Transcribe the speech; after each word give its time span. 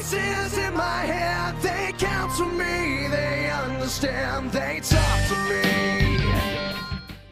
Voices 0.00 0.56
in 0.56 0.72
my 0.72 1.04
head, 1.04 1.60
they 1.60 1.92
counsel 1.98 2.46
me, 2.46 3.06
they 3.08 3.50
understand, 3.50 4.50
they 4.50 4.80
talk 4.80 5.28
to 5.28 5.34
me. 5.34 5.39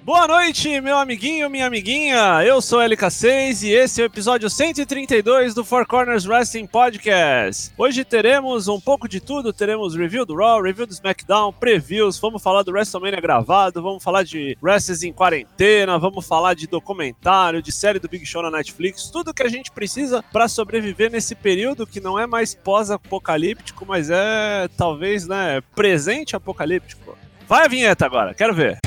Boa 0.09 0.27
noite, 0.27 0.81
meu 0.81 0.97
amiguinho, 0.97 1.51
minha 1.51 1.67
amiguinha. 1.67 2.43
Eu 2.43 2.63
sou 2.63 2.79
LK6 2.79 3.63
e 3.65 3.73
esse 3.73 4.01
é 4.01 4.05
o 4.05 4.07
episódio 4.07 4.49
132 4.49 5.53
do 5.53 5.63
Four 5.63 5.87
Corners 5.87 6.25
Wrestling 6.25 6.67
Podcast. 6.67 7.71
Hoje 7.77 8.07
teremos 8.07 8.69
um 8.69 8.81
pouco 8.81 9.07
de 9.07 9.21
tudo, 9.21 9.53
teremos 9.53 9.95
review 9.95 10.25
do 10.25 10.35
Raw, 10.35 10.63
review 10.63 10.87
do 10.87 10.95
SmackDown, 10.95 11.53
previews, 11.53 12.19
vamos 12.19 12.43
falar 12.43 12.63
do 12.63 12.73
WrestleMania 12.73 13.21
gravado, 13.21 13.83
vamos 13.83 14.03
falar 14.03 14.23
de 14.23 14.57
wrestlers 14.63 15.03
em 15.03 15.13
quarentena, 15.13 15.99
vamos 15.99 16.27
falar 16.27 16.55
de 16.55 16.67
documentário, 16.67 17.61
de 17.61 17.71
série 17.71 17.99
do 17.99 18.09
Big 18.09 18.25
Show 18.25 18.43
na 18.43 18.51
Netflix, 18.51 19.11
tudo 19.11 19.35
que 19.35 19.43
a 19.43 19.51
gente 19.51 19.71
precisa 19.71 20.25
para 20.33 20.49
sobreviver 20.49 21.13
nesse 21.13 21.35
período 21.35 21.87
que 21.87 22.01
não 22.01 22.19
é 22.19 22.27
mais 22.27 22.55
pós-apocalíptico, 22.55 23.85
mas 23.87 24.09
é 24.09 24.71
talvez, 24.75 25.29
né, 25.29 25.61
presente 25.77 26.35
apocalíptico. 26.35 27.15
Vai 27.47 27.67
a 27.67 27.69
vinheta 27.69 28.07
agora, 28.07 28.33
quero 28.33 28.55
ver. 28.55 28.79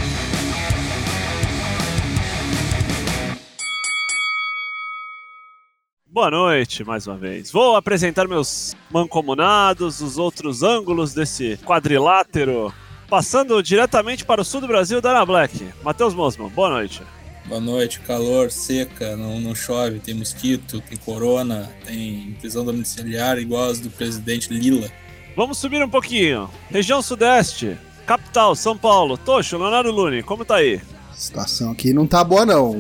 Boa 6.14 6.30
noite, 6.30 6.84
mais 6.84 7.08
uma 7.08 7.16
vez. 7.16 7.50
Vou 7.50 7.78
apresentar 7.78 8.28
meus 8.28 8.76
mancomunados, 8.90 10.02
os 10.02 10.18
outros 10.18 10.62
ângulos 10.62 11.14
desse 11.14 11.58
quadrilátero. 11.64 12.74
Passando 13.08 13.64
diretamente 13.64 14.26
para 14.26 14.42
o 14.42 14.44
sul 14.44 14.60
do 14.60 14.68
Brasil, 14.68 15.00
Dana 15.00 15.26
Black. 15.26 15.70
Matheus 15.82 16.14
Mosman, 16.14 16.50
boa 16.50 16.70
noite. 16.70 17.02
Boa 17.46 17.62
noite, 17.62 18.02
calor, 18.02 18.52
seca, 18.52 19.16
não, 19.16 19.40
não 19.40 19.56
chove, 19.56 20.00
tem 20.00 20.14
mosquito, 20.14 20.82
tem 20.82 20.98
corona, 20.98 21.72
tem 21.86 22.36
prisão 22.42 22.66
domiciliar 22.66 23.40
igual 23.40 23.70
as 23.70 23.80
do 23.80 23.90
presidente 23.90 24.54
Lila. 24.54 24.92
Vamos 25.34 25.60
subir 25.60 25.82
um 25.82 25.90
pouquinho. 25.90 26.50
Região 26.70 27.02
Sudeste, 27.02 27.78
capital, 28.06 28.54
São 28.54 28.78
Paulo. 28.78 29.18
Tocho, 29.18 29.58
Leonardo 29.58 29.90
Lune, 29.90 30.24
como 30.24 30.44
tá 30.44 30.56
aí? 30.56 30.82
A 31.22 31.24
situação 31.24 31.72
aqui 31.72 31.94
não 31.94 32.08
tá 32.08 32.24
boa, 32.24 32.44
não. 32.48 32.72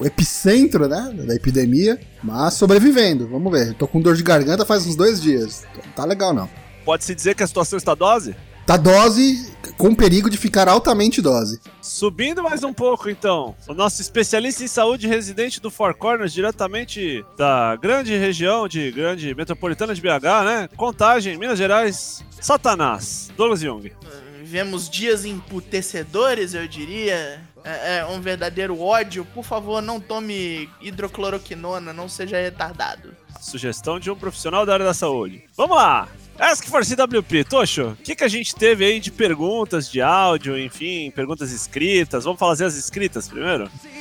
O 0.00 0.04
epicentro, 0.04 0.88
né, 0.88 1.12
da 1.14 1.32
epidemia, 1.32 1.96
mas 2.20 2.54
sobrevivendo. 2.54 3.28
Vamos 3.28 3.52
ver. 3.52 3.72
Tô 3.74 3.86
com 3.86 4.00
dor 4.00 4.16
de 4.16 4.24
garganta 4.24 4.66
faz 4.66 4.84
uns 4.84 4.96
dois 4.96 5.22
dias. 5.22 5.64
Não 5.76 5.92
tá 5.92 6.04
legal, 6.04 6.34
não. 6.34 6.50
Pode-se 6.84 7.14
dizer 7.14 7.36
que 7.36 7.42
a 7.44 7.46
situação 7.46 7.76
está 7.76 7.94
dose? 7.94 8.34
Tá 8.66 8.76
dose 8.76 9.48
com 9.76 9.94
perigo 9.94 10.28
de 10.28 10.36
ficar 10.36 10.68
altamente 10.68 11.22
dose. 11.22 11.60
Subindo 11.80 12.42
mais 12.42 12.64
um 12.64 12.72
pouco, 12.72 13.08
então. 13.08 13.54
O 13.68 13.74
nosso 13.74 14.02
especialista 14.02 14.64
em 14.64 14.68
saúde 14.68 15.06
residente 15.06 15.60
do 15.60 15.70
Four 15.70 15.94
Corners, 15.94 16.32
diretamente 16.32 17.24
da 17.36 17.76
grande 17.76 18.16
região 18.16 18.66
de 18.66 18.90
grande 18.90 19.32
metropolitana 19.36 19.94
de 19.94 20.02
BH, 20.02 20.44
né? 20.44 20.68
Contagem, 20.76 21.38
Minas 21.38 21.56
Gerais, 21.56 22.24
Satanás, 22.40 23.30
Douglas 23.36 23.60
Jung. 23.60 23.92
Vivemos 24.40 24.90
dias 24.90 25.24
emputecedores, 25.24 26.54
eu 26.54 26.66
diria. 26.66 27.46
É, 27.68 27.98
é 27.98 28.06
um 28.06 28.20
verdadeiro 28.20 28.80
ódio. 28.80 29.26
Por 29.26 29.44
favor, 29.44 29.82
não 29.82 30.00
tome 30.00 30.70
hidrocloroquinona, 30.80 31.92
não 31.92 32.08
seja 32.08 32.40
retardado. 32.40 33.14
Sugestão 33.40 34.00
de 34.00 34.10
um 34.10 34.16
profissional 34.16 34.64
da 34.64 34.72
área 34.72 34.86
da 34.86 34.94
saúde. 34.94 35.44
Vamos 35.54 35.76
lá! 35.76 36.08
Ask 36.38 36.64
for 36.66 36.84
CWP. 36.84 37.44
Tocho, 37.44 37.88
o 37.88 37.96
que, 37.96 38.14
que 38.14 38.22
a 38.22 38.28
gente 38.28 38.54
teve 38.54 38.84
aí 38.84 39.00
de 39.00 39.10
perguntas 39.10 39.90
de 39.90 40.00
áudio, 40.00 40.56
enfim, 40.56 41.10
perguntas 41.10 41.50
escritas? 41.50 42.24
Vamos 42.24 42.38
fazer 42.38 42.64
as 42.64 42.76
escritas 42.76 43.28
primeiro? 43.28 43.68
See, 43.82 43.97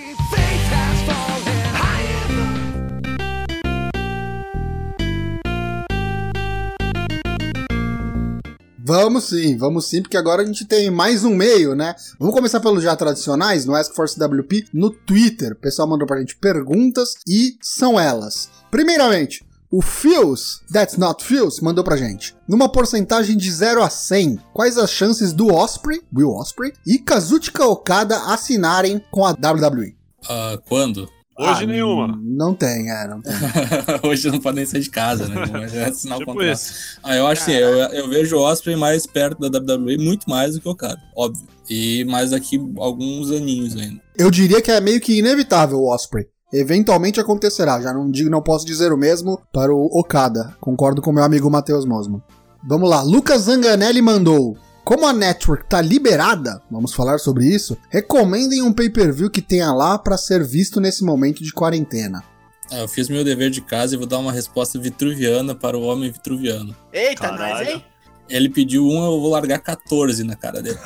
Vamos 8.87 9.25
sim, 9.25 9.57
vamos 9.57 9.89
sim, 9.89 10.01
porque 10.01 10.15
agora 10.15 10.41
a 10.41 10.45
gente 10.45 10.63
tem 10.63 10.89
mais 10.89 11.25
um 11.25 11.35
meio, 11.35 11.75
né? 11.75 11.93
Vamos 12.17 12.33
começar 12.33 12.61
pelos 12.61 12.81
já 12.81 12.95
tradicionais, 12.95 13.65
no 13.65 13.75
Ask 13.75 13.93
for 13.93 14.07
CWP, 14.07 14.67
no 14.73 14.89
Twitter. 14.89 15.51
O 15.51 15.55
pessoal 15.57 15.89
mandou 15.89 16.07
pra 16.07 16.21
gente 16.21 16.37
perguntas 16.37 17.15
e 17.27 17.57
são 17.61 17.99
elas. 17.99 18.49
Primeiramente, 18.71 19.45
o 19.69 19.81
Fios, 19.81 20.61
That's 20.71 20.95
Not 20.95 21.21
Fios, 21.21 21.59
mandou 21.59 21.83
pra 21.83 21.97
gente. 21.97 22.33
Numa 22.47 22.69
porcentagem 22.69 23.35
de 23.35 23.51
0 23.51 23.83
a 23.83 23.89
100, 23.89 24.39
quais 24.53 24.77
as 24.77 24.89
chances 24.89 25.33
do 25.33 25.53
Osprey, 25.53 25.99
Will 26.15 26.31
Osprey, 26.31 26.71
e 26.87 26.97
Kazuchika 26.97 27.65
Okada 27.65 28.17
assinarem 28.31 29.03
com 29.11 29.25
a 29.25 29.31
WWE? 29.31 29.97
Ah, 30.29 30.57
quando? 30.65 31.09
Hoje 31.39 31.63
Ah, 31.63 31.67
nenhuma. 31.67 32.19
Não 32.23 32.53
tem, 32.55 32.89
é, 32.91 33.07
não 33.07 33.21
tem. 33.21 33.33
Hoje 34.03 34.31
não 34.31 34.39
podem 34.39 34.65
sair 34.65 34.81
de 34.81 34.89
casa, 34.89 35.27
né? 35.27 35.35
Mas 35.51 35.73
é 35.75 35.85
assinar 35.85 36.17
o 36.17 36.19
Tipo 36.21 36.33
contrato. 36.33 36.53
isso. 36.55 36.97
Ah, 37.03 37.15
eu 37.15 37.27
acho 37.27 37.43
assim, 37.43 37.51
eu, 37.53 37.69
eu 37.77 38.09
vejo 38.09 38.35
o 38.37 38.39
Osprey 38.41 38.75
mais 38.75 39.05
perto 39.05 39.47
da 39.49 39.59
WWE, 39.59 39.97
muito 39.97 40.29
mais 40.29 40.55
do 40.55 40.61
que 40.61 40.67
o 40.67 40.71
Okada, 40.71 40.99
óbvio. 41.15 41.45
E 41.69 42.05
mais 42.05 42.31
daqui 42.31 42.59
alguns 42.77 43.29
aninhos 43.31 43.75
ainda. 43.75 44.01
Eu 44.17 44.31
diria 44.31 44.61
que 44.61 44.71
é 44.71 44.79
meio 44.81 44.99
que 45.01 45.19
inevitável 45.19 45.77
o 45.79 45.93
Osprey. 45.93 46.25
Eventualmente 46.51 47.19
acontecerá, 47.19 47.81
já 47.81 47.93
não 47.93 48.09
digo, 48.09 48.29
não 48.29 48.41
posso 48.41 48.65
dizer 48.65 48.91
o 48.93 48.97
mesmo 48.97 49.39
para 49.53 49.73
o 49.73 49.85
Okada. 49.99 50.55
Concordo 50.61 51.01
com 51.01 51.11
meu 51.11 51.23
amigo 51.23 51.51
Matheus 51.51 51.85
Mosman. 51.85 52.21
Vamos 52.67 52.89
lá, 52.89 53.01
Lucas 53.03 53.41
Zanganelli 53.43 54.01
mandou. 54.01 54.57
Como 54.87 55.05
a 55.05 55.11
network 55.11 55.65
tá 55.67 55.81
liberada, 55.81 56.61
vamos 56.71 56.93
falar 56.93 57.17
sobre 57.17 57.45
isso. 57.45 57.77
Recomendem 57.89 58.63
um 58.63 58.71
pay-per-view 58.71 59.29
que 59.29 59.41
tenha 59.41 59.73
lá 59.73 59.99
para 59.99 60.17
ser 60.17 60.45
visto 60.45 60.79
nesse 60.79 61.03
momento 61.03 61.43
de 61.43 61.51
quarentena. 61.51 62.23
Ah, 62.71 62.77
eu 62.77 62.87
fiz 62.87 63.09
meu 63.09 63.21
dever 63.21 63.49
de 63.49 63.59
casa 63.59 63.95
e 63.95 63.97
vou 63.97 64.07
dar 64.07 64.17
uma 64.17 64.31
resposta 64.31 64.79
vitruviana 64.79 65.53
para 65.53 65.77
o 65.77 65.81
homem 65.81 66.09
vitruviano. 66.09 66.73
Eita, 66.93 67.23
Caralho. 67.23 67.65
nós, 67.65 67.67
hein? 67.67 67.85
Ele 68.29 68.47
pediu 68.47 68.85
um, 68.87 69.03
eu 69.03 69.19
vou 69.19 69.29
largar 69.29 69.59
14 69.59 70.23
na 70.23 70.37
cara 70.37 70.61
dele. 70.61 70.79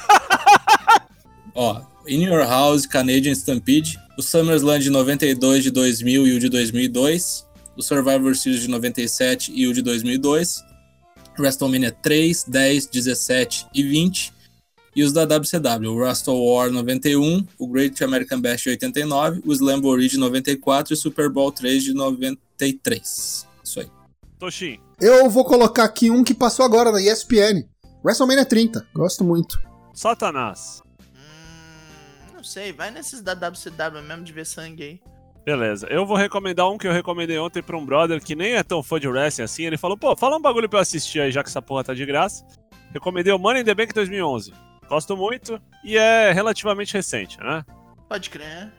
Ó, 1.53 1.83
In 2.07 2.23
Your 2.23 2.43
House, 2.43 2.87
Canadian 2.87 3.33
Stampede, 3.33 3.99
o 4.17 4.23
SummerSlam 4.23 4.79
de 4.79 4.89
92, 4.89 5.63
de 5.63 5.69
2000 5.69 6.25
e 6.25 6.37
o 6.37 6.39
de 6.39 6.49
2002, 6.49 7.45
o 7.77 7.83
Survivor 7.83 8.35
Series 8.35 8.61
de 8.61 8.67
97 8.67 9.51
e 9.53 9.67
o 9.67 9.73
de 9.75 9.83
2002, 9.83 10.70
WrestleMania 11.37 11.91
3, 11.91 12.45
10, 12.45 12.87
17 12.87 13.67
e 13.73 13.83
20, 13.83 14.33
e 14.95 15.03
os 15.03 15.13
da 15.13 15.23
WCW, 15.23 15.91
o 15.91 15.95
Wrestle 15.95 16.43
War 16.43 16.69
91, 16.69 17.47
o 17.57 17.67
Great 17.67 18.03
American 18.03 18.41
Bash 18.41 18.63
de 18.63 18.69
89, 18.71 19.41
o 19.45 19.53
Slamboree 19.53 20.09
de 20.09 20.17
94 20.17 20.93
e 20.93 20.95
o 20.95 20.97
Super 20.97 21.29
Bowl 21.29 21.51
3 21.51 21.83
de 21.83 21.93
93. 21.93 23.47
Isso 23.63 23.79
aí. 23.79 23.89
Toshin, 24.37 24.79
Eu 24.99 25.29
vou 25.29 25.45
colocar 25.45 25.83
aqui 25.83 26.09
um 26.09 26.23
que 26.23 26.33
passou 26.33 26.65
agora 26.65 26.91
na 26.91 27.01
ESPN. 27.01 27.63
WrestleMania 28.03 28.45
30. 28.45 28.85
Gosto 28.93 29.23
muito. 29.23 29.61
Satanás. 29.93 30.81
Hum, 30.99 32.35
não 32.35 32.43
sei, 32.43 32.73
vai 32.73 32.91
nesses 32.91 33.21
da 33.21 33.33
WCW 33.33 34.01
mesmo 34.05 34.23
de 34.23 34.33
ver 34.33 34.45
sangue 34.45 34.83
aí. 34.83 35.10
Beleza, 35.43 35.87
eu 35.89 36.05
vou 36.05 36.15
recomendar 36.15 36.69
um 36.69 36.77
que 36.77 36.87
eu 36.87 36.91
recomendei 36.91 37.37
ontem 37.39 37.63
pra 37.63 37.77
um 37.77 37.85
brother 37.85 38.21
que 38.21 38.35
nem 38.35 38.53
é 38.53 38.63
tão 38.63 38.83
fã 38.83 38.99
de 38.99 39.07
wrestling 39.07 39.45
assim. 39.45 39.63
Ele 39.63 39.77
falou, 39.77 39.97
pô, 39.97 40.15
fala 40.15 40.37
um 40.37 40.41
bagulho 40.41 40.69
pra 40.69 40.79
eu 40.79 40.81
assistir 40.81 41.19
aí, 41.19 41.31
já 41.31 41.43
que 41.43 41.49
essa 41.49 41.61
porra 41.61 41.83
tá 41.83 41.93
de 41.93 42.05
graça. 42.05 42.45
Recomendei 42.93 43.33
o 43.33 43.39
Money 43.39 43.61
in 43.61 43.65
the 43.65 43.73
Bank 43.73 43.93
2011. 43.93 44.53
Gosto 44.87 45.17
muito 45.17 45.59
e 45.83 45.97
é 45.97 46.31
relativamente 46.31 46.93
recente, 46.93 47.37
né? 47.39 47.63
Pode 48.07 48.29
crer. 48.29 48.71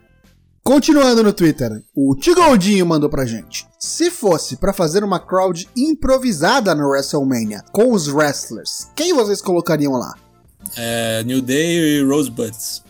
Continuando 0.62 1.24
no 1.24 1.32
Twitter, 1.32 1.82
o 1.92 2.14
Tigoldinho 2.14 2.86
mandou 2.86 3.10
pra 3.10 3.26
gente. 3.26 3.66
Se 3.80 4.12
fosse 4.12 4.56
pra 4.56 4.72
fazer 4.72 5.02
uma 5.02 5.18
crowd 5.18 5.68
improvisada 5.76 6.72
no 6.72 6.88
WrestleMania 6.88 7.62
com 7.72 7.92
os 7.92 8.06
wrestlers, 8.06 8.88
quem 8.94 9.12
vocês 9.12 9.42
colocariam 9.42 9.94
lá? 9.94 10.14
É, 10.76 11.24
New 11.24 11.42
Day 11.42 11.98
e 11.98 12.04
Rosebuds. 12.04 12.84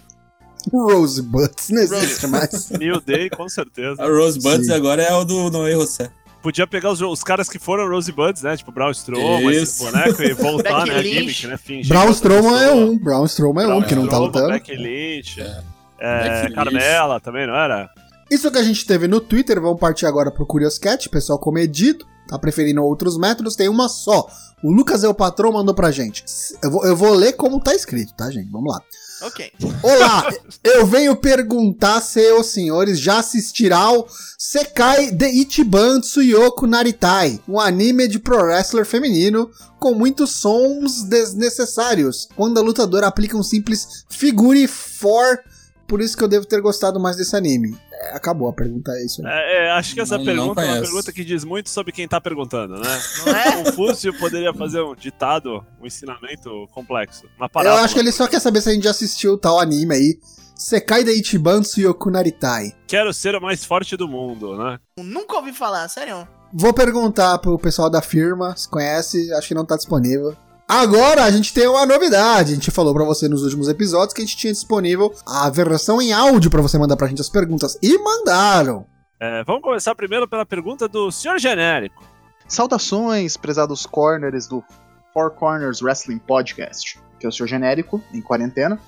Rosebuds, 0.70 1.70
não 1.70 1.82
existe 1.82 2.26
mais. 2.26 2.70
New 2.70 3.00
Day, 3.00 3.30
com 3.30 3.48
certeza. 3.48 4.02
A 4.02 4.06
Rosebuds 4.06 4.66
Sim. 4.66 4.72
agora 4.72 5.02
é 5.02 5.12
o 5.14 5.24
do 5.24 5.50
Noé 5.50 5.72
José. 5.72 6.10
Podia 6.42 6.66
pegar 6.66 6.90
os, 6.90 7.00
os 7.00 7.22
caras 7.22 7.48
que 7.48 7.58
foram 7.58 7.88
Rosebuds, 7.88 8.42
né? 8.42 8.56
Tipo 8.56 8.72
Braun 8.72 8.90
Strowman, 8.90 9.54
esse 9.54 9.84
boneco, 9.84 10.22
e 10.22 10.32
voltar, 10.34 10.86
né? 10.86 11.02
Gimmick, 11.02 11.46
né? 11.46 11.56
Fingir 11.56 11.88
Braun 11.88 12.10
Strowman 12.10 12.62
é 12.62 12.72
um, 12.72 12.98
Braun 12.98 13.24
Strowman 13.26 13.70
é 13.70 13.74
um 13.74 13.82
que 13.82 13.94
não 13.94 14.08
tá 14.08 14.18
lutando. 14.18 14.48
Becky 14.48 14.74
Lynch. 14.74 15.40
É. 15.40 15.62
É. 16.00 16.50
Carmela 16.50 17.20
também, 17.20 17.46
não 17.46 17.54
era? 17.54 17.88
Isso 18.28 18.50
que 18.50 18.58
a 18.58 18.62
gente 18.62 18.84
teve 18.84 19.06
no 19.06 19.20
Twitter, 19.20 19.60
vamos 19.60 19.78
partir 19.78 20.06
agora 20.06 20.32
pro 20.32 20.44
Curious 20.44 20.78
Cat, 20.78 21.08
pessoal 21.08 21.38
comedido, 21.38 22.04
tá 22.26 22.36
preferindo 22.38 22.82
outros 22.82 23.16
métodos, 23.16 23.54
tem 23.54 23.68
uma 23.68 23.88
só. 23.88 24.26
O 24.64 24.72
Lucas 24.72 25.04
é 25.04 25.08
o 25.08 25.14
patrão, 25.14 25.52
mandou 25.52 25.74
pra 25.74 25.92
gente. 25.92 26.24
Eu 26.62 26.70
vou, 26.70 26.86
eu 26.86 26.96
vou 26.96 27.12
ler 27.14 27.34
como 27.34 27.60
tá 27.60 27.74
escrito, 27.74 28.14
tá, 28.14 28.30
gente? 28.30 28.50
Vamos 28.50 28.72
lá. 28.72 28.80
Ok. 29.22 29.52
Olá, 29.84 30.28
eu 30.64 30.84
venho 30.84 31.14
perguntar 31.14 32.00
se 32.00 32.32
os 32.32 32.48
senhores 32.48 32.98
já 32.98 33.20
assistirão 33.20 34.04
Sekai 34.36 35.12
de 35.12 35.28
Ichiban 35.28 36.00
Tsuyoko 36.00 36.66
Naritai, 36.66 37.40
um 37.48 37.60
anime 37.60 38.08
de 38.08 38.18
pro 38.18 38.42
wrestler 38.42 38.84
feminino 38.84 39.48
com 39.78 39.94
muitos 39.94 40.30
sons 40.30 41.04
desnecessários, 41.04 42.28
quando 42.34 42.58
a 42.58 42.62
lutadora 42.62 43.06
aplica 43.06 43.36
um 43.36 43.44
simples 43.44 44.04
figure 44.10 44.66
for, 44.66 45.38
por 45.86 46.00
isso 46.00 46.16
que 46.16 46.24
eu 46.24 46.28
devo 46.28 46.46
ter 46.46 46.60
gostado 46.60 46.98
mais 46.98 47.16
desse 47.16 47.36
anime. 47.36 47.78
Acabou, 48.12 48.48
a 48.48 48.52
pergunta 48.52 48.90
é 48.92 49.04
isso 49.04 49.24
aí. 49.24 49.32
É, 49.32 49.66
é, 49.66 49.70
acho 49.72 49.94
que 49.94 50.00
essa 50.00 50.18
Não- 50.18 50.24
não 50.24 50.32
pergunta 50.34 50.62
é 50.62 50.64
uma 50.72 50.80
pergunta 50.80 51.12
que 51.12 51.24
diz 51.24 51.44
muito 51.44 51.70
sobre 51.70 51.92
quem 51.92 52.06
tá 52.08 52.20
perguntando, 52.20 52.74
né? 52.78 53.00
Não 53.26 53.36
é? 53.36 53.62
Confúcio 53.64 54.12
poderia 54.18 54.52
fazer 54.52 54.80
um 54.82 54.94
ditado, 54.94 55.64
um 55.80 55.86
ensinamento 55.86 56.68
complexo. 56.72 57.26
Uma 57.36 57.46
Eu 57.46 57.50
parábola. 57.50 57.82
acho 57.82 57.94
que 57.94 58.00
ele 58.00 58.12
só 58.12 58.26
quer 58.26 58.40
saber 58.40 58.60
se 58.60 58.70
a 58.70 58.72
gente 58.72 58.84
já 58.84 58.90
assistiu 58.90 59.38
tal 59.38 59.60
anime 59.60 59.94
aí. 59.94 60.18
Sekai 60.54 61.02
de 61.02 61.10
Ichibansu 61.12 61.80
Yokunaritai. 61.80 62.72
Quero 62.86 63.12
ser 63.12 63.34
o 63.34 63.40
mais 63.40 63.64
forte 63.64 63.96
do 63.96 64.06
mundo, 64.06 64.56
né? 64.56 64.78
Nunca 64.98 65.36
ouvi 65.36 65.52
falar, 65.52 65.88
sério. 65.88 66.26
Vou 66.52 66.72
perguntar 66.72 67.38
pro 67.38 67.58
pessoal 67.58 67.88
da 67.88 68.02
firma, 68.02 68.54
se 68.56 68.68
conhece, 68.68 69.32
acho 69.32 69.48
que 69.48 69.54
não 69.54 69.64
tá 69.64 69.76
disponível. 69.76 70.36
Agora 70.74 71.24
a 71.24 71.30
gente 71.30 71.52
tem 71.52 71.68
uma 71.68 71.84
novidade. 71.84 72.52
A 72.52 72.54
gente 72.54 72.70
falou 72.70 72.94
pra 72.94 73.04
você 73.04 73.28
nos 73.28 73.42
últimos 73.42 73.68
episódios 73.68 74.14
que 74.14 74.22
a 74.22 74.24
gente 74.24 74.38
tinha 74.38 74.54
disponível 74.54 75.12
a 75.26 75.50
versão 75.50 76.00
em 76.00 76.14
áudio 76.14 76.50
pra 76.50 76.62
você 76.62 76.78
mandar 76.78 76.96
pra 76.96 77.08
gente 77.08 77.20
as 77.20 77.28
perguntas. 77.28 77.78
E 77.82 77.98
mandaram! 77.98 78.86
É, 79.20 79.44
vamos 79.44 79.60
começar 79.60 79.94
primeiro 79.94 80.26
pela 80.26 80.46
pergunta 80.46 80.88
do 80.88 81.12
Senhor 81.12 81.38
Genérico. 81.38 82.02
Saudações, 82.48 83.36
prezados 83.36 83.84
corners 83.84 84.46
do 84.46 84.64
Four 85.12 85.32
Corners 85.32 85.82
Wrestling 85.82 86.16
Podcast, 86.16 86.98
que 87.20 87.26
é 87.26 87.28
o 87.28 87.32
seu 87.32 87.46
genérico, 87.46 88.02
em 88.10 88.22
quarentena. 88.22 88.80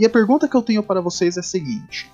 E 0.00 0.06
a 0.06 0.10
pergunta 0.10 0.48
que 0.48 0.56
eu 0.56 0.62
tenho 0.62 0.82
para 0.82 1.00
vocês 1.00 1.36
é 1.36 1.40
a 1.40 1.44
seguinte: 1.44 2.10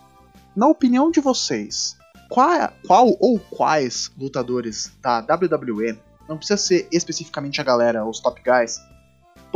Na 0.55 0.69
opinião 0.69 1.11
de 1.11 1.21
vocês, 1.21 1.97
qual, 2.29 2.71
qual 2.87 3.17
ou 3.19 3.39
quais 3.39 4.13
lutadores 4.19 4.93
da 5.01 5.21
WWE, 5.21 5.99
não 6.29 6.37
precisa 6.37 6.59
ser 6.59 6.87
especificamente 6.93 7.63
a 7.63 7.65
galera, 7.65 8.05
os 8.05 8.21
top 8.21 8.43
guys, 8.45 8.79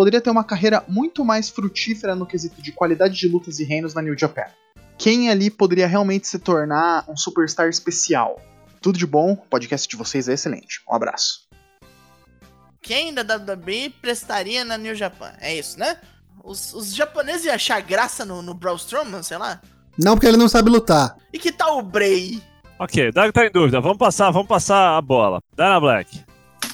poderia 0.00 0.18
ter 0.22 0.30
uma 0.30 0.42
carreira 0.42 0.82
muito 0.88 1.22
mais 1.26 1.50
frutífera 1.50 2.14
no 2.14 2.24
quesito 2.24 2.62
de 2.62 2.72
qualidade 2.72 3.18
de 3.18 3.28
lutas 3.28 3.58
e 3.58 3.64
reinos 3.64 3.92
na 3.92 4.00
New 4.00 4.16
Japan? 4.18 4.46
Quem 4.96 5.28
ali 5.28 5.50
poderia 5.50 5.86
realmente 5.86 6.26
se 6.26 6.38
tornar 6.38 7.04
um 7.06 7.14
superstar 7.14 7.68
especial? 7.68 8.40
Tudo 8.80 8.98
de 8.98 9.06
bom, 9.06 9.32
o 9.32 9.36
podcast 9.36 9.86
de 9.86 9.96
vocês 9.96 10.26
é 10.26 10.32
excelente. 10.32 10.80
Um 10.90 10.94
abraço. 10.94 11.46
Quem 12.80 13.12
da 13.12 13.20
WWE 13.20 13.90
prestaria 14.00 14.64
na 14.64 14.78
New 14.78 14.94
Japan? 14.94 15.34
É 15.38 15.54
isso, 15.54 15.78
né? 15.78 15.98
Os, 16.42 16.72
os 16.72 16.94
japoneses 16.94 17.44
iam 17.44 17.54
achar 17.54 17.82
graça 17.82 18.24
no, 18.24 18.40
no 18.40 18.54
Braun 18.54 18.76
Strowman, 18.76 19.22
sei 19.22 19.36
lá? 19.36 19.60
Não, 19.98 20.14
porque 20.14 20.28
ele 20.28 20.38
não 20.38 20.48
sabe 20.48 20.70
lutar. 20.70 21.14
E 21.30 21.38
que 21.38 21.52
tal 21.52 21.76
o 21.76 21.82
Bray? 21.82 22.42
Ok, 22.78 23.10
o 23.10 23.12
Dago 23.12 23.34
tá 23.34 23.44
em 23.44 23.50
dúvida. 23.50 23.82
Vamos 23.82 23.98
passar, 23.98 24.30
vamos 24.30 24.48
passar 24.48 24.96
a 24.96 25.02
bola. 25.02 25.42
Dana 25.54 25.78
Black. 25.78 26.24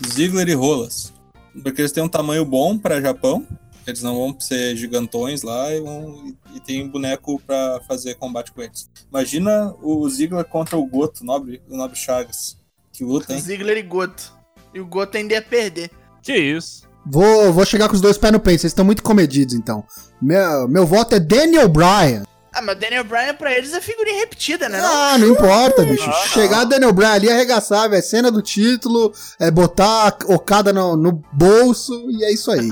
Ziggler 0.06 0.48
e 0.48 0.54
Rolas. 0.54 1.15
Porque 1.62 1.82
eles 1.82 1.92
têm 1.92 2.02
um 2.02 2.08
tamanho 2.08 2.44
bom 2.44 2.78
pra 2.78 3.00
Japão. 3.00 3.46
Eles 3.86 4.02
não 4.02 4.16
vão 4.16 4.40
ser 4.40 4.76
gigantões 4.76 5.42
lá 5.42 5.72
e, 5.72 5.80
vão, 5.80 6.34
e 6.54 6.60
tem 6.60 6.88
boneco 6.88 7.40
pra 7.46 7.80
fazer 7.86 8.14
combate 8.14 8.50
com 8.50 8.60
eles. 8.60 8.90
Imagina 9.08 9.74
o 9.80 10.08
Ziggler 10.08 10.44
contra 10.44 10.76
o 10.76 10.84
Goto, 10.84 11.24
nobre, 11.24 11.62
o 11.68 11.76
Nobre 11.76 11.96
Chagas. 11.96 12.58
Que 12.92 13.04
luta, 13.04 13.32
hein? 13.32 13.40
Ziggler 13.40 13.76
e 13.76 13.82
Goto. 13.82 14.32
E 14.74 14.80
o 14.80 14.86
Goto 14.86 15.16
ainda 15.16 15.34
ia 15.34 15.42
perder. 15.42 15.90
Que 16.20 16.36
isso? 16.36 16.82
Vou, 17.08 17.52
vou 17.52 17.64
chegar 17.64 17.88
com 17.88 17.94
os 17.94 18.00
dois 18.00 18.18
pés 18.18 18.32
no 18.32 18.40
peito, 18.40 18.62
vocês 18.62 18.72
estão 18.72 18.84
muito 18.84 19.02
comedidos 19.04 19.54
então. 19.54 19.84
Meu, 20.20 20.66
meu 20.66 20.84
voto 20.84 21.14
é 21.14 21.20
Daniel 21.20 21.68
Bryan. 21.68 22.24
Ah, 22.56 22.62
mas 22.62 22.74
o 22.74 22.80
Daniel 22.80 23.04
Bryan 23.04 23.34
pra 23.34 23.52
eles 23.52 23.74
é 23.74 23.82
figurinha 23.82 24.20
repetida, 24.20 24.66
né? 24.66 24.80
Não? 24.80 24.88
Ah, 24.96 25.18
não 25.18 25.28
importa, 25.28 25.84
bicho. 25.84 26.08
Ah, 26.08 26.26
Chegar 26.28 26.64
Daniel 26.64 26.90
Bryan 26.90 27.10
ali, 27.12 27.30
arregaçar, 27.30 27.90
velho. 27.90 28.02
Cena 28.02 28.30
do 28.30 28.40
título, 28.40 29.12
é 29.38 29.50
botar 29.50 30.08
a 30.08 30.32
Okada 30.34 30.72
no, 30.72 30.96
no 30.96 31.22
bolso 31.30 31.92
e 32.10 32.24
é 32.24 32.32
isso 32.32 32.50
aí. 32.50 32.68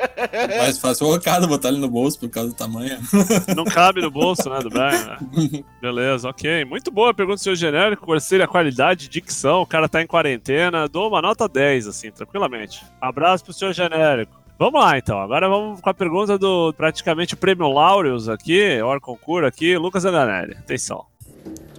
Mais 0.56 0.78
fácil 0.78 1.08
o 1.08 1.14
Okada 1.14 1.46
botar 1.46 1.68
ele 1.68 1.76
no 1.76 1.90
bolso 1.90 2.18
por 2.18 2.30
causa 2.30 2.48
do 2.48 2.54
tamanho. 2.54 2.98
Não 3.54 3.64
cabe 3.64 4.00
no 4.00 4.10
bolso, 4.10 4.48
né, 4.48 4.60
do 4.60 4.70
Brian? 4.70 5.18
né? 5.20 5.62
Beleza, 5.82 6.26
ok. 6.30 6.64
Muito 6.64 6.90
boa 6.90 7.10
a 7.10 7.14
pergunta 7.14 7.36
do 7.36 7.42
senhor 7.42 7.56
genérico. 7.56 8.18
Seria 8.20 8.46
a 8.46 8.48
qualidade, 8.48 9.08
dicção? 9.10 9.60
O 9.60 9.66
cara 9.66 9.90
tá 9.90 10.00
em 10.00 10.06
quarentena. 10.06 10.88
Dou 10.88 11.06
uma 11.08 11.20
nota 11.20 11.46
10, 11.46 11.86
assim, 11.86 12.10
tranquilamente. 12.10 12.82
Abraço 12.98 13.44
pro 13.44 13.52
senhor 13.52 13.74
genérico. 13.74 14.38
Vamos 14.58 14.80
lá, 14.80 14.98
então. 14.98 15.20
Agora 15.20 15.48
vamos 15.48 15.80
com 15.80 15.88
a 15.88 15.94
pergunta 15.94 16.36
do 16.36 16.72
praticamente 16.72 17.36
prêmio 17.36 17.68
Laureus 17.68 18.28
aqui, 18.28 18.82
Or 18.82 19.00
Concur 19.00 19.44
aqui, 19.44 19.78
Lucas 19.78 20.04
Andanelli. 20.04 20.54
Atenção. 20.54 21.06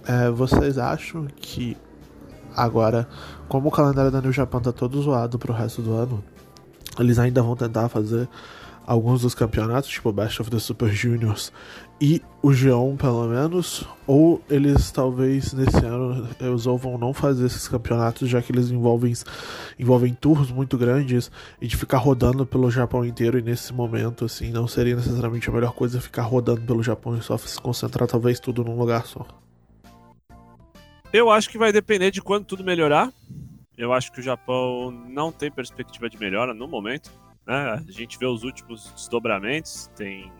É, 0.08 0.30
vocês 0.30 0.78
acham 0.78 1.26
que 1.36 1.76
agora, 2.56 3.06
como 3.48 3.68
o 3.68 3.70
calendário 3.70 4.10
da 4.10 4.22
New 4.22 4.32
Japan 4.32 4.60
tá 4.60 4.72
todo 4.72 5.00
zoado 5.02 5.38
pro 5.38 5.52
resto 5.52 5.82
do 5.82 5.92
ano, 5.92 6.24
eles 6.98 7.18
ainda 7.18 7.42
vão 7.42 7.54
tentar 7.54 7.90
fazer 7.90 8.26
alguns 8.86 9.20
dos 9.20 9.34
campeonatos, 9.34 9.90
tipo 9.90 10.10
Best 10.10 10.40
of 10.40 10.50
the 10.50 10.58
Super 10.58 10.88
Juniors 10.88 11.52
e 12.00 12.22
o 12.42 12.48
G1 12.48 12.96
pelo 12.96 13.28
menos, 13.28 13.86
ou 14.06 14.42
eles 14.48 14.90
talvez 14.90 15.52
nesse 15.52 15.84
ano 15.84 16.26
resolvam 16.40 16.96
não 16.96 17.12
fazer 17.12 17.44
esses 17.44 17.68
campeonatos, 17.68 18.28
já 18.28 18.40
que 18.40 18.50
eles 18.50 18.70
envolvem, 18.70 19.12
envolvem 19.78 20.14
tours 20.14 20.50
muito 20.50 20.78
grandes 20.78 21.30
e 21.60 21.66
de 21.66 21.76
ficar 21.76 21.98
rodando 21.98 22.46
pelo 22.46 22.70
Japão 22.70 23.04
inteiro 23.04 23.38
e 23.38 23.42
nesse 23.42 23.74
momento 23.74 24.24
assim 24.24 24.50
não 24.50 24.66
seria 24.66 24.96
necessariamente 24.96 25.50
a 25.50 25.52
melhor 25.52 25.74
coisa 25.74 26.00
ficar 26.00 26.22
rodando 26.22 26.62
pelo 26.62 26.82
Japão 26.82 27.16
e 27.16 27.20
só 27.20 27.36
se 27.36 27.60
concentrar 27.60 28.08
talvez 28.08 28.40
tudo 28.40 28.64
num 28.64 28.78
lugar 28.78 29.04
só. 29.04 29.26
Eu 31.12 31.28
acho 31.28 31.50
que 31.50 31.58
vai 31.58 31.72
depender 31.72 32.10
de 32.10 32.22
quando 32.22 32.46
tudo 32.46 32.64
melhorar. 32.64 33.12
Eu 33.76 33.92
acho 33.92 34.12
que 34.12 34.20
o 34.20 34.22
Japão 34.22 34.90
não 34.90 35.32
tem 35.32 35.50
perspectiva 35.50 36.08
de 36.08 36.18
melhora 36.18 36.54
no 36.54 36.68
momento. 36.68 37.10
Né? 37.46 37.54
A 37.54 37.82
gente 37.90 38.18
vê 38.18 38.26
os 38.26 38.44
últimos 38.44 38.92
desdobramentos. 38.94 39.90
Tem... 39.96 40.30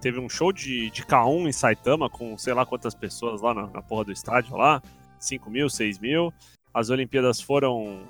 Teve 0.00 0.20
um 0.20 0.28
show 0.28 0.52
de, 0.52 0.90
de 0.90 1.04
K1 1.04 1.48
em 1.48 1.52
Saitama 1.52 2.08
com 2.08 2.36
sei 2.38 2.54
lá 2.54 2.64
quantas 2.64 2.94
pessoas 2.94 3.40
lá 3.40 3.52
na, 3.52 3.66
na 3.66 3.82
porra 3.82 4.04
do 4.04 4.12
estádio 4.12 4.56
lá. 4.56 4.82
5 5.18 5.50
mil, 5.50 5.68
6 5.68 5.98
mil. 5.98 6.32
As 6.72 6.90
Olimpíadas 6.90 7.40
foram 7.40 8.00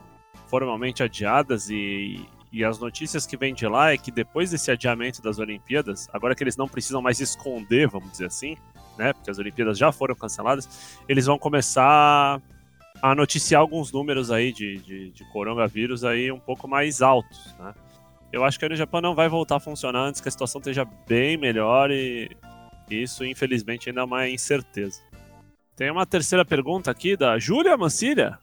formalmente 0.47 1.03
adiadas 1.03 1.71
e, 1.71 2.27
e 2.53 2.65
as 2.65 2.79
notícias 2.79 3.27
que 3.27 3.37
vêm 3.37 3.55
de 3.55 3.67
lá 3.67 3.93
é 3.93 3.99
que 3.99 4.11
depois 4.11 4.51
desse 4.51 4.71
adiamento 4.71 5.23
das 5.23 5.39
Olimpíadas, 5.39 6.09
agora 6.13 6.35
que 6.35 6.43
eles 6.43 6.57
não 6.57 6.69
precisam 6.69 7.01
mais 7.01 7.21
esconder, 7.21 7.89
vamos 7.89 8.11
dizer 8.11 8.27
assim, 8.27 8.57
né? 8.97 9.13
Porque 9.13 9.31
as 9.31 9.39
Olimpíadas 9.39 9.79
já 9.79 9.93
foram 9.93 10.15
canceladas, 10.15 10.99
eles 11.09 11.27
vão 11.27 11.39
começar 11.39 12.41
a 13.01 13.15
noticiar 13.15 13.61
alguns 13.61 13.93
números 13.93 14.31
aí 14.31 14.53
de, 14.53 14.79
de, 14.79 15.11
de 15.11 15.33
coronavírus 15.33 16.05
aí 16.05 16.33
um 16.33 16.41
pouco 16.41 16.67
mais 16.67 17.01
altos, 17.01 17.55
né? 17.59 17.75
Eu 18.33 18.45
acho 18.45 18.59
que 18.59 18.65
a 18.65 18.75
Japan 18.75 19.01
não 19.01 19.15
vai 19.15 19.29
voltar 19.29 19.57
a 19.57 19.61
funcionar 19.61 20.01
antes 20.01 20.21
que 20.21 20.29
a 20.29 20.31
situação 20.31 20.61
esteja 20.61 20.87
bem 21.07 21.37
melhor 21.37 21.91
e 21.91 22.31
isso, 22.91 23.25
infelizmente, 23.25 23.89
ainda 23.89 24.03
é 24.03 24.05
uma 24.05 24.29
incerteza. 24.29 25.01
Tem 25.75 25.91
uma 25.91 26.05
terceira 26.05 26.45
pergunta 26.45 26.91
aqui 26.91 27.17
da 27.17 27.39
Júlia 27.39 27.77
Mancilha. 27.77 28.39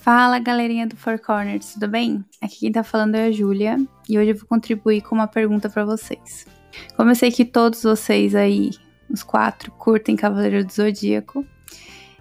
Fala 0.00 0.38
galerinha 0.38 0.86
do 0.86 0.96
Four 0.96 1.18
Corners, 1.18 1.74
tudo 1.74 1.88
bem? 1.88 2.24
Aqui 2.40 2.60
quem 2.60 2.72
tá 2.72 2.84
falando 2.84 3.16
é 3.16 3.26
a 3.26 3.32
Júlia 3.32 3.76
e 4.08 4.18
hoje 4.18 4.30
eu 4.30 4.36
vou 4.36 4.46
contribuir 4.46 5.00
com 5.02 5.14
uma 5.14 5.26
pergunta 5.26 5.68
pra 5.68 5.84
vocês. 5.84 6.46
Como 6.94 7.10
eu 7.10 7.14
sei 7.14 7.32
que 7.32 7.44
todos 7.44 7.82
vocês 7.82 8.34
aí, 8.34 8.70
os 9.10 9.22
quatro, 9.22 9.72
curtem 9.72 10.14
Cavaleiro 10.14 10.64
do 10.64 10.72
Zodíaco, 10.72 11.44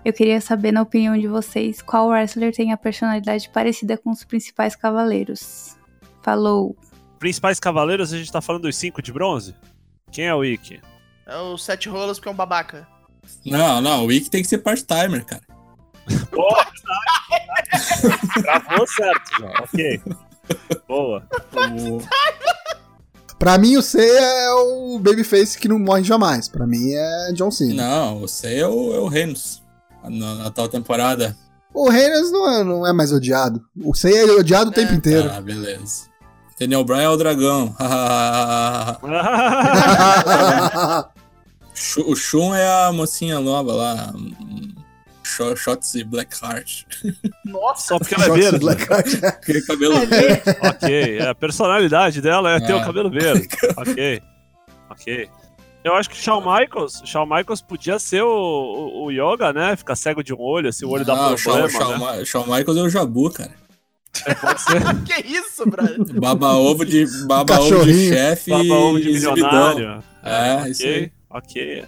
eu 0.04 0.14
queria 0.14 0.40
saber, 0.40 0.72
na 0.72 0.82
opinião 0.82 1.18
de 1.18 1.28
vocês, 1.28 1.82
qual 1.82 2.08
wrestler 2.10 2.54
tem 2.54 2.72
a 2.72 2.78
personalidade 2.78 3.50
parecida 3.50 3.98
com 3.98 4.12
os 4.12 4.24
principais 4.24 4.76
cavaleiros. 4.76 5.76
Falou! 6.24 6.76
Principais 7.26 7.60
cavaleiros, 7.60 8.14
a 8.14 8.18
gente 8.20 8.32
tá 8.32 8.40
falando 8.40 8.62
dos 8.62 8.76
cinco 8.76 9.02
de 9.02 9.12
bronze? 9.12 9.56
Quem 10.12 10.26
é 10.28 10.36
o 10.36 10.46
Ikki? 10.46 10.80
É 11.26 11.36
o 11.38 11.58
Sete 11.58 11.90
Rolas 11.90 12.20
porque 12.20 12.30
é 12.30 12.32
um 12.32 12.36
babaca. 12.36 12.88
Não, 13.44 13.82
não, 13.82 14.04
o 14.04 14.06
Wiki 14.06 14.30
tem 14.30 14.44
que 14.44 14.48
ser 14.48 14.60
part-timer, 14.60 15.26
cara. 15.26 15.42
Gravou 18.44 18.86
certo 18.88 19.32
já, 19.40 19.50
ok. 19.64 20.02
Boa. 20.88 21.28
O- 21.58 22.00
Pra 23.40 23.58
mim, 23.58 23.76
o 23.76 23.82
C 23.82 24.00
é 24.00 24.52
o 24.54 25.00
babyface 25.00 25.58
que 25.58 25.68
não 25.68 25.80
morre 25.80 26.04
jamais. 26.04 26.48
Pra 26.48 26.68
mim 26.68 26.92
é 26.94 27.34
John 27.34 27.50
Cena. 27.50 27.74
Não, 27.74 28.20
você 28.20 28.58
é 28.60 28.68
o, 28.68 28.94
é 28.94 29.00
o 29.00 29.08
Renos. 29.08 29.64
Na, 30.04 30.36
na 30.36 30.52
tal 30.52 30.70
temporada. 30.70 31.36
O 31.74 31.90
Reynolds 31.90 32.32
não 32.32 32.52
é, 32.52 32.64
não 32.64 32.86
é 32.88 32.94
mais 32.94 33.12
odiado. 33.12 33.66
O 33.84 33.96
C 33.96 34.16
é 34.16 34.26
odiado 34.32 34.70
o 34.70 34.74
tempo 34.74 34.94
inteiro. 34.94 35.28
Ah, 35.34 35.42
beleza. 35.42 36.14
Daniel 36.60 36.84
Bryan 36.84 37.02
é 37.04 37.10
o 37.10 37.18
dragão. 37.18 37.76
O 42.08 42.16
Shun 42.16 42.56
é 42.56 42.86
a 42.88 42.92
mocinha 42.94 43.40
nova 43.42 43.74
lá. 43.74 44.14
hum, 44.16 44.74
Sho- 45.24 45.56
Shotzi 45.58 46.04
Blackheart. 46.06 46.84
Nossa, 47.44 47.88
Só 47.90 48.00
porque 48.00 48.16
ela 48.16 48.26
é 48.26 48.30
verde. 48.30 48.60
Blackheart. 48.60 49.14
Aquele 49.24 49.62
cabelo 49.62 49.96
ok, 49.98 51.20
a 51.20 51.36
personalidade 51.36 52.22
dela 52.22 52.52
é 52.52 52.60
ter 52.62 52.72
Ah. 52.74 52.78
o 52.78 52.86
cabelo 52.86 53.10
verde. 53.10 53.50
Ok, 53.76 54.22
ok. 54.90 55.30
Eu 55.84 55.94
acho 55.96 56.10
que 56.10 56.16
Shawn 56.18 56.40
Michaels, 56.42 57.02
Shawn 57.06 57.26
Michaels 57.26 57.62
podia 57.62 58.00
ser 58.00 58.22
o, 58.24 58.28
o, 58.30 59.04
o 59.08 59.12
Yoga, 59.12 59.52
né? 59.52 59.76
Ficar 59.76 59.96
cego 59.96 60.24
de 60.24 60.34
um 60.34 60.40
olho, 60.40 60.72
se 60.72 60.86
o 60.86 60.90
olho 60.90 61.04
dá 61.06 61.14
Não, 61.16 61.34
o 61.34 61.38
Shawn, 61.38 61.54
problema, 61.68 61.80
Shawn 61.80 61.92
né? 61.92 61.98
Ma- 62.20 62.26
Shawn 62.26 62.44
Michaels 62.46 62.78
é 62.78 62.82
o 62.82 62.90
Jabu, 62.90 63.30
cara. 63.32 63.52
Que 65.06 65.28
isso, 65.28 65.66
brother? 65.70 66.20
Baba 66.20 66.54
ovo 66.54 66.86
de, 66.86 67.06
baba 67.28 67.60
ovo 67.60 67.70
de 67.70 67.72
Cachorrinho. 67.76 68.14
chefe 68.14 68.52
baba 68.52 68.74
ovo 68.76 69.00
de 69.00 69.12
milionário. 69.12 70.04
É, 70.24 70.56
ok, 70.60 70.72
isso 70.72 70.84
aí. 70.86 71.12
ok. 71.30 71.86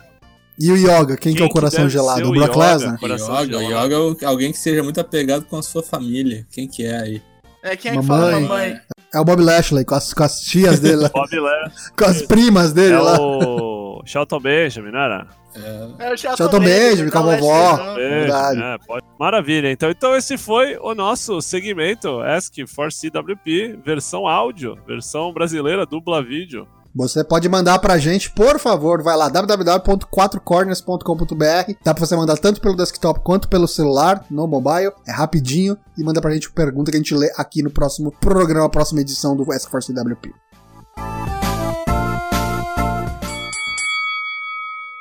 E 0.60 0.72
o 0.72 0.76
Yoga, 0.76 1.18
quem, 1.18 1.36
que 1.36 1.42
é 1.42 1.46
o 1.46 1.50
coração 1.50 1.88
gelado? 1.88 2.30
O 2.30 2.32
Brock? 2.32 2.56
Lesnar? 2.56 2.98
Yoga. 3.44 3.62
Yoga 3.62 3.96
é 4.22 4.26
alguém 4.26 4.52
que 4.52 4.58
seja 4.58 4.82
muito 4.84 5.00
apegado 5.00 5.46
com 5.46 5.58
a 5.58 5.62
sua 5.62 5.84
família. 5.84 6.48
Quem 6.52 6.68
que 6.68 6.84
é 6.84 7.00
aí? 7.00 7.22
É 7.64 7.76
quem 7.76 7.92
é 7.92 7.98
que 7.98 8.04
fala 8.04 8.32
Mamãe. 8.32 8.42
mamãe? 8.44 8.82
É 9.14 9.20
o 9.20 9.24
Bob 9.24 9.42
Lashley, 9.42 9.86
com 9.86 9.96
as, 9.96 10.14
com 10.14 10.24
as 10.24 10.40
tias 10.42 10.80
dele, 10.80 11.08
Bob 11.10 11.40
Lashley. 11.40 11.72
com 11.98 12.06
as 12.06 12.22
primas 12.24 12.74
dele 12.74 12.96
É 12.96 13.00
lá. 13.00 13.20
o 13.20 13.77
Shelton 14.06 14.40
Benjamin, 14.40 14.92
não 14.92 15.00
era? 15.00 15.28
É, 15.56 16.08
É 16.08 16.14
o 16.14 16.18
Shelton 16.18 16.38
Shelton 16.38 16.60
Benjamin, 16.60 17.10
com 17.10 17.18
a 17.18 17.34
é 17.34 17.38
vovó. 17.38 17.94
Verdade. 17.96 18.62
É, 18.62 18.78
pode. 18.86 19.06
Maravilha. 19.20 19.72
Então, 19.72 19.90
então 19.90 20.16
esse 20.16 20.38
foi 20.38 20.78
o 20.78 20.94
nosso 20.94 21.42
segmento 21.42 22.22
Ask 22.22 22.54
for 22.68 22.92
CWP, 22.92 23.80
versão 23.84 24.28
áudio, 24.28 24.78
versão 24.88 25.34
brasileira, 25.34 25.86
dubla 25.86 26.24
vídeo. 26.24 26.68
Você 26.98 27.24
pode 27.24 27.48
mandar 27.48 27.78
pra 27.78 28.00
gente, 28.00 28.32
por 28.32 28.58
favor, 28.58 29.04
vai 29.04 29.16
lá, 29.16 29.30
www.quatrocorners.com.br. 29.30 31.74
Dá 31.84 31.94
pra 31.94 32.06
você 32.06 32.16
mandar 32.16 32.38
tanto 32.38 32.60
pelo 32.60 32.76
desktop 32.76 33.20
quanto 33.20 33.48
pelo 33.48 33.68
celular, 33.68 34.26
no 34.32 34.48
mobile. 34.48 34.92
É 35.08 35.12
rapidinho. 35.12 35.78
E 35.96 36.04
manda 36.04 36.20
pra 36.20 36.32
gente 36.32 36.52
pergunta 36.52 36.90
que 36.90 36.98
a 36.98 37.00
gente 37.00 37.14
lê 37.14 37.32
aqui 37.38 37.62
no 37.62 37.70
próximo 37.70 38.12
programa, 38.12 38.68
próxima 38.68 39.02
edição 39.02 39.36
do 39.36 39.44
Ask 39.52 39.70
for 39.70 39.84
CWP. 39.84 40.34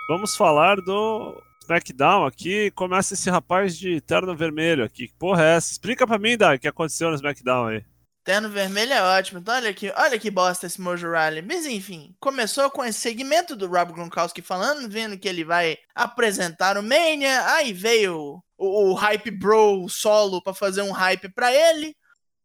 Vamos 0.09 0.37
falar 0.37 0.77
do 0.77 1.43
SmackDown 1.63 2.27
aqui. 2.27 2.71
Começa 2.71 3.15
esse 3.15 3.29
rapaz 3.29 3.77
de 3.77 4.01
terno 4.01 4.37
vermelho 4.37 4.85
aqui. 4.85 5.09
Que 5.09 5.15
porra 5.15 5.45
é 5.45 5.57
essa? 5.57 5.73
Explica 5.73 6.07
pra 6.07 6.19
mim, 6.19 6.37
Dai, 6.37 6.57
o 6.57 6.59
que 6.61 6.69
aconteceu 6.69 7.11
no 7.11 7.17
SmackDown 7.17 7.67
aí. 7.67 7.85
Terno 8.25 8.49
vermelho 8.49 8.93
é 8.93 9.03
ótimo. 9.03 9.41
Então 9.41 9.55
olha 9.55 9.71
aqui, 9.71 9.93
olha 9.97 10.19
que 10.19 10.31
bosta 10.31 10.67
esse 10.67 10.81
Mojo 10.81 11.09
Riley. 11.11 11.43
Mas 11.43 11.67
enfim, 11.67 12.15
começou 12.21 12.71
com 12.71 12.85
esse 12.85 13.01
segmento 13.01 13.57
do 13.57 13.67
Rob 13.67 13.93
Gronkowski 13.93 14.43
falando, 14.43 14.89
vendo 14.89 15.19
que 15.19 15.29
ele 15.29 15.45
vai 15.45 15.77
apresentar 15.95 16.79
o 16.79 16.83
Mania. 16.83 17.45
Aí 17.55 17.73
veio 17.73 18.43
o, 18.57 18.91
o 18.91 18.95
Hype 18.95 19.31
Bro 19.33 19.89
solo 19.89 20.41
pra 20.41 20.55
fazer 20.55 20.83
um 20.83 20.93
hype 20.93 21.29
pra 21.35 21.53
ele. 21.53 21.97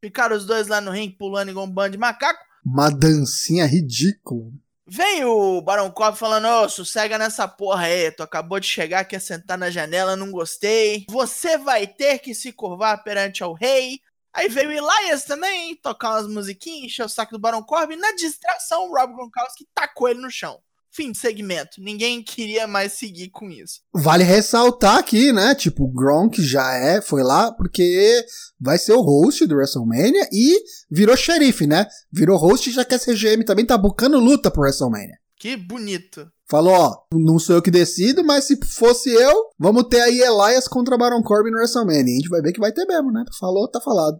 Ficaram 0.03 0.35
os 0.35 0.47
dois 0.47 0.67
lá 0.67 0.81
no 0.81 0.91
ringue 0.91 1.15
pulando 1.15 1.49
igual 1.49 1.67
um 1.67 1.71
bando 1.71 1.91
de 1.91 1.97
macaco. 1.99 2.43
Uma 2.65 2.89
dancinha 2.89 3.67
ridícula. 3.67 4.51
Veio 4.87 5.29
o 5.29 5.61
Baron 5.61 5.91
Cobb 5.91 6.17
falando, 6.17 6.47
ô, 6.47 6.67
sossega 6.67 7.17
nessa 7.17 7.47
porra 7.47 7.85
aí, 7.85 8.11
tu 8.11 8.23
acabou 8.23 8.59
de 8.59 8.67
chegar, 8.67 9.05
quer 9.05 9.19
sentar 9.21 9.57
na 9.57 9.69
janela, 9.69 10.15
não 10.15 10.31
gostei. 10.31 11.05
Você 11.09 11.57
vai 11.57 11.87
ter 11.87 12.19
que 12.19 12.33
se 12.33 12.51
curvar 12.51 13.03
perante 13.03 13.43
ao 13.43 13.53
rei. 13.53 13.99
Aí 14.33 14.47
veio 14.47 14.71
Elias 14.71 15.25
também, 15.25 15.75
tocar 15.75 16.11
umas 16.11 16.27
musiquinhas, 16.27 16.85
encher 16.85 17.05
o 17.05 17.09
saco 17.09 17.33
do 17.33 17.39
Baron 17.39 17.63
Corbin. 17.63 17.97
Na 17.97 18.13
distração, 18.13 18.89
o 18.89 18.95
Rob 18.95 19.13
Gronkowski 19.13 19.67
tacou 19.73 20.09
ele 20.09 20.21
no 20.21 20.31
chão. 20.31 20.61
Fim 20.93 21.13
de 21.13 21.17
segmento. 21.17 21.79
Ninguém 21.79 22.21
queria 22.21 22.67
mais 22.67 22.93
seguir 22.93 23.29
com 23.29 23.49
isso. 23.49 23.79
Vale 23.93 24.25
ressaltar 24.25 24.97
aqui, 24.97 25.31
né? 25.31 25.55
Tipo, 25.55 25.85
o 25.85 25.91
Gronk 25.91 26.41
já 26.43 26.73
é, 26.73 27.01
foi 27.01 27.23
lá 27.23 27.51
porque 27.51 28.25
vai 28.59 28.77
ser 28.77 28.91
o 28.93 29.01
host 29.01 29.45
do 29.45 29.55
WrestleMania 29.55 30.27
e 30.33 30.59
virou 30.91 31.15
xerife, 31.15 31.65
né? 31.65 31.87
Virou 32.11 32.37
host 32.37 32.69
e 32.69 32.73
já 32.73 32.83
quer 32.83 32.99
ser 32.99 33.15
GM 33.15 33.43
também, 33.45 33.65
tá 33.65 33.77
bucando 33.77 34.19
luta 34.19 34.51
pro 34.51 34.63
WrestleMania. 34.63 35.17
Que 35.39 35.55
bonito. 35.55 36.29
Falou, 36.49 36.73
ó, 36.73 36.97
não 37.13 37.39
sou 37.39 37.55
eu 37.55 37.61
que 37.61 37.71
decido, 37.71 38.23
mas 38.25 38.43
se 38.43 38.59
fosse 38.63 39.09
eu, 39.09 39.45
vamos 39.57 39.85
ter 39.89 40.01
aí 40.01 40.19
Elias 40.19 40.67
contra 40.67 40.97
Baron 40.97 41.23
Corbin 41.23 41.49
no 41.49 41.57
WrestleMania. 41.57 42.11
E 42.11 42.11
a 42.11 42.17
gente 42.17 42.29
vai 42.29 42.41
ver 42.41 42.51
que 42.51 42.59
vai 42.59 42.73
ter 42.73 42.85
mesmo, 42.85 43.11
né? 43.11 43.23
Falou, 43.39 43.67
tá 43.69 43.79
falado. 43.79 44.19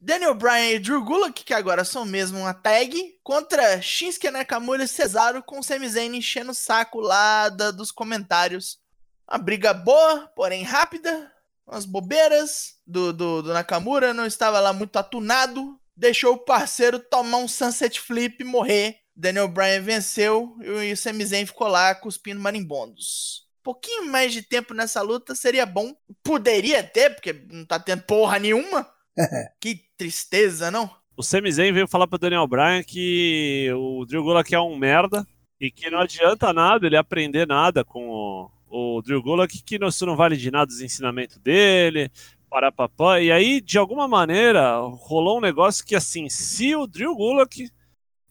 Daniel 0.00 0.34
Bryan 0.34 0.70
e 0.72 0.78
Drew 0.78 1.02
Gulak, 1.02 1.42
que 1.42 1.54
agora 1.54 1.84
são 1.84 2.04
mesmo 2.04 2.38
uma 2.38 2.52
tag, 2.54 2.94
contra 3.22 3.80
Shinsuke 3.80 4.30
Nakamura 4.30 4.84
e 4.84 4.88
Cesaro 4.88 5.42
com 5.42 5.62
Sami 5.62 5.88
Zayn 5.88 6.14
enchendo 6.16 6.50
o 6.52 6.54
saco 6.54 7.00
lá 7.00 7.48
da- 7.48 7.70
dos 7.70 7.90
comentários. 7.90 8.78
Uma 9.28 9.38
briga 9.38 9.72
boa, 9.74 10.28
porém 10.36 10.62
rápida, 10.62 11.32
umas 11.66 11.84
bobeiras 11.84 12.74
do, 12.86 13.12
do, 13.12 13.42
do 13.42 13.52
Nakamura, 13.52 14.14
não 14.14 14.26
estava 14.26 14.60
lá 14.60 14.72
muito 14.72 14.96
atunado, 14.98 15.80
deixou 15.96 16.34
o 16.34 16.44
parceiro 16.44 16.98
tomar 17.00 17.38
um 17.38 17.48
sunset 17.48 17.98
flip 18.00 18.36
e 18.40 18.44
morrer. 18.44 18.98
Daniel 19.16 19.48
Bryan 19.48 19.80
venceu 19.80 20.56
e 20.60 20.92
o 20.92 20.96
Sami 20.96 21.24
Zayn 21.24 21.46
ficou 21.46 21.68
lá 21.68 21.94
cuspindo 21.94 22.38
marimbondos. 22.40 23.46
Pouquinho 23.62 24.06
mais 24.06 24.32
de 24.32 24.42
tempo 24.42 24.74
nessa 24.74 25.00
luta 25.00 25.34
seria 25.34 25.64
bom. 25.66 25.92
Poderia 26.22 26.84
ter, 26.84 27.14
porque 27.14 27.32
não 27.50 27.64
tá 27.64 27.80
tendo 27.80 28.02
porra 28.02 28.38
nenhuma. 28.38 28.86
Que 29.60 29.80
tristeza, 29.96 30.70
não? 30.70 30.90
O 31.16 31.22
Sami 31.22 31.50
Zayn 31.50 31.72
veio 31.72 31.88
falar 31.88 32.06
pro 32.06 32.18
Daniel 32.18 32.46
Bryan 32.46 32.82
que 32.82 33.70
o 33.74 34.04
Drew 34.04 34.22
Gulak 34.22 34.54
é 34.54 34.60
um 34.60 34.76
merda 34.76 35.26
e 35.60 35.70
que 35.70 35.88
não 35.90 36.00
adianta 36.00 36.52
nada 36.52 36.86
ele 36.86 36.96
aprender 36.96 37.46
nada 37.46 37.82
com 37.82 38.08
o, 38.08 38.50
o 38.68 39.02
Drew 39.02 39.22
Gulak, 39.22 39.62
que 39.62 39.78
isso 39.82 40.04
não 40.04 40.16
vale 40.16 40.36
de 40.36 40.50
nada 40.50 40.70
os 40.70 40.82
ensinamentos 40.82 41.38
dele, 41.38 42.10
parapapá. 42.50 43.20
E 43.20 43.32
aí, 43.32 43.60
de 43.60 43.78
alguma 43.78 44.06
maneira, 44.06 44.78
rolou 44.78 45.38
um 45.38 45.40
negócio 45.40 45.84
que, 45.84 45.94
assim, 45.94 46.28
se 46.28 46.74
o 46.76 46.86
Drew 46.86 47.14
Gulak 47.14 47.70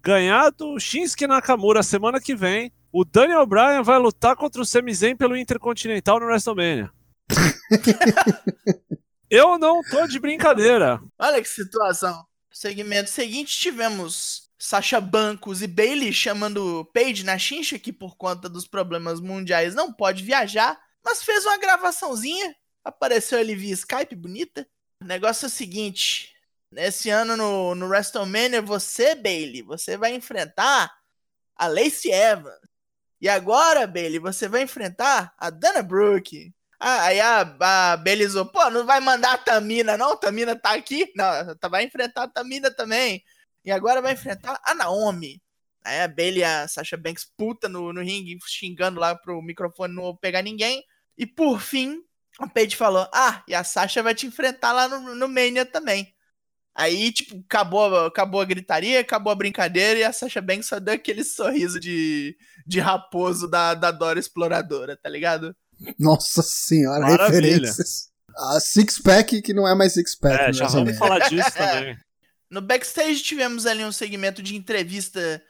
ganhar 0.02 0.52
do 0.52 0.80
Shinsuke 0.80 1.26
Nakamura 1.26 1.82
semana 1.82 2.22
que 2.22 2.36
vem, 2.36 2.72
o 2.92 3.04
Daniel 3.04 3.46
Bryan 3.46 3.82
vai 3.82 3.98
lutar 3.98 4.36
contra 4.36 4.62
o 4.62 4.66
Sami 4.66 4.94
Zayn 4.94 5.16
pelo 5.16 5.36
Intercontinental 5.36 6.20
no 6.20 6.28
WrestleMania. 6.28 6.92
Eu 9.30 9.58
não 9.58 9.82
tô 9.84 10.08
de 10.08 10.20
brincadeira. 10.20 11.00
Olha 11.18 11.42
que 11.42 11.48
situação. 11.48 12.26
Segmento 12.52 13.10
seguinte, 13.10 13.58
tivemos 13.58 14.50
Sasha 14.58 15.02
Bancos 15.02 15.62
e 15.62 15.68
Bailey 15.68 16.14
chamando 16.14 16.90
Paige 16.94 17.24
na 17.24 17.38
chincha, 17.38 17.78
que 17.78 17.92
por 17.92 18.16
conta 18.16 18.48
dos 18.48 18.68
problemas 18.68 19.20
mundiais 19.20 19.76
não 19.76 19.92
pode 19.92 20.24
viajar, 20.24 20.80
mas 21.04 21.22
fez 21.22 21.46
uma 21.46 21.58
gravaçãozinha. 21.58 22.56
Apareceu 22.84 23.40
ali 23.40 23.56
via 23.56 23.74
Skype, 23.74 24.16
bonita. 24.16 24.68
O 25.02 25.06
negócio 25.06 25.46
é 25.46 25.48
o 25.48 25.52
seguinte: 25.52 26.34
nesse 26.72 27.10
ano 27.10 27.36
no, 27.36 27.76
no 27.76 27.88
WrestleMania, 27.88 28.62
você, 28.62 29.16
Bailey, 29.16 29.62
você 29.62 29.98
vai 29.98 30.16
enfrentar 30.16 30.92
a 31.56 31.68
Lacey 31.68 32.12
Evans. 32.12 32.56
E 33.20 33.28
agora, 33.28 33.86
Bailey, 33.86 34.20
você 34.20 34.48
vai 34.48 34.62
enfrentar 34.62 35.34
a 35.38 35.50
Dana 35.50 35.84
Brooke. 35.84 36.54
Ah, 36.80 37.04
aí 37.06 37.20
a, 37.20 37.42
a 37.94 37.98
Bailey 37.98 38.28
zoou, 38.28 38.46
pô, 38.46 38.70
não 38.70 38.86
vai 38.86 39.00
mandar 39.00 39.34
a 39.34 39.38
Tamina, 39.38 39.98
não? 39.98 40.18
Tamina 40.18 40.56
tá 40.56 40.74
aqui? 40.74 41.12
Não, 41.16 41.56
tá- 41.58 41.68
vai 41.70 41.84
enfrentar 41.84 42.24
a 42.24 42.28
Tamina 42.28 42.70
também. 42.72 43.24
E 43.64 43.72
agora 43.72 44.02
vai 44.02 44.14
enfrentar 44.14 44.60
a 44.64 44.74
Naomi. 44.76 45.42
Aí 45.84 46.02
a 46.02 46.08
Bailey 46.08 46.40
e 46.40 46.44
a 46.44 46.68
Sasha 46.68 46.98
Banks 46.98 47.26
puta 47.38 47.70
no, 47.70 47.94
no 47.94 48.02
ringue, 48.02 48.38
xingando 48.46 49.00
lá 49.00 49.16
pro 49.16 49.42
microfone 49.42 49.94
não 49.96 50.16
pegar 50.16 50.42
ninguém. 50.42 50.84
E 51.18 51.26
por 51.26 51.62
fim, 51.62 52.00
a 52.40 52.48
Paige 52.48 52.76
falou, 52.76 53.08
ah, 53.14 53.44
e 53.48 53.56
a 53.56 53.64
Sasha 53.64 54.04
vai 54.04 54.14
te 54.16 54.26
enfrentar 54.28 54.72
lá 54.74 54.88
no, 54.88 55.16
no 55.16 55.28
Mania 55.28 55.66
também. 55.66 56.14
Aí, 56.74 57.12
tipo, 57.12 57.38
acabou, 57.48 58.06
acabou 58.06 58.42
a 58.42 58.46
gritaria, 58.46 59.00
acabou 59.00 59.32
a 59.32 59.36
brincadeira 59.36 60.00
e 60.00 60.04
a 60.04 60.12
Sasha 60.12 60.42
Banks 60.42 60.68
só 60.68 60.80
deu 60.80 60.94
aquele 60.96 61.24
sorriso 61.24 61.80
de, 61.80 62.38
de 62.68 62.80
raposo 62.82 63.50
da, 63.50 63.74
da 63.74 63.92
Dora 63.92 64.20
Exploradora, 64.20 64.98
tá 64.98 65.10
ligado? 65.10 65.56
Nossa 66.00 66.42
senhora, 66.42 67.02
Maravilha. 67.02 67.50
referências. 67.50 68.10
A 68.36 68.60
Six 68.60 69.00
Pack 69.00 69.42
que 69.42 69.54
não 69.54 69.68
é 69.68 69.74
mais 69.74 69.94
Six 69.94 70.16
Pack. 70.16 70.44
É, 70.44 70.48
no 70.48 70.54
já 70.54 70.68
vamos 70.68 70.98
falar 70.98 71.30
disso 71.30 71.52
também. 71.54 71.98
No 72.48 72.62
backstage 72.62 73.24
tivemos 73.24 73.66
ali 73.66 73.84
um 73.84 73.92
segmento 73.92 74.42
de 74.42 74.56
entrevista 74.56 75.44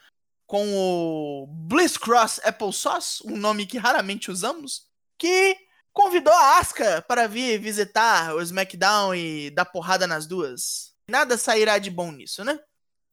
com 0.46 0.66
o 0.74 1.46
Bliss 1.46 1.96
Cross 1.96 2.40
Applesauce, 2.42 3.22
um 3.26 3.36
nome 3.36 3.66
que 3.66 3.76
raramente 3.76 4.30
usamos, 4.30 4.86
que 5.18 5.56
convidou 5.92 6.32
a 6.32 6.58
Asuka 6.58 7.02
para 7.02 7.28
vir 7.28 7.60
visitar 7.60 8.34
o 8.34 8.40
SmackDown 8.40 9.14
e 9.14 9.50
dar 9.50 9.66
porrada 9.66 10.06
nas 10.06 10.26
duas. 10.26 10.92
Nada 11.08 11.36
sairá 11.36 11.78
de 11.78 11.90
bom 11.90 12.10
nisso, 12.10 12.42
né? 12.42 12.58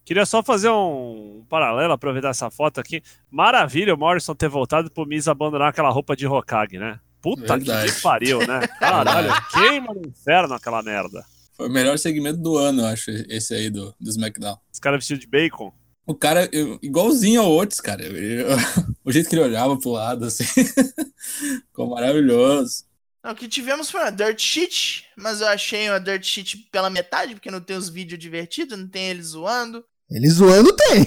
Queria 0.05 0.25
só 0.25 0.43
fazer 0.43 0.69
um 0.69 1.45
paralelo, 1.49 1.93
aproveitar 1.93 2.29
essa 2.29 2.49
foto 2.51 2.79
aqui. 2.79 3.01
Maravilha 3.31 3.93
o 3.93 3.97
Morrison 3.97 4.35
ter 4.35 4.49
voltado 4.49 4.91
pro 4.91 5.05
Miz 5.05 5.27
abandonar 5.27 5.69
aquela 5.69 5.89
roupa 5.89 6.15
de 6.15 6.27
Hokage, 6.27 6.77
né? 6.77 6.99
Puta 7.21 7.55
Verdade. 7.57 7.93
que 7.93 8.01
pariu, 8.01 8.39
né? 8.39 8.67
Caralho, 8.79 9.31
queima 9.51 9.93
no 9.93 10.05
inferno 10.05 10.53
aquela 10.55 10.81
merda. 10.83 11.23
Foi 11.55 11.69
o 11.69 11.71
melhor 11.71 11.97
segmento 11.97 12.39
do 12.39 12.57
ano, 12.57 12.81
eu 12.81 12.87
acho, 12.87 13.11
esse 13.29 13.53
aí 13.53 13.69
do, 13.69 13.95
do 13.99 14.09
SmackDown. 14.09 14.57
Os 14.73 14.79
caras 14.79 14.97
vestidos 14.99 15.21
de 15.21 15.27
bacon. 15.29 15.71
O 16.05 16.13
cara, 16.13 16.49
eu- 16.51 16.77
igualzinho 16.81 17.41
ao 17.41 17.51
Otis, 17.55 17.79
cara. 17.79 18.03
Eu- 18.03 18.47
o 19.05 19.11
jeito 19.11 19.29
que 19.29 19.35
ele 19.35 19.43
olhava 19.43 19.77
pro 19.79 19.91
lado, 19.91 20.25
assim. 20.25 20.43
Ficou 21.67 21.89
maravilhoso. 21.89 22.83
Não, 23.23 23.31
o 23.31 23.35
que 23.35 23.47
tivemos 23.47 23.89
foi 23.89 24.01
uma 24.01 24.11
Dirt 24.11 24.39
Sheet, 24.41 25.05
mas 25.15 25.39
eu 25.39 25.47
achei 25.47 25.89
uma 25.89 25.99
Dirt 25.99 26.25
Sheet 26.25 26.67
pela 26.69 26.89
metade, 26.89 27.35
porque 27.35 27.49
não 27.49 27.61
tem 27.61 27.77
os 27.77 27.87
vídeos 27.87 28.19
divertidos, 28.19 28.77
não 28.77 28.87
tem 28.87 29.07
eles 29.09 29.27
zoando. 29.27 29.85
Ele 30.13 30.29
zoando 30.29 30.73
tem. 30.75 31.01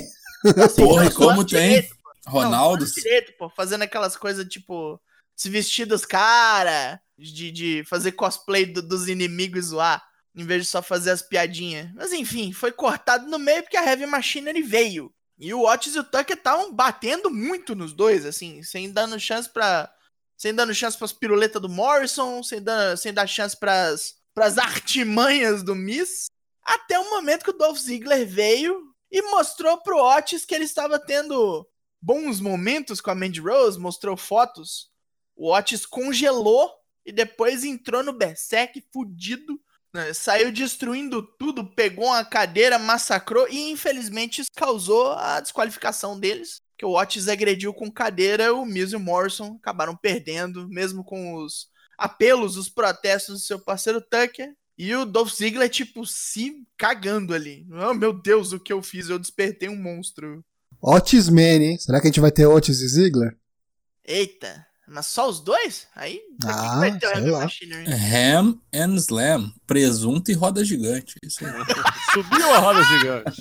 Assim, 0.64 0.82
Porra, 0.84 1.06
e 1.06 1.10
como 1.12 1.44
tem? 1.44 1.68
direito, 1.68 1.96
Ronaldo. 2.26 2.84
Não, 2.84 2.92
direito, 2.92 3.32
pô, 3.38 3.48
fazendo 3.48 3.82
aquelas 3.82 4.16
coisas 4.16 4.44
tipo 4.46 5.00
se 5.34 5.48
vestir 5.50 5.86
dos 5.86 6.04
cara, 6.04 7.00
de, 7.18 7.50
de 7.50 7.84
fazer 7.88 8.12
cosplay 8.12 8.64
do- 8.66 8.82
dos 8.82 9.06
inimigos 9.08 9.66
e 9.66 9.68
zoar, 9.68 10.02
em 10.34 10.44
vez 10.44 10.62
de 10.64 10.68
só 10.68 10.82
fazer 10.82 11.10
as 11.10 11.22
piadinhas. 11.22 11.90
Mas 11.94 12.12
enfim, 12.12 12.52
foi 12.52 12.72
cortado 12.72 13.28
no 13.28 13.38
meio 13.38 13.62
porque 13.62 13.76
a 13.76 13.84
Heavy 13.84 14.06
Machinery 14.06 14.62
veio. 14.62 15.12
E 15.38 15.52
o 15.52 15.64
Otis 15.66 15.94
e 15.94 15.98
o 15.98 16.04
Tucker 16.04 16.36
estavam 16.36 16.72
batendo 16.72 17.30
muito 17.30 17.74
nos 17.74 17.92
dois, 17.92 18.24
assim, 18.24 18.62
sem 18.62 18.90
dando 18.90 19.20
chance 19.20 19.48
pra, 19.52 19.90
sem 20.38 20.54
dando 20.54 20.74
chance 20.74 20.96
pras 20.96 21.12
piruletas 21.12 21.60
do 21.60 21.68
Morrison, 21.68 22.42
sem, 22.42 22.62
dar 22.62 22.96
sem 22.96 23.12
dar 23.12 23.26
chance 23.26 23.54
pras, 23.58 24.14
pras 24.34 24.56
artimanhas 24.58 25.62
do 25.62 25.74
Miss. 25.74 26.26
Até 26.64 26.98
o 26.98 27.10
momento 27.10 27.44
que 27.44 27.50
o 27.50 27.56
Dolph 27.58 27.78
Ziggler 27.78 28.26
veio 28.26 28.82
e 29.10 29.22
mostrou 29.22 29.78
pro 29.82 30.02
Otis 30.02 30.44
que 30.44 30.54
ele 30.54 30.64
estava 30.64 30.98
tendo 30.98 31.66
bons 32.00 32.40
momentos 32.40 33.00
com 33.00 33.10
a 33.10 33.14
Mandy 33.14 33.40
Rose, 33.40 33.78
mostrou 33.78 34.16
fotos. 34.16 34.90
O 35.34 35.52
Otis 35.52 35.84
congelou 35.84 36.70
e 37.04 37.12
depois 37.12 37.64
entrou 37.64 38.02
no 38.02 38.12
Berserk 38.12 38.82
fudido, 38.92 39.60
né? 39.94 40.12
saiu 40.12 40.50
destruindo 40.50 41.22
tudo, 41.22 41.64
pegou 41.74 42.06
uma 42.06 42.24
cadeira, 42.24 42.78
massacrou 42.78 43.48
e 43.48 43.70
infelizmente 43.70 44.40
isso 44.40 44.50
causou 44.54 45.12
a 45.12 45.40
desqualificação 45.40 46.18
deles. 46.18 46.60
Que 46.76 46.84
o 46.84 46.92
Otis 46.92 47.28
agrediu 47.28 47.72
com 47.72 47.90
cadeira, 47.90 48.52
o 48.52 48.66
Miz 48.66 48.92
e 48.92 48.96
o 48.96 49.00
Morrison 49.00 49.56
acabaram 49.58 49.96
perdendo, 49.96 50.68
mesmo 50.68 51.02
com 51.02 51.34
os 51.34 51.68
apelos, 51.96 52.56
os 52.56 52.68
protestos 52.68 53.40
do 53.40 53.46
seu 53.46 53.58
parceiro 53.58 54.00
Tucker. 54.00 54.54
E 54.78 54.94
o 54.94 55.04
Dolph 55.06 55.32
Ziggler, 55.32 55.68
tipo, 55.70 56.04
se 56.06 56.66
cagando 56.76 57.34
ali. 57.34 57.66
Oh, 57.70 57.94
meu 57.94 58.12
Deus, 58.12 58.52
o 58.52 58.60
que 58.60 58.72
eu 58.72 58.82
fiz? 58.82 59.08
Eu 59.08 59.18
despertei 59.18 59.68
um 59.68 59.80
monstro. 59.80 60.44
Otis 60.82 61.28
Man, 61.30 61.40
hein? 61.62 61.78
Será 61.78 62.00
que 62.00 62.06
a 62.06 62.10
gente 62.10 62.20
vai 62.20 62.30
ter 62.30 62.46
Otis 62.46 62.80
e 62.80 62.88
Ziggler? 62.88 63.34
Eita, 64.04 64.64
mas 64.86 65.06
só 65.06 65.28
os 65.28 65.40
dois? 65.40 65.88
Aí 65.96 66.20
Ah, 66.44 66.78
vai 66.78 66.98
ter 66.98 67.06
o. 67.30 67.38
Machinery? 67.38 67.86
Ham 67.90 68.60
and 68.72 68.94
Slam. 68.96 69.52
Presunto 69.66 70.30
e 70.30 70.34
roda 70.34 70.64
gigante. 70.64 71.14
Isso 71.22 71.44
aí. 71.44 71.52
Subiu 72.12 72.52
a 72.52 72.58
roda 72.58 72.82
gigante. 72.84 73.40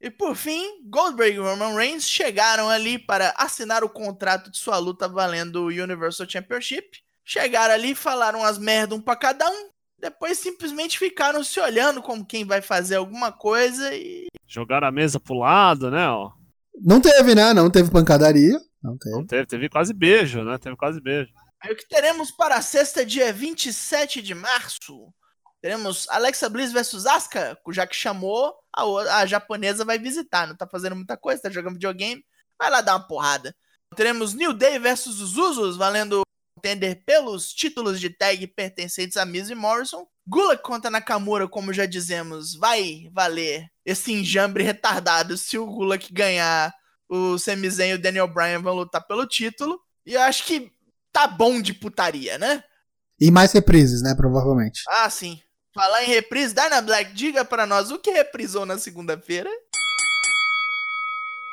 E 0.00 0.10
por 0.10 0.34
fim, 0.34 0.82
Goldberg 0.88 1.36
e 1.36 1.38
Roman 1.38 1.76
Reigns 1.76 2.08
chegaram 2.08 2.68
ali 2.68 2.98
para 2.98 3.32
assinar 3.36 3.84
o 3.84 3.88
contrato 3.88 4.50
de 4.50 4.58
sua 4.58 4.78
luta 4.78 5.06
valendo 5.06 5.62
o 5.62 5.66
Universal 5.66 6.28
Championship. 6.28 6.98
Chegaram 7.24 7.72
ali, 7.74 7.94
falaram 7.94 8.42
as 8.42 8.58
merda 8.58 8.96
um 8.96 9.00
pra 9.00 9.14
cada 9.14 9.48
um. 9.48 9.68
Depois 10.02 10.36
simplesmente 10.36 10.98
ficaram 10.98 11.44
se 11.44 11.60
olhando 11.60 12.02
como 12.02 12.26
quem 12.26 12.44
vai 12.44 12.60
fazer 12.60 12.96
alguma 12.96 13.30
coisa 13.30 13.94
e. 13.94 14.26
Jogaram 14.48 14.88
a 14.88 14.90
mesa 14.90 15.20
pro 15.20 15.38
lado, 15.38 15.92
né? 15.92 16.08
Ó. 16.08 16.32
Não 16.74 17.00
teve, 17.00 17.36
né? 17.36 17.54
Não 17.54 17.70
teve 17.70 17.88
pancadaria. 17.88 18.60
Não 18.82 18.98
teve. 18.98 19.14
Não 19.14 19.24
teve, 19.24 19.46
teve 19.46 19.68
quase 19.68 19.94
beijo, 19.94 20.42
né? 20.42 20.58
Teve 20.58 20.74
quase 20.74 21.00
beijo. 21.00 21.30
Aí 21.60 21.72
o 21.72 21.76
que 21.76 21.88
teremos 21.88 22.32
para 22.32 22.56
a 22.56 22.62
sexta, 22.62 23.06
dia 23.06 23.32
27 23.32 24.20
de 24.20 24.34
março? 24.34 25.14
Teremos 25.60 26.08
Alexa 26.08 26.48
Bliss 26.48 26.72
versus 26.72 27.06
Asuka, 27.06 27.56
já 27.70 27.86
que 27.86 27.94
chamou, 27.94 28.52
a, 28.74 29.18
a 29.18 29.26
japonesa 29.26 29.84
vai 29.84 30.00
visitar. 30.00 30.48
Não 30.48 30.56
tá 30.56 30.66
fazendo 30.66 30.96
muita 30.96 31.16
coisa, 31.16 31.42
tá 31.42 31.50
jogando 31.50 31.74
videogame. 31.74 32.24
Vai 32.58 32.68
lá 32.68 32.80
dar 32.80 32.96
uma 32.96 33.06
porrada. 33.06 33.54
Teremos 33.94 34.34
New 34.34 34.52
Day 34.52 34.80
versus 34.80 35.20
os 35.20 35.36
Usos, 35.36 35.76
valendo 35.76 36.22
contender 36.62 37.02
pelos 37.04 37.52
títulos 37.52 38.00
de 38.00 38.08
tag 38.08 38.46
pertencentes 38.46 39.16
a 39.16 39.26
Miz 39.26 39.50
e 39.50 39.54
Morrison. 39.54 40.06
Gulak 40.26 40.62
contra 40.62 40.90
Nakamura, 40.90 41.48
como 41.48 41.72
já 41.72 41.84
dizemos, 41.84 42.54
vai 42.54 43.10
valer 43.12 43.66
esse 43.84 44.12
enjambre 44.12 44.62
retardado 44.62 45.36
se 45.36 45.58
o 45.58 45.66
Gulak 45.66 46.12
ganhar. 46.12 46.72
O 47.08 47.36
Sami 47.36 47.68
Zayn 47.68 47.90
e 47.90 47.94
o 47.94 47.98
Daniel 47.98 48.28
Bryan 48.28 48.62
vão 48.62 48.74
lutar 48.74 49.06
pelo 49.06 49.26
título. 49.26 49.78
E 50.06 50.14
eu 50.14 50.22
acho 50.22 50.46
que 50.46 50.72
tá 51.12 51.26
bom 51.26 51.60
de 51.60 51.74
putaria, 51.74 52.38
né? 52.38 52.64
E 53.20 53.30
mais 53.30 53.52
reprises, 53.52 54.00
né? 54.00 54.14
Provavelmente. 54.14 54.82
Ah, 54.88 55.10
sim. 55.10 55.38
Falar 55.74 56.04
em 56.04 56.06
reprise, 56.06 56.54
Dana 56.54 56.80
Black, 56.80 57.12
diga 57.12 57.44
pra 57.44 57.66
nós 57.66 57.90
o 57.90 57.98
que 57.98 58.10
reprisou 58.10 58.64
na 58.64 58.78
segunda-feira. 58.78 59.50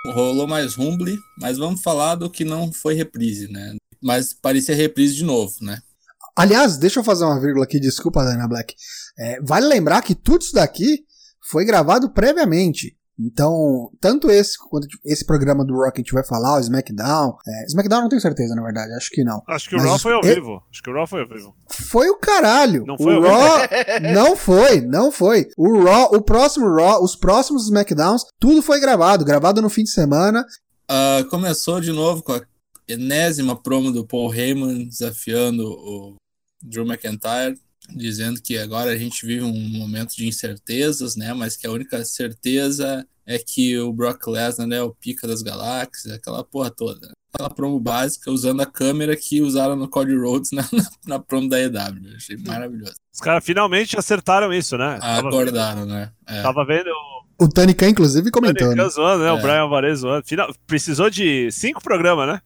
Rolou 0.05 0.47
mais 0.47 0.75
Rumble, 0.75 1.19
mas 1.37 1.57
vamos 1.57 1.81
falar 1.81 2.15
do 2.15 2.29
que 2.29 2.45
não 2.45 2.71
foi 2.71 2.93
reprise, 2.93 3.51
né? 3.51 3.75
Mas 4.01 4.33
parecia 4.33 4.75
reprise 4.75 5.15
de 5.15 5.23
novo, 5.23 5.53
né? 5.61 5.79
Aliás, 6.35 6.77
deixa 6.77 6.99
eu 6.99 7.03
fazer 7.03 7.25
uma 7.25 7.39
vírgula 7.39 7.65
aqui, 7.65 7.79
desculpa, 7.79 8.23
Dana 8.23 8.47
Black. 8.47 8.73
É, 9.17 9.41
vale 9.41 9.65
lembrar 9.67 10.01
que 10.01 10.15
tudo 10.15 10.41
isso 10.41 10.53
daqui 10.53 10.99
foi 11.49 11.65
gravado 11.65 12.09
previamente. 12.11 12.95
Então, 13.21 13.89
tanto 13.99 14.31
esse 14.31 14.57
quanto 14.69 14.87
esse 15.03 15.25
programa 15.25 15.65
do 15.65 15.73
Rock 15.73 15.95
que 15.95 15.99
a 15.99 16.03
gente 16.03 16.13
vai 16.13 16.25
falar, 16.25 16.55
o 16.55 16.59
SmackDown. 16.61 17.35
É, 17.45 17.65
SmackDown 17.65 17.97
eu 17.99 18.01
não 18.03 18.09
tenho 18.09 18.21
certeza, 18.21 18.55
na 18.55 18.63
verdade, 18.63 18.93
acho 18.93 19.09
que 19.09 19.25
não. 19.25 19.41
Acho 19.49 19.67
que 19.67 19.75
o 19.75 19.77
Mas 19.79 19.87
Raw 19.87 19.95
os- 19.97 20.01
foi 20.01 20.13
ao 20.13 20.21
é- 20.23 20.35
vivo. 20.35 20.63
Acho 20.71 20.81
que 20.81 20.89
o 20.89 20.93
Raw 20.93 21.05
foi 21.05 21.21
ao 21.23 21.27
vivo. 21.27 21.53
Foi 21.69 22.09
o 22.09 22.17
caralho. 22.17 22.85
Não 22.85 22.97
foi 22.97 23.15
o 23.19 23.25
ao 23.25 23.31
Raw. 23.37 23.59
não 24.13 24.35
foi, 24.37 24.79
não 24.79 25.11
foi. 25.11 25.47
O 25.57 25.83
Raw, 25.83 26.13
o 26.15 26.21
próximo 26.21 26.73
Raw, 26.73 27.03
os 27.03 27.17
próximos 27.17 27.65
SmackDowns, 27.65 28.21
tudo 28.39 28.61
foi 28.61 28.79
gravado, 28.79 29.25
gravado 29.25 29.61
no 29.61 29.69
fim 29.69 29.83
de 29.83 29.91
semana. 29.91 30.45
Ah, 30.87 31.25
começou 31.29 31.81
de 31.81 31.91
novo 31.91 32.23
com 32.23 32.31
a 32.31 32.41
enésima 32.89 33.55
promo 33.55 33.91
do 33.91 34.05
Paul 34.05 34.33
Heyman 34.33 34.85
desafiando 34.87 35.65
o 35.67 36.15
Drew 36.61 36.85
McIntyre, 36.85 37.57
dizendo 37.95 38.41
que 38.41 38.57
agora 38.57 38.91
a 38.91 38.97
gente 38.97 39.25
vive 39.25 39.43
um 39.43 39.69
momento 39.69 40.15
de 40.15 40.27
incertezas, 40.27 41.15
né? 41.15 41.33
Mas 41.33 41.55
que 41.55 41.65
a 41.65 41.71
única 41.71 42.03
certeza 42.05 43.05
é 43.25 43.37
que 43.37 43.77
o 43.77 43.93
Brock 43.93 44.27
Lesnar 44.27 44.71
é 44.71 44.81
o 44.81 44.93
pica 44.93 45.27
das 45.27 45.41
galáxias, 45.41 46.13
aquela 46.13 46.43
porra 46.43 46.69
toda. 46.71 47.11
Aquela 47.31 47.49
promo 47.49 47.79
básica 47.79 48.31
usando 48.31 48.61
a 48.61 48.65
câmera 48.65 49.15
que 49.15 49.39
usaram 49.39 49.75
no 49.75 49.87
Cody 49.87 50.15
Rhodes 50.15 50.51
na, 50.51 50.63
na, 50.73 50.89
na 51.05 51.19
promo 51.19 51.47
da 51.47 51.59
EW. 51.59 52.15
Achei 52.15 52.35
maravilhoso. 52.37 52.95
Os 53.13 53.19
caras 53.19 53.45
finalmente 53.45 53.97
acertaram 53.97 54.51
isso, 54.51 54.75
né? 54.77 54.97
Tava 54.99 55.27
Acordaram, 55.29 55.85
né? 55.85 56.11
É. 56.27 56.41
Tava 56.41 56.65
vendo 56.65 56.89
O 57.39 57.47
Tony 57.47 57.75
Khan, 57.75 57.89
inclusive, 57.89 58.29
o 58.35 58.41
né? 58.41 58.53
Tony 58.53 58.75
Khan 58.75 58.89
zoando, 58.89 59.23
né? 59.23 59.31
O 59.31 59.37
É. 59.37 59.41
Brian 59.41 59.61
Alvarez 59.61 59.99
zoando. 59.99 60.25
Final... 60.25 60.51
Precisou 60.65 61.07
de 61.09 61.51
cinco 61.51 61.81
programas, 61.83 62.27
né? 62.27 62.41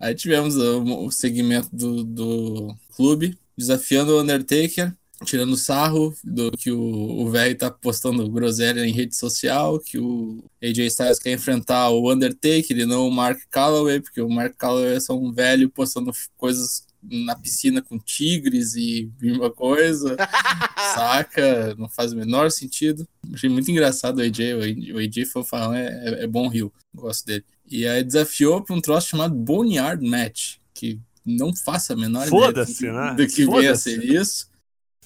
Aí 0.00 0.14
tivemos 0.14 0.56
o, 0.56 1.04
o 1.04 1.12
segmento 1.12 1.68
do, 1.70 2.02
do 2.02 2.76
clube 2.96 3.38
desafiando 3.56 4.12
o 4.12 4.20
Undertaker, 4.22 4.94
tirando 5.26 5.56
sarro 5.56 6.14
do 6.24 6.50
que 6.52 6.72
o 6.72 7.28
velho 7.30 7.56
tá 7.56 7.70
postando 7.70 8.28
groselha 8.30 8.86
em 8.86 8.92
rede 8.92 9.14
social, 9.14 9.78
que 9.78 9.98
o 9.98 10.42
AJ 10.62 10.86
Styles 10.86 11.18
quer 11.18 11.32
enfrentar 11.32 11.90
o 11.90 12.10
Undertaker 12.10 12.78
e 12.78 12.86
não 12.86 13.06
o 13.06 13.12
Mark 13.12 13.38
Calloway, 13.50 14.00
porque 14.00 14.22
o 14.22 14.30
Mark 14.30 14.54
Calloway 14.56 14.94
é 14.94 15.00
só 15.00 15.14
um 15.14 15.30
velho 15.30 15.68
postando 15.68 16.10
coisas 16.38 16.86
na 17.02 17.34
piscina 17.34 17.82
com 17.82 17.98
tigres 17.98 18.74
e 18.74 19.10
uma 19.22 19.50
coisa, 19.50 20.16
saca? 20.94 21.74
Não 21.76 21.88
faz 21.88 22.12
o 22.12 22.16
menor 22.16 22.50
sentido. 22.50 23.06
Achei 23.32 23.48
muito 23.48 23.70
engraçado 23.70 24.18
o 24.18 24.22
AJ, 24.22 24.38
o 24.54 24.62
AJ, 24.62 24.94
o 24.94 24.98
AJ 24.98 25.28
fanfarrão 25.30 25.74
é, 25.74 25.86
é, 25.86 26.24
é 26.24 26.26
bom 26.26 26.48
rio, 26.48 26.72
gosto 26.94 27.26
dele. 27.26 27.44
E 27.70 27.86
aí 27.86 28.02
desafiou 28.02 28.62
pra 28.62 28.74
um 28.74 28.80
troço 28.80 29.08
chamado 29.08 29.34
Boneyard 29.34 30.04
Match, 30.04 30.56
que 30.74 30.98
não 31.24 31.54
faça 31.54 31.92
a 31.92 31.96
menor 31.96 32.26
ideia 32.26 32.52
do, 32.52 32.92
né? 32.92 33.14
do 33.16 33.26
que 33.26 33.46
venha 33.46 33.72
a 33.72 33.76
ser 33.76 34.02
isso. 34.02 34.50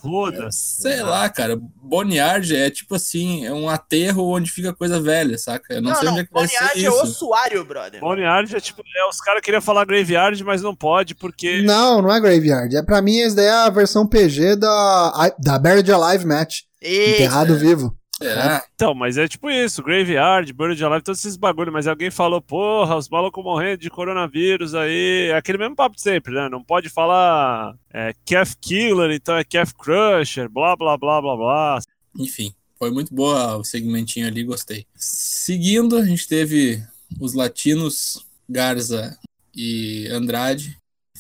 Foda-se. 0.01 0.83
Sei 0.83 1.03
lá, 1.03 1.29
cara. 1.31 1.57
Boneyard 1.57 2.55
é 2.55 2.69
tipo 2.71 2.95
assim, 2.95 3.47
é 3.47 3.53
um 3.55 3.71
aterro 3.71 4.29
onde 4.35 4.51
fica 4.51 4.75
coisa 4.75 5.01
velha, 5.01 5.39
saca? 5.39 5.73
Eu 5.75 5.81
não, 5.81 5.91
Não, 5.93 5.97
sei 5.97 6.05
não, 6.05 6.13
onde 6.13 6.21
é 6.23 6.27
que 6.27 6.33
vai 6.33 6.47
ser 6.47 6.59
Boneyard 6.59 6.85
é 6.85 6.89
isso. 6.89 7.03
ossuário, 7.03 7.65
brother. 7.65 8.01
Boneyard 8.01 8.55
é 8.55 8.61
tipo, 8.61 8.83
é, 8.83 9.09
os 9.09 9.19
caras 9.19 9.41
queriam 9.41 9.63
falar 9.63 9.87
Graveyard, 9.87 10.45
mas 10.45 10.61
não 10.61 10.77
pode, 10.77 11.15
porque. 11.15 11.63
Não, 11.63 12.03
não 12.03 12.13
é 12.13 12.21
Graveyard. 12.21 12.77
É, 12.77 12.83
pra 12.83 13.01
mim, 13.01 13.19
essa 13.21 13.37
daí 13.37 13.47
é 13.47 13.51
a 13.51 13.71
versão 13.71 14.07
PG 14.07 14.57
da, 14.57 15.35
da 15.39 15.59
Buried 15.59 15.91
Alive 15.91 16.27
Match. 16.27 16.61
Eita. 16.83 17.23
Enterrado 17.23 17.57
vivo. 17.57 17.97
Será? 18.17 18.65
Então, 18.75 18.95
mas 18.95 19.19
é 19.19 19.27
tipo 19.27 19.51
isso, 19.51 19.83
Graveyard, 19.83 20.53
Buried 20.53 20.85
Alive, 20.85 21.03
todos 21.03 21.21
esses 21.21 21.37
bagulho, 21.37 21.73
mas 21.73 21.87
alguém 21.87 22.11
falou, 22.11 22.41
porra, 22.41 22.97
os 22.97 23.09
malucos 23.09 23.43
morrendo 23.43 23.79
de 23.79 23.91
coronavírus 23.91 24.75
aí, 24.75 25.29
é 25.31 25.37
aquele 25.37 25.59
mesmo 25.59 25.75
papo 25.75 25.97
de 25.97 26.03
sempre, 26.03 26.33
né? 26.33 26.49
Não 26.49 26.63
pode 26.63 26.89
falar 26.89 27.75
é, 27.93 28.15
Calf 28.25 28.55
Killer, 28.61 29.11
então 29.11 29.37
é 29.37 29.45
Calf 29.45 29.73
Crusher, 29.75 30.49
blá 30.49 30.77
blá 30.77 30.97
blá 30.97 31.21
blá 31.21 31.37
blá. 31.37 31.79
Enfim, 32.17 32.55
foi 32.79 32.91
muito 32.91 33.13
boa 33.13 33.57
o 33.57 33.65
segmentinho 33.65 34.27
ali, 34.27 34.45
gostei. 34.45 34.87
Seguindo, 34.95 35.97
a 35.97 36.05
gente 36.05 36.29
teve 36.29 36.83
os 37.21 37.35
latinos 37.35 38.25
Garza 38.49 39.19
e 39.55 40.07
Andrade 40.11 40.77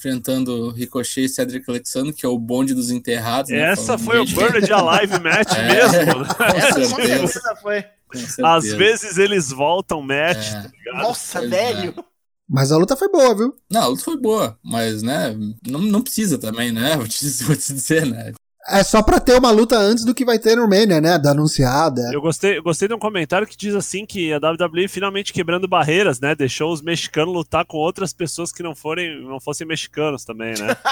enfrentando 0.08 0.70
Ricochet 0.70 1.24
e 1.24 1.28
Cedric 1.28 1.68
Alexander, 1.68 2.14
que 2.14 2.26
é 2.26 2.28
o 2.28 2.38
bonde 2.38 2.74
dos 2.74 2.90
enterrados. 2.90 3.50
né? 3.50 3.72
Essa 3.72 3.96
Falando 3.98 4.04
foi 4.04 4.20
o 4.20 4.24
de- 4.24 4.34
Buried 4.34 4.72
Alive 4.72 5.18
Match 5.20 5.52
É. 5.56 5.68
mesmo. 5.74 6.20
né? 6.20 6.28
Com 6.36 6.44
Essa 6.44 6.68
com 6.80 6.84
certeza. 6.84 7.26
certeza 7.26 7.56
foi. 7.62 7.82
com 7.82 8.18
certeza. 8.18 8.48
Às 8.48 8.64
vezes 8.72 9.18
eles 9.18 9.48
voltam 9.50 10.02
match, 10.02 10.46
É. 10.48 10.62
tá 10.62 10.68
ligado? 10.72 11.02
Nossa, 11.02 11.38
Pois 11.38 11.50
velho. 11.50 11.94
Mas 12.46 12.70
a 12.70 12.76
luta 12.76 12.94
foi 12.94 13.08
boa, 13.10 13.34
viu? 13.34 13.54
Não, 13.72 13.82
a 13.82 13.86
luta 13.86 14.04
foi 14.04 14.18
boa, 14.18 14.58
mas, 14.62 15.02
né, 15.02 15.34
não, 15.66 15.80
não 15.80 16.02
precisa 16.02 16.36
também, 16.36 16.70
né? 16.70 16.94
Vou 16.98 17.08
te, 17.08 17.26
vou 17.44 17.56
te 17.56 17.72
dizer, 17.72 18.04
né? 18.04 18.32
É 18.66 18.82
só 18.82 19.02
pra 19.02 19.20
ter 19.20 19.38
uma 19.38 19.50
luta 19.50 19.76
antes 19.76 20.06
do 20.06 20.14
que 20.14 20.24
vai 20.24 20.38
ter 20.38 20.56
no 20.56 20.66
Mania, 20.66 20.98
né? 21.00 21.18
Da 21.18 21.32
anunciada. 21.32 22.00
Eu 22.12 22.20
gostei, 22.22 22.56
eu 22.56 22.62
gostei 22.62 22.88
de 22.88 22.94
um 22.94 22.98
comentário 22.98 23.46
que 23.46 23.56
diz 23.56 23.74
assim 23.74 24.06
que 24.06 24.32
a 24.32 24.38
WWE 24.38 24.88
finalmente 24.88 25.34
quebrando 25.34 25.68
barreiras, 25.68 26.18
né? 26.18 26.34
Deixou 26.34 26.72
os 26.72 26.80
mexicanos 26.80 27.34
lutar 27.34 27.66
com 27.66 27.76
outras 27.76 28.14
pessoas 28.14 28.50
que 28.52 28.62
não 28.62 28.74
forem, 28.74 29.22
não 29.22 29.38
fossem 29.38 29.66
mexicanos 29.66 30.24
também, 30.24 30.54
né? 30.58 30.74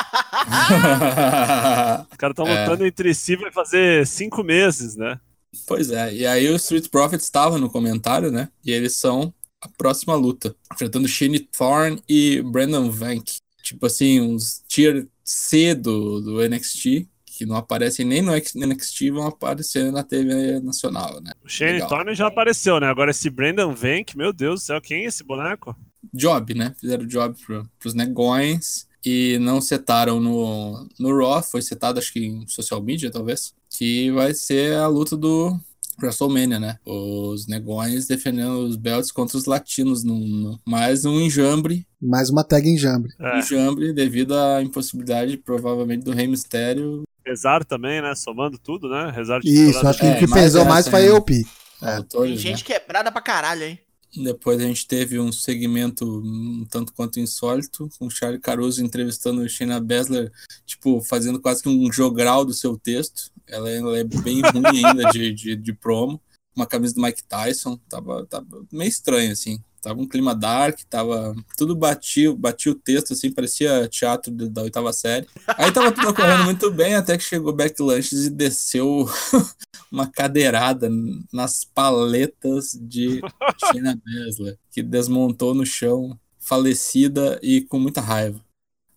Os 2.10 2.16
caras 2.16 2.32
estão 2.32 2.46
É. 2.46 2.64
lutando 2.64 2.86
entre 2.86 3.14
si 3.14 3.36
vai 3.36 3.52
fazer 3.52 4.06
cinco 4.06 4.42
meses, 4.42 4.96
né? 4.96 5.18
pois 5.66 5.90
é, 5.90 6.14
e 6.14 6.26
aí 6.26 6.48
o 6.48 6.56
Street 6.56 6.88
Profits 6.88 7.24
estava 7.24 7.58
no 7.58 7.68
comentário, 7.68 8.30
né? 8.30 8.48
E 8.64 8.72
eles 8.72 8.96
são 8.96 9.32
a 9.60 9.68
próxima 9.68 10.14
luta, 10.14 10.54
enfrentando 10.72 11.06
Shane 11.06 11.40
Thorne 11.40 12.02
e 12.08 12.40
Brandon 12.42 12.90
Vank. 12.90 13.34
tipo 13.62 13.84
assim, 13.86 14.18
uns 14.20 14.62
tier 14.66 15.06
C 15.22 15.74
do, 15.74 16.20
do 16.22 16.48
NXT, 16.48 17.06
que 17.42 17.46
não 17.46 17.56
aparecem 17.56 18.06
nem 18.06 18.22
no 18.22 18.32
NXT, 18.32 19.10
vão 19.10 19.26
aparecer 19.26 19.90
na 19.90 20.04
TV 20.04 20.60
nacional, 20.60 21.20
né? 21.20 21.32
O 21.44 21.48
Shane 21.48 21.72
Legal. 21.72 21.88
Thorne 21.88 22.14
já 22.14 22.28
apareceu, 22.28 22.78
né? 22.78 22.86
Agora 22.86 23.10
esse 23.10 23.28
Brandon 23.28 23.74
Vank, 23.74 24.16
meu 24.16 24.32
Deus 24.32 24.60
do 24.60 24.64
céu, 24.66 24.80
quem 24.80 25.04
é 25.04 25.08
esse 25.08 25.24
boneco? 25.24 25.76
Job, 26.14 26.54
né? 26.54 26.72
Fizeram 26.80 27.04
job 27.06 27.34
pro, 27.44 27.68
pros 27.80 27.94
negões 27.94 28.86
e 29.04 29.38
não 29.40 29.60
setaram 29.60 30.20
no, 30.20 30.86
no 31.00 31.16
Raw, 31.18 31.42
foi 31.42 31.60
setado 31.62 31.98
acho 31.98 32.12
que 32.12 32.20
em 32.24 32.46
social 32.46 32.80
media, 32.80 33.10
talvez, 33.10 33.52
que 33.70 34.10
vai 34.12 34.32
ser 34.34 34.76
a 34.76 34.86
luta 34.86 35.16
do 35.16 35.58
WrestleMania, 36.00 36.60
né? 36.60 36.78
Os 36.86 37.46
negões 37.48 38.06
defendendo 38.06 38.58
os 38.60 38.76
belts 38.76 39.10
contra 39.10 39.36
os 39.36 39.44
latinos, 39.46 40.04
num, 40.04 40.18
num- 40.18 40.58
mais 40.64 41.04
um 41.04 41.20
enjambre 41.20 41.86
Mais 42.00 42.30
uma 42.30 42.42
tag 42.44 42.68
em 42.68 42.76
jambre. 42.78 43.12
É, 43.20 43.38
enjambre 43.38 43.92
devido 43.92 44.34
à 44.36 44.62
impossibilidade, 44.62 45.36
provavelmente, 45.36 46.04
do 46.04 46.12
Rei 46.12 46.26
Mistério. 46.26 47.02
Rezar 47.26 47.64
também, 47.64 48.00
né? 48.02 48.14
Somando 48.14 48.58
tudo, 48.58 48.88
né? 48.88 49.10
Rezar 49.10 49.40
Isso, 49.44 49.86
acho 49.86 49.98
que 49.98 50.06
É, 50.06 50.14
o 50.14 50.18
que 50.18 50.26
pesou 50.26 50.62
essa 50.62 50.70
mais 50.70 50.88
foi 50.88 51.02
a. 51.02 51.06
EOP. 51.06 51.46
É. 51.82 52.02
Tem 52.02 52.30
né? 52.30 52.36
gente 52.36 52.64
quebrada 52.64 53.10
pra 53.10 53.20
caralho 53.20 53.62
aí. 53.62 53.78
Depois 54.14 54.60
a 54.60 54.64
gente 54.64 54.86
teve 54.86 55.18
um 55.18 55.32
segmento 55.32 56.04
um 56.04 56.66
tanto 56.70 56.92
quanto 56.92 57.18
insólito, 57.18 57.88
com 57.98 58.06
o 58.06 58.10
Charlie 58.10 58.40
Caruso 58.40 58.84
entrevistando 58.84 59.42
a 59.42 59.48
Shayna 59.48 59.80
Baszler, 59.80 60.30
tipo, 60.66 61.00
fazendo 61.00 61.40
quase 61.40 61.62
que 61.62 61.68
um 61.68 61.90
jogral 61.90 62.44
do 62.44 62.52
seu 62.52 62.76
texto. 62.76 63.32
Ela, 63.46 63.70
ela 63.70 63.98
é 63.98 64.04
bem 64.04 64.42
ruim 64.42 64.84
ainda 64.84 65.10
de, 65.10 65.32
de, 65.32 65.56
de 65.56 65.72
promo. 65.72 66.20
Uma 66.54 66.66
camisa 66.66 66.94
do 66.94 67.02
Mike 67.02 67.24
Tyson, 67.24 67.78
tava, 67.88 68.26
tava 68.26 68.64
meio 68.70 68.88
estranho, 68.88 69.32
assim. 69.32 69.62
Tava 69.82 70.00
um 70.00 70.06
clima 70.06 70.32
dark, 70.32 70.78
tava. 70.88 71.34
Tudo 71.56 71.74
batia, 71.74 72.32
batia 72.32 72.70
o 72.70 72.74
texto, 72.74 73.14
assim, 73.14 73.32
parecia 73.32 73.88
teatro 73.88 74.32
da 74.32 74.62
oitava 74.62 74.92
série. 74.92 75.26
Aí 75.58 75.72
tava 75.72 75.90
tudo 75.90 76.08
ocorrendo 76.08 76.44
muito 76.44 76.70
bem, 76.70 76.94
até 76.94 77.18
que 77.18 77.24
chegou 77.24 77.52
Becky 77.52 77.82
Lynch 77.82 78.14
e 78.14 78.30
desceu 78.30 79.08
uma 79.90 80.06
cadeirada 80.06 80.88
nas 81.32 81.64
paletas 81.64 82.78
de 82.80 83.20
Shayna 83.58 84.00
Baszler, 84.04 84.56
que 84.70 84.84
desmontou 84.84 85.52
no 85.52 85.66
chão, 85.66 86.16
falecida 86.38 87.40
e 87.42 87.62
com 87.62 87.80
muita 87.80 88.00
raiva. 88.00 88.40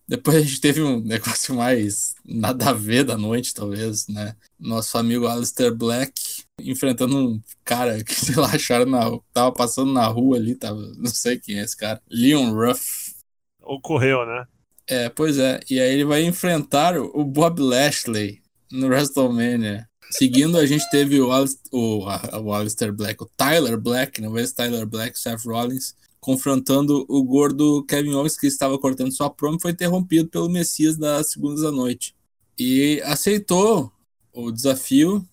Depois 0.06 0.36
a 0.36 0.40
gente 0.40 0.60
teve 0.60 0.80
um 0.82 1.00
negócio 1.00 1.52
mais 1.52 2.14
nada 2.24 2.70
a 2.70 2.72
ver 2.72 3.02
da 3.02 3.18
noite, 3.18 3.52
talvez, 3.52 4.06
né? 4.06 4.36
Nosso 4.56 4.96
amigo 4.96 5.26
Alistair 5.26 5.74
Black 5.74 6.45
enfrentando 6.60 7.16
um 7.16 7.40
cara 7.64 8.02
que, 8.02 8.14
sei 8.14 8.34
lá, 8.36 8.48
acharam 8.54 8.86
na, 8.86 9.18
tava 9.32 9.52
passando 9.52 9.92
na 9.92 10.06
rua 10.06 10.36
ali, 10.36 10.54
tava, 10.54 10.80
não 10.96 11.10
sei 11.10 11.38
quem 11.38 11.58
é 11.58 11.62
esse 11.62 11.76
cara, 11.76 12.00
Leon 12.10 12.52
Ruff. 12.52 13.14
Ocorreu, 13.62 14.24
né? 14.26 14.46
É, 14.88 15.08
pois 15.08 15.38
é. 15.38 15.60
E 15.68 15.80
aí 15.80 15.92
ele 15.92 16.04
vai 16.04 16.22
enfrentar 16.22 16.96
o 16.96 17.24
Bob 17.24 17.60
Lashley 17.60 18.40
no 18.70 18.86
WrestleMania. 18.86 19.88
Seguindo, 20.10 20.56
a 20.56 20.64
gente 20.64 20.88
teve 20.90 21.20
o, 21.20 21.32
Alis- 21.32 21.60
o, 21.72 22.04
o 22.04 22.54
Alistair 22.54 22.92
Black, 22.92 23.20
o 23.22 23.26
Tyler 23.36 23.78
Black, 23.80 24.20
não 24.20 24.32
vez 24.32 24.52
Tyler 24.52 24.86
Black, 24.86 25.18
Seth 25.18 25.44
Rollins, 25.44 25.94
confrontando 26.20 27.04
o 27.08 27.24
gordo 27.24 27.84
Kevin 27.86 28.14
Owens, 28.14 28.38
que 28.38 28.46
estava 28.46 28.78
cortando 28.78 29.12
sua 29.12 29.28
promo, 29.28 29.58
e 29.58 29.60
foi 29.62 29.72
interrompido 29.72 30.28
pelo 30.28 30.48
Messias 30.48 30.96
das 30.96 31.30
segundas 31.32 31.62
da 31.62 31.72
noite. 31.72 32.14
E 32.58 33.02
aceitou 33.04 33.92
o 34.32 34.52
desafio, 34.52 35.26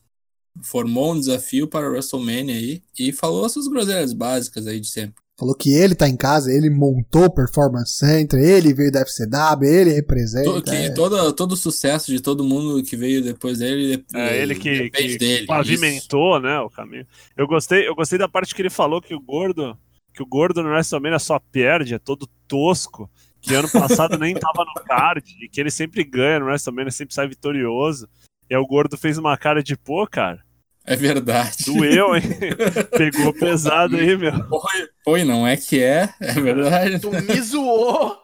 formou 0.62 1.13
um 1.13 1.20
desafio 1.20 1.68
para 1.68 1.88
o 1.88 1.92
WrestleMania 1.92 2.56
aí, 2.56 2.82
e 3.00 3.12
falou 3.12 3.46
as 3.46 3.52
suas 3.54 3.68
groselhas 3.68 4.13
básicas 4.13 4.68
aí 4.68 4.80
de 4.80 4.88
sempre. 4.88 5.16
Falou 5.36 5.56
que 5.56 5.74
ele 5.74 5.96
tá 5.96 6.08
em 6.08 6.16
casa, 6.16 6.52
ele 6.54 6.70
montou 6.70 7.26
o 7.26 7.34
Performance 7.34 7.94
Center, 7.98 8.39
ele 8.39 8.72
veio 8.72 8.92
da 8.92 9.02
FCW, 9.02 9.68
ele 9.68 9.92
representa. 9.92 10.52
To- 10.54 10.62
que 10.62 10.70
é. 10.70 10.89
todo, 10.92 11.34
todo 11.34 11.54
o 11.54 11.58
sucesso 11.58 12.12
de 12.12 12.22
todo 12.22 12.44
mundo 12.44 12.84
que 12.84 12.96
veio 12.96 13.22
depois 13.22 13.58
dele, 13.58 14.06
É 14.13 14.38
ele 14.42 14.54
que, 14.54 14.92
que 14.92 15.18
dele. 15.18 15.48
pavimentou, 15.48 16.39
né, 16.39 16.60
o 16.60 16.70
caminho. 16.70 17.06
Eu 17.36 17.48
gostei, 17.48 17.88
eu 17.88 17.96
gostei 17.96 18.20
da 18.20 18.28
parte 18.30 18.54
que 18.54 18.62
ele 18.62 18.70
falou 18.70 19.02
que 19.02 19.16
o 19.16 19.20
gordo, 19.20 19.76
que 20.13 20.22
o 20.22 20.26
gordo 20.26 20.62
no 20.62 20.70
WrestleMania 20.70 21.18
só 21.18 21.39
perde, 21.39 21.96
é 21.96 22.00
todo 22.00 22.30
tosco, 22.48 23.10
que 23.42 23.56
ano 23.56 23.70
passado 23.70 24.18
nem 24.20 24.36
tava 24.36 24.63
no 24.63 24.84
card, 24.86 25.24
e 25.44 25.50
que 25.50 25.60
ele 25.60 25.72
sempre 25.72 26.04
ganha 26.04 26.39
no 26.39 26.46
WrestleMania, 26.46 26.92
sempre 26.92 27.16
sai 27.16 27.28
vitorioso. 27.28 28.08
E 28.54 28.56
aí 28.56 28.62
o 28.62 28.68
gordo 28.68 28.96
fez 28.96 29.18
uma 29.18 29.36
cara 29.36 29.63
de, 29.63 29.76
pô, 29.76 30.06
cara, 30.06 30.39
É 30.86 30.96
verdade. 30.96 31.66
doeu, 31.66 32.16
hein? 32.16 32.22
Pegou 32.96 33.34
pesado 33.34 33.96
aí, 33.98 34.16
meu. 34.16 34.32
Foi, 34.48 34.89
foi, 35.04 35.24
não 35.24 35.48
é 35.48 35.58
que 35.58 35.82
é, 35.82 36.08
é 36.20 36.34
verdade. 36.34 37.00
Tu 37.00 37.10
me 37.10 37.42
zoou. 37.42 38.16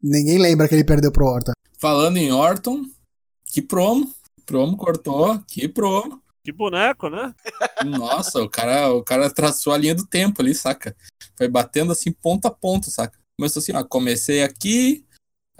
Ninguém 0.00 0.38
lembra 0.38 0.68
que 0.68 0.76
ele 0.76 0.84
perdeu 0.84 1.10
pro 1.10 1.26
Orton. 1.26 1.50
Falando 1.80 2.16
em 2.16 2.30
Orton, 2.30 2.84
que 3.44 3.60
promo. 3.60 4.08
Promo 4.46 4.76
cortou, 4.76 5.40
que 5.48 5.66
promo. 5.66 6.22
Que 6.44 6.52
boneco, 6.52 7.08
né? 7.10 7.34
Nossa, 7.84 8.40
o 8.40 8.48
cara, 8.48 8.92
o 8.92 9.02
cara 9.02 9.28
traçou 9.30 9.72
a 9.72 9.76
linha 9.78 9.96
do 9.96 10.06
tempo 10.06 10.40
ali, 10.42 10.54
saca? 10.54 10.94
Foi 11.36 11.48
batendo 11.48 11.90
assim 11.90 12.12
ponto 12.12 12.46
a 12.46 12.52
ponto, 12.52 12.88
saca? 12.88 13.18
Começou 13.36 13.58
assim, 13.60 13.72
ó, 13.74 13.82
comecei 13.82 14.44
aqui, 14.44 15.04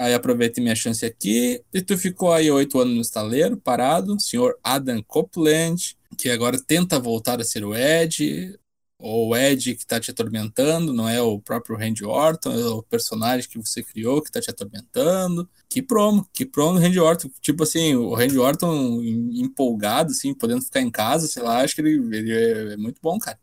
aí 0.03 0.15
aproveitei 0.15 0.63
minha 0.63 0.75
chance 0.77 1.05
aqui, 1.05 1.63
e 1.73 1.81
tu 1.83 1.97
ficou 1.97 2.33
aí 2.33 2.51
oito 2.51 2.79
anos 2.81 2.95
no 2.95 3.01
estaleiro, 3.01 3.57
parado, 3.57 4.21
senhor 4.21 4.59
Adam 4.63 5.03
Copeland, 5.03 5.97
que 6.19 6.29
agora 6.31 6.61
tenta 6.63 6.99
voltar 6.99 7.41
a 7.41 7.45
ser 7.45 7.65
o 7.65 7.75
Ed, 7.75 8.59
ou 8.99 9.31
o 9.31 9.37
Ed 9.37 9.75
que 9.75 9.85
tá 9.85 9.99
te 9.99 10.11
atormentando, 10.13 10.93
não 10.93 11.09
é 11.09 11.21
o 11.21 11.41
próprio 11.41 11.77
Randy 11.77 12.05
Orton, 12.05 12.53
é 12.53 12.67
o 12.67 12.83
personagem 12.85 13.49
que 13.49 13.59
você 13.59 13.83
criou 13.83 14.23
que 14.23 14.31
tá 14.31 14.41
te 14.41 14.49
atormentando. 14.49 15.49
Que 15.69 15.83
promo, 15.83 16.25
que 16.33 16.47
promo 16.47 16.75
do 16.75 16.81
Randy 16.81 17.01
Orton. 17.01 17.29
Tipo 17.41 17.65
assim, 17.65 17.97
o 17.97 18.15
Randy 18.15 18.39
Orton 18.39 19.03
em- 19.03 19.41
empolgado, 19.43 20.13
assim, 20.13 20.33
podendo 20.33 20.63
ficar 20.63 20.81
em 20.83 20.91
casa, 20.91 21.27
sei 21.27 21.43
lá, 21.43 21.63
acho 21.63 21.75
que 21.75 21.81
ele, 21.81 22.17
ele 22.17 22.33
é, 22.33 22.75
é 22.75 22.77
muito 22.77 23.01
bom, 23.03 23.19
cara. 23.19 23.39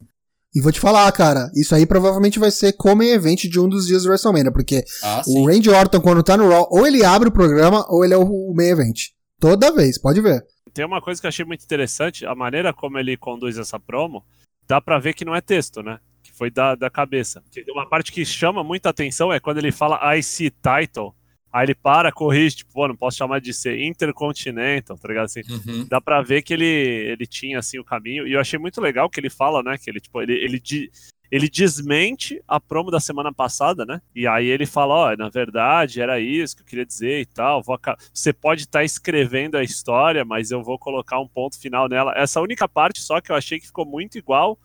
E 0.56 0.62
vou 0.62 0.72
te 0.72 0.80
falar, 0.80 1.12
cara, 1.12 1.52
isso 1.56 1.76
aí 1.76 1.86
provavelmente 1.86 2.40
vai 2.40 2.50
ser 2.50 2.74
como 2.74 3.04
event 3.04 3.44
de 3.46 3.60
um 3.60 3.70
dos 3.70 3.86
dias 3.86 4.04
do 4.04 4.10
WrestleMania, 4.10 4.52
porque 4.52 4.84
Ah, 5.04 5.22
o 5.28 5.46
Randy 5.48 5.70
Orton, 5.70 6.02
quando 6.02 6.24
tá 6.24 6.36
no 6.36 6.50
Raw, 6.50 6.68
ou 6.72 6.88
ele 6.88 7.06
abre 7.06 7.30
o 7.30 7.32
programa, 7.32 7.86
ou 7.88 8.04
ele 8.04 8.16
é 8.16 8.18
o, 8.18 8.24
o 8.24 8.54
main 8.56 8.70
event. 8.70 9.10
Toda 9.40 9.72
vez, 9.72 10.00
pode 10.02 10.20
ver. 10.22 10.44
Tem 10.74 10.84
uma 10.86 11.02
coisa 11.02 11.22
que 11.22 11.28
eu 11.28 11.30
achei 11.30 11.46
muito 11.46 11.64
interessante, 11.64 12.26
a 12.26 12.34
maneira 12.34 12.74
como 12.74 12.98
ele 12.98 13.16
conduz 13.16 13.58
essa 13.58 13.80
promo, 13.80 14.24
dá 14.68 14.82
pra 14.82 14.98
ver 15.00 15.14
que 15.14 15.24
não 15.26 15.36
é 15.36 15.42
texto, 15.42 15.84
né? 15.84 16.00
Que 16.24 16.32
foi 16.34 16.50
da, 16.50 16.74
da 16.76 16.90
cabeça. 16.90 17.44
Uma 17.70 17.88
parte 17.88 18.12
que 18.12 18.26
chama 18.26 18.64
muita 18.64 18.90
atenção 18.90 19.32
é 19.32 19.40
quando 19.40 19.60
ele 19.60 19.72
fala 19.72 20.00
IC 20.18 20.52
Title, 20.52 21.14
aí 21.52 21.66
ele 21.66 21.76
para, 21.76 22.12
corrige, 22.12 22.58
tipo, 22.58 22.74
pô, 22.74 22.88
não 22.88 22.96
posso 22.96 23.18
chamar 23.18 23.40
de 23.42 23.54
ser 23.54 23.80
Intercontinental, 23.82 24.98
tá 24.98 25.08
ligado? 25.08 25.26
Assim, 25.26 25.42
Uhum. 25.50 25.86
dá 25.88 26.00
pra 26.00 26.22
ver 26.22 26.42
que 26.42 26.54
ele, 26.54 26.66
ele 26.66 27.26
tinha, 27.26 27.60
assim, 27.60 27.80
o 27.80 27.84
caminho, 27.84 28.28
e 28.28 28.34
eu 28.34 28.40
achei 28.40 28.60
muito 28.60 28.80
legal 28.82 29.10
que 29.10 29.20
ele 29.20 29.30
fala, 29.30 29.64
né, 29.64 29.78
que 29.78 29.90
ele, 29.90 30.00
tipo, 30.00 30.22
ele, 30.22 30.34
ele, 30.34 30.62
ele 31.32 31.50
desmente 31.50 32.42
a 32.48 32.60
promo 32.60 32.92
da 32.92 33.00
semana 33.00 33.34
passada, 33.34 33.86
né, 33.86 34.02
e 34.16 34.28
aí 34.28 34.46
ele 34.48 34.66
fala, 34.66 34.94
ó, 34.94 35.16
na 35.16 35.30
verdade, 35.30 36.02
era 36.02 36.20
isso 36.20 36.56
que 36.56 36.62
eu 36.62 36.66
queria 36.66 36.86
dizer 36.86 37.22
e 37.22 37.26
tal, 37.26 37.64
aca- 37.72 37.98
você 38.14 38.32
pode 38.34 38.62
estar 38.64 38.84
escrevendo 38.84 39.56
a 39.58 39.64
história, 39.64 40.24
mas 40.26 40.52
eu 40.52 40.62
vou 40.64 40.78
colocar 40.78 41.20
um 41.20 41.28
ponto 41.28 41.60
final 41.60 41.88
nela. 41.90 42.14
Essa 42.16 42.42
única 42.42 42.68
parte 42.68 43.00
só 43.02 43.20
que 43.22 43.32
eu 43.32 43.36
achei 43.36 43.60
que 43.60 43.68
ficou 43.68 43.86
muito 43.86 44.18
igual 44.18 44.58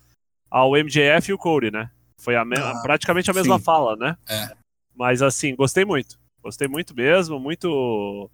ao 0.51 0.77
MJF 0.77 1.31
e 1.31 1.35
o 1.35 1.39
Cody, 1.39 1.71
né, 1.71 1.91
foi 2.19 2.37
a 2.37 2.45
me- 2.45 2.57
Ah, 2.59 2.75
praticamente 2.83 3.31
a 3.31 3.35
mesma 3.35 3.59
sim. 3.59 3.65
fala, 3.65 3.97
né, 3.97 4.17
É. 4.29 4.51
mas 4.95 5.21
assim, 5.23 5.55
gostei 5.57 5.85
muito, 5.85 6.19
gostei 6.45 6.69
muito 6.69 6.95
mesmo, 6.95 7.41
muito 7.41 8.31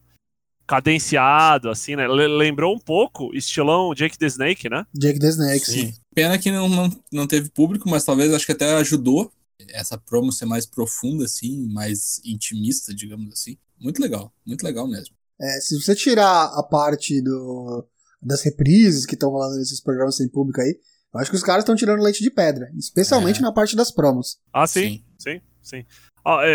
cadenciado, 0.66 1.68
assim, 1.68 1.96
né? 1.96 2.06
Le- 2.06 2.28
lembrou 2.28 2.74
um 2.74 2.78
pouco 2.78 3.34
estilão 3.34 3.94
Jake 3.94 4.18
the 4.18 4.26
Snake, 4.26 4.68
né? 4.68 4.84
Jake 4.94 5.18
the 5.18 5.28
Snake. 5.28 5.64
Sim. 5.66 5.94
Pena 6.14 6.38
que 6.38 6.50
não, 6.50 6.68
não, 6.68 6.90
não 7.12 7.26
teve 7.26 7.50
público, 7.50 7.88
mas 7.88 8.04
talvez 8.04 8.32
acho 8.32 8.46
que 8.46 8.52
até 8.52 8.74
ajudou 8.74 9.32
essa 9.70 9.98
promo 9.98 10.32
ser 10.32 10.46
mais 10.46 10.66
profunda, 10.66 11.24
assim, 11.24 11.66
mais 11.72 12.20
intimista, 12.24 12.94
digamos 12.94 13.32
assim. 13.32 13.56
Muito 13.80 14.00
legal, 14.00 14.32
muito 14.46 14.62
legal 14.62 14.86
mesmo. 14.88 15.14
É, 15.40 15.60
se 15.60 15.80
você 15.80 15.94
tirar 15.94 16.44
a 16.54 16.62
parte 16.62 17.20
do, 17.22 17.84
das 18.22 18.42
reprises 18.42 19.06
que 19.06 19.14
estão 19.14 19.30
rolando 19.30 19.56
nesses 19.56 19.80
programas 19.80 20.16
sem 20.16 20.28
público 20.28 20.60
aí, 20.60 20.78
eu 21.12 21.20
acho 21.20 21.30
que 21.30 21.36
os 21.36 21.42
caras 21.42 21.62
estão 21.62 21.74
tirando 21.74 22.02
leite 22.02 22.22
de 22.22 22.30
pedra, 22.30 22.70
especialmente 22.76 23.38
É. 23.38 23.42
na 23.42 23.52
parte 23.52 23.74
das 23.74 23.90
promos. 23.90 24.38
Ah, 24.52 24.66
sim, 24.66 25.02
sim, 25.18 25.40
sim. 25.62 25.78
É, 25.78 25.84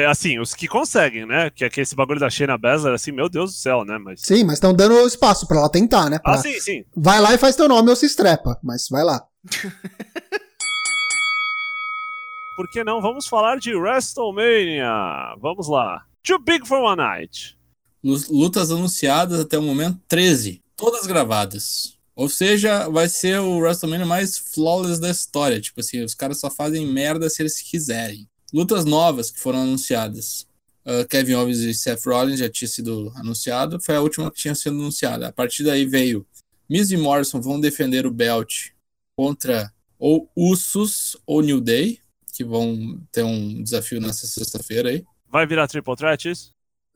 assim, 0.09 0.39
os 0.39 0.53
que 0.53 0.67
conseguem, 0.67 1.25
né? 1.25 1.49
Que 1.49 1.65
é 1.65 1.69
que 1.69 1.81
esse 1.81 1.95
bagulho 1.95 2.19
da 2.19 2.29
Shayna 2.29 2.57
Baszler, 2.57 2.93
assim, 2.93 3.11
meu 3.11 3.27
Deus 3.29 3.51
do 3.51 3.57
céu, 3.57 3.83
né? 3.85 3.97
Mas... 3.97 4.21
Sim, 4.21 4.43
mas 4.43 4.53
estão 4.55 4.73
dando 4.73 5.05
espaço 5.07 5.47
pra 5.47 5.57
ela 5.57 5.69
tentar, 5.69 6.09
né? 6.09 6.19
Pra- 6.19 6.33
Ah, 6.33 6.37
sim, 6.37 6.59
sim. 6.59 6.83
Vai 6.95 7.19
lá 7.19 7.33
e 7.33 7.37
faz 7.37 7.55
teu 7.55 7.67
nome 7.67 7.89
ou 7.89 7.95
se 7.95 8.05
estrepa, 8.05 8.59
mas 8.63 8.87
vai 8.89 9.03
lá. 9.03 9.23
Por 12.55 12.69
que 12.69 12.83
não? 12.85 13.01
Vamos 13.01 13.27
falar 13.27 13.57
de 13.57 13.75
WrestleMania. 13.75 14.89
Vamos 15.41 15.67
lá. 15.67 16.05
Too 16.23 16.39
Big 16.39 16.65
for 16.67 16.79
One 16.79 16.97
Night. 16.97 17.57
Lu- 18.03 18.23
Lutas 18.29 18.71
anunciadas 18.71 19.39
até 19.41 19.57
o 19.57 19.61
momento, 19.61 19.99
13. 20.07 20.63
Todas 20.77 21.05
gravadas. 21.05 21.95
Ou 22.15 22.29
seja, 22.29 22.87
vai 22.89 23.09
ser 23.09 23.39
o 23.41 23.57
WrestleMania 23.57 24.05
mais 24.05 24.37
flawless 24.37 25.01
da 25.01 25.09
história. 25.09 25.59
Tipo 25.59 25.81
assim, 25.81 26.01
os 26.01 26.13
caras 26.13 26.39
só 26.39 26.49
fazem 26.49 26.87
merda 26.87 27.29
se 27.29 27.41
eles 27.41 27.59
quiserem. 27.61 28.25
Lutas 28.53 28.85
novas 28.85 29.31
que 29.31 29.39
foram 29.39 29.63
anunciadas. 29.63 30.47
uh, 30.85 31.07
Kevin 31.07 31.33
Owens 31.33 31.59
e 31.59 31.73
Seth 31.73 32.05
Rollins 32.05 32.39
já 32.39 32.49
tinha 32.49 32.67
sido 32.67 33.11
anunciado. 33.15 33.79
Foi 33.81 33.95
a 33.95 34.01
última 34.01 34.31
que 34.31 34.39
tinha 34.39 34.55
sido 34.55 34.75
anunciada. 34.75 35.27
A 35.27 35.31
partir 35.31 35.63
daí 35.63 35.85
veio 35.85 36.25
Miz 36.69 36.91
e 36.91 36.97
Morrison 36.97 37.41
vão 37.41 37.59
defender 37.59 38.05
o 38.05 38.11
belt 38.11 38.71
contra 39.17 39.71
ou 39.97 40.29
Usos 40.35 41.15
ou 41.25 41.41
New 41.41 41.61
Day, 41.61 41.99
que 42.33 42.43
vão 42.43 43.01
ter 43.11 43.23
um 43.23 43.63
desafio 43.63 44.01
nessa 44.01 44.27
sexta-feira 44.27 44.89
aí. 44.89 45.03
Vai 45.29 45.47
virar 45.47 45.67
triple 45.67 45.95
threat 45.95 46.29
isso? 46.29 46.51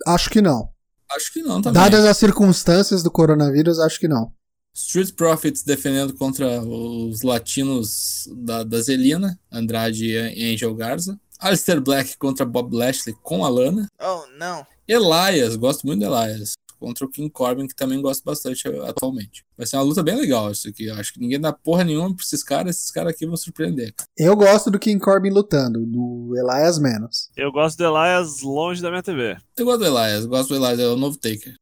Acho 0.05 0.29
que 0.29 0.41
não. 0.41 0.69
Acho 1.11 1.33
que 1.33 1.41
não 1.41 1.61
também. 1.61 1.81
Dadas 1.81 2.05
as 2.05 2.17
circunstâncias 2.17 3.01
do 3.01 3.09
coronavírus, 3.09 3.79
acho 3.79 3.99
que 3.99 4.07
não. 4.07 4.31
Street 4.73 5.11
Profits 5.13 5.63
defendendo 5.63 6.13
contra 6.13 6.61
os 6.61 7.21
latinos 7.21 8.29
da, 8.37 8.63
da 8.63 8.79
Zelina, 8.81 9.39
Andrade 9.51 10.05
e 10.05 10.53
Angel 10.53 10.73
Garza. 10.75 11.19
Alistair 11.39 11.79
Black 11.79 12.17
contra 12.17 12.45
Bob 12.45 12.75
Lashley 12.75 13.15
com 13.23 13.45
a 13.45 13.49
Lana. 13.49 13.87
Oh, 14.01 14.23
não. 14.37 14.65
Elias, 14.87 15.55
gosto 15.55 15.85
muito 15.87 16.05
do 16.05 16.13
Elias. 16.13 16.53
Contra 16.79 17.05
o 17.05 17.09
King 17.09 17.29
Corbin, 17.29 17.67
que 17.67 17.75
também 17.75 18.01
gosto 18.01 18.23
bastante 18.23 18.65
atualmente. 18.87 19.43
Vai 19.57 19.67
ser 19.67 19.75
uma 19.75 19.83
luta 19.83 20.01
bem 20.01 20.15
legal 20.15 20.49
isso 20.49 20.69
aqui. 20.69 20.85
Eu 20.85 20.95
acho 20.95 21.13
que 21.13 21.19
ninguém 21.19 21.39
dá 21.39 21.51
porra 21.51 21.83
nenhuma 21.83 22.15
pra 22.15 22.23
esses 22.23 22.41
caras. 22.41 22.77
Esses 22.77 22.89
caras 22.89 23.13
aqui 23.13 23.25
vão 23.25 23.35
surpreender. 23.35 23.93
Eu 24.17 24.33
gosto 24.35 24.71
do 24.71 24.79
King 24.79 24.97
Corbin 24.97 25.29
lutando, 25.29 25.85
do 25.85 26.33
Elias 26.37 26.79
menos. 26.79 27.29
Eu 27.35 27.51
gosto 27.51 27.77
do 27.77 27.83
Elias 27.85 28.41
longe 28.41 28.81
da 28.81 28.89
minha 28.89 29.03
TV. 29.03 29.35
Eu 29.57 29.65
gosto 29.65 29.79
do 29.79 29.85
Elias, 29.87 30.25
gosto 30.25 30.49
do 30.49 30.55
Elias, 30.65 30.79
é 30.79 30.87
o 30.87 30.95
novo 30.95 31.17
Taker. 31.17 31.53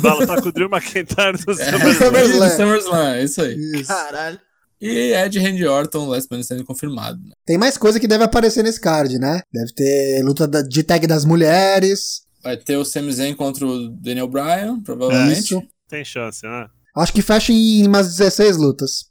Vai 0.00 0.18
lutar 0.18 0.40
com 0.40 0.48
o 0.48 0.52
Drew 0.52 0.68
McIntyre 0.70 1.36
do 1.44 1.52
É, 1.60 1.70
SummerSlam. 1.72 1.92
SummerSlam. 2.08 2.50
SummerSlam, 2.50 3.14
é 3.14 3.24
isso 3.24 3.42
aí. 3.42 3.54
Isso. 3.54 3.88
Caralho. 3.88 4.40
E 4.84 5.12
Ed 5.14 5.38
Randy 5.38 5.64
Orton, 5.64 6.08
Last 6.08 6.26
Man 6.30 6.40
Standing 6.40 6.64
confirmado. 6.64 7.18
Né? 7.24 7.30
Tem 7.46 7.56
mais 7.56 7.78
coisa 7.78 8.00
que 8.00 8.08
deve 8.08 8.24
aparecer 8.24 8.64
nesse 8.64 8.80
card, 8.80 9.16
né? 9.18 9.40
Deve 9.52 9.72
ter 9.74 10.22
luta 10.24 10.48
da- 10.48 10.60
de 10.62 10.82
tag 10.82 11.06
das 11.06 11.24
mulheres. 11.24 12.22
Vai 12.42 12.56
ter 12.56 12.76
o 12.76 12.84
Sami 12.84 13.12
Zayn 13.12 13.34
contra 13.36 13.64
o 13.64 13.88
Daniel 13.88 14.26
Bryan, 14.26 14.80
provavelmente. 14.82 15.38
Isso. 15.54 15.62
Tem 15.88 16.04
chance, 16.04 16.42
né? 16.44 16.66
Acho 16.96 17.12
que 17.12 17.22
fecha 17.22 17.52
em 17.52 17.86
umas 17.86 18.08
16 18.08 18.56
lutas. 18.56 19.04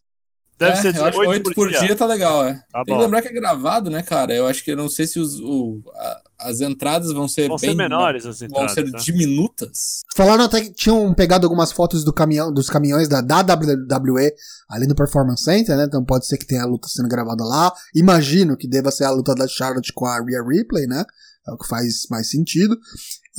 Deve 0.61 0.77
É, 0.77 0.81
ser 0.81 0.95
eu 0.95 1.05
acho 1.05 1.19
18 1.19 1.47
8 1.47 1.55
por 1.55 1.69
dia. 1.69 1.95
tá 1.95 2.05
legal, 2.05 2.45
é. 2.45 2.53
Tá 2.71 2.83
Tem 2.85 2.93
bom. 2.93 2.99
que 2.99 3.05
lembrar 3.05 3.21
que 3.23 3.27
é 3.29 3.33
gravado, 3.33 3.89
né, 3.89 4.03
cara? 4.03 4.33
Eu 4.33 4.45
acho 4.47 4.63
que 4.63 4.71
eu 4.71 4.77
não 4.77 4.87
sei 4.87 5.07
se 5.07 5.19
os, 5.19 5.39
o- 5.39 5.81
a- 5.95 6.21
as 6.49 6.61
entradas 6.61 7.11
vão 7.11 7.27
ser 7.27 7.47
Vão 7.47 7.57
bem 7.57 7.71
ser 7.71 7.75
menores 7.75 8.25
as 8.25 8.39
Vão 8.39 8.47
entradas. 8.47 8.73
ser 8.73 8.85
né? 8.85 8.99
diminutas. 8.99 10.01
Falaram 10.15 10.43
até 10.43 10.61
que 10.61 10.71
tinham 10.71 11.13
pegado 11.13 11.45
algumas 11.45 11.71
fotos 11.71 12.03
do 12.03 12.13
caminhão, 12.13 12.53
dos 12.53 12.69
caminhões 12.69 13.07
da, 13.07 13.21
da 13.21 13.41
WWE 13.41 14.31
ali 14.69 14.85
no 14.87 14.95
Performance 14.95 15.43
Center, 15.43 15.75
né? 15.75 15.85
Então 15.87 16.03
pode 16.05 16.27
ser 16.27 16.37
que 16.37 16.45
tenha 16.45 16.63
a 16.63 16.67
luta 16.67 16.87
sendo 16.87 17.09
gravada 17.09 17.43
lá. 17.43 17.73
Imagino 17.95 18.55
que 18.55 18.67
deva 18.67 18.91
ser 18.91 19.05
a 19.05 19.11
luta 19.11 19.33
da 19.33 19.47
Charlotte 19.47 19.91
com 19.93 20.05
a 20.05 20.19
Rhea 20.23 20.43
Ripley, 20.47 20.85
né? 20.87 21.03
É 21.47 21.51
o 21.51 21.57
que 21.57 21.67
faz 21.67 22.05
mais 22.11 22.29
sentido. 22.29 22.77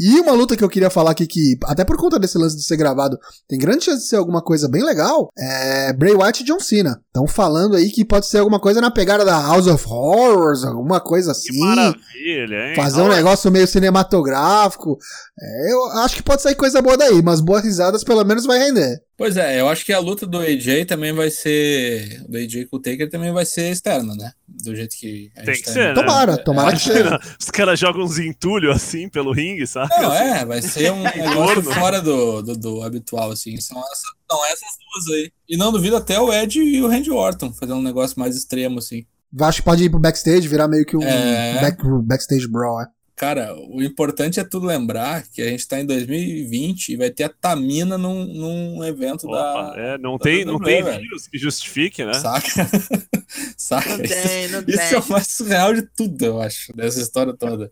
E 0.05 0.19
uma 0.19 0.33
luta 0.33 0.57
que 0.57 0.65
eu 0.65 0.69
queria 0.69 0.91
falar 0.91 1.13
aqui, 1.13 1.29
que 1.29 1.57
até 1.63 1.85
por 1.85 1.97
conta 1.97 2.19
desse 2.19 2.37
lance 2.37 2.57
de 2.57 2.65
ser 2.65 2.77
gravado, 2.77 3.17
tem 3.49 3.57
grande 3.57 3.85
chance 3.85 4.01
de 4.03 4.09
ser 4.09 4.17
alguma 4.17 4.43
coisa 4.43 4.69
bem 4.69 4.83
legal, 4.83 5.29
é 5.39 5.93
Bray 5.93 6.13
Wyatt 6.13 6.43
e 6.43 6.45
John 6.45 6.59
Cena. 6.59 7.01
Estão 7.07 7.25
falando 7.29 7.77
aí 7.77 7.89
que 7.89 8.05
pode 8.05 8.27
ser 8.27 8.39
alguma 8.39 8.59
coisa 8.59 8.81
na 8.81 8.91
pegada 8.91 9.25
da 9.25 9.41
House 9.41 9.69
of 9.69 9.85
Horrors, 9.87 10.65
alguma 10.65 10.99
coisa 10.99 11.33
Que 11.33 11.51
assim. 11.51 11.61
maravilha, 11.61 12.71
hein? 12.71 12.75
Fazer 12.75 13.01
um 13.01 13.05
Olha, 13.05 13.15
negócio 13.17 13.49
meio 13.53 13.67
cinematográfico. 13.69 14.99
É, 15.41 15.73
eu 15.73 15.85
acho 15.99 16.17
que 16.17 16.23
pode 16.25 16.43
sair 16.43 16.57
coisa 16.57 16.83
boa 16.83 16.97
daí, 16.97 17.23
mas 17.23 17.41
boas 17.41 17.63
risadas 17.63 18.03
pelo 18.03 18.25
menos 18.25 18.45
vai 18.45 18.59
render. 18.59 19.01
Pois 19.17 19.37
é, 19.37 19.61
eu 19.61 19.69
acho 19.69 19.85
que 19.85 19.93
a 19.93 20.01
luta 20.01 20.27
do 20.27 20.39
AJ 20.39 20.85
também 20.89 21.13
vai 21.13 21.31
ser. 21.31 22.25
Do 22.29 22.37
AJ 22.37 22.67
com 22.69 22.77
o 22.77 22.81
Taker 22.81 23.09
também 23.09 23.31
vai 23.33 23.45
ser 23.45 23.71
externa, 23.71 24.17
né? 24.17 24.33
Do 24.49 24.75
jeito 24.75 24.97
que 24.97 25.31
a 25.37 25.43
Tem 25.43 25.55
gente 25.55 25.65
que 25.65 25.69
tá 25.69 25.73
ser, 25.73 25.89
né? 25.89 25.95
Tomara, 25.95 26.37
tomara 26.39 26.73
que 26.77 26.83
seja. 26.83 27.21
Os 27.39 27.51
caras 27.51 27.79
jogam 27.79 28.03
uns 28.03 28.19
entulhos 28.19 28.75
assim 28.75 29.09
pelo 29.09 29.33
ringue, 29.33 29.67
sabe? 29.67 29.92
Não, 30.01 30.15
é, 30.15 30.45
vai 30.45 30.63
ser 30.63 30.93
um 30.93 31.03
negócio 31.05 31.63
fora 31.63 32.01
do, 32.01 32.41
do, 32.43 32.57
do 32.57 32.83
habitual, 32.83 33.31
assim. 33.31 33.61
São, 33.61 33.79
essa, 33.79 34.03
são 34.31 34.45
essas 34.47 34.69
duas 35.07 35.17
aí. 35.19 35.33
E 35.49 35.57
não 35.57 35.71
duvido 35.73 35.97
até 35.97 36.19
o 36.21 36.33
Ed 36.33 36.59
e 36.61 36.81
o 36.83 36.89
Randy 36.89 37.11
Orton 37.11 37.53
fazer 37.53 37.73
um 37.73 37.83
negócio 37.83 38.19
mais 38.19 38.37
extremo, 38.37 38.79
assim. 38.79 39.05
Acho 39.41 39.59
que 39.59 39.65
pode 39.65 39.83
ir 39.85 39.91
pro 39.91 39.99
backstage, 39.99 40.47
virar 40.47 40.69
meio 40.69 40.85
que 40.85 40.97
um 40.97 41.03
É. 41.03 41.61
back- 41.61 41.83
backstage 42.05 42.47
brawl. 42.49 42.83
é. 42.83 42.87
Cara, 43.15 43.55
o 43.55 43.81
importante 43.83 44.41
é 44.41 44.45
tudo 44.45 44.67
lembrar 44.67 45.23
que 45.33 45.41
a 45.43 45.47
gente 45.49 45.69
tá 45.69 45.79
em 45.79 45.87
2020 45.87 46.89
e 46.89 46.97
vai 46.97 47.09
ter 47.09 47.25
a 47.25 47.29
Tamina 47.29 47.97
num, 47.97 48.25
num 48.25 48.85
evento 48.85 49.29
Opa, 49.29 49.75
da. 49.75 49.81
é, 49.81 49.99
não 49.99 50.17
da 50.17 50.25
tem, 50.25 50.45
não 50.45 50.55
WWE, 50.57 50.65
tem 50.65 50.83
velho. 50.83 51.01
vírus 51.03 51.29
que 51.29 51.39
justifique, 51.39 52.05
né? 52.05 52.15
Saca? 52.15 52.49
Saca? 53.57 53.91
Não 53.91 53.99
tem, 53.99 54.49
não 54.49 54.61
Isso 54.61 54.79
tem. 54.79 54.95
é 54.95 54.99
o 54.99 55.09
mais 55.09 55.27
surreal 55.29 55.73
de 55.75 55.83
tudo, 55.95 56.25
eu 56.25 56.41
acho, 56.43 56.73
dessa 56.75 57.01
história 57.01 57.33
toda. 57.33 57.71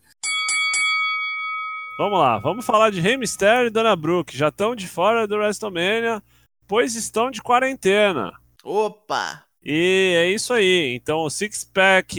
Vamos 2.01 2.19
lá, 2.19 2.39
vamos 2.39 2.65
falar 2.65 2.89
de 2.89 2.99
Rey 2.99 3.19
Mysterio 3.19 3.67
e 3.67 3.71
Dana 3.71 3.95
Brooke. 3.95 4.35
Já 4.35 4.49
estão 4.49 4.75
de 4.75 4.89
fora 4.89 5.29
do 5.29 5.37
WrestleMania, 5.37 6.23
pois 6.67 6.95
estão 6.95 7.31
de 7.31 7.43
quarentena. 7.43 8.33
Opa! 8.65 9.45
E 9.63 10.15
é 10.17 10.31
isso 10.31 10.55
aí. 10.55 10.95
Então, 10.95 11.19
o 11.19 11.29
Six 11.29 11.63
Pack 11.63 12.19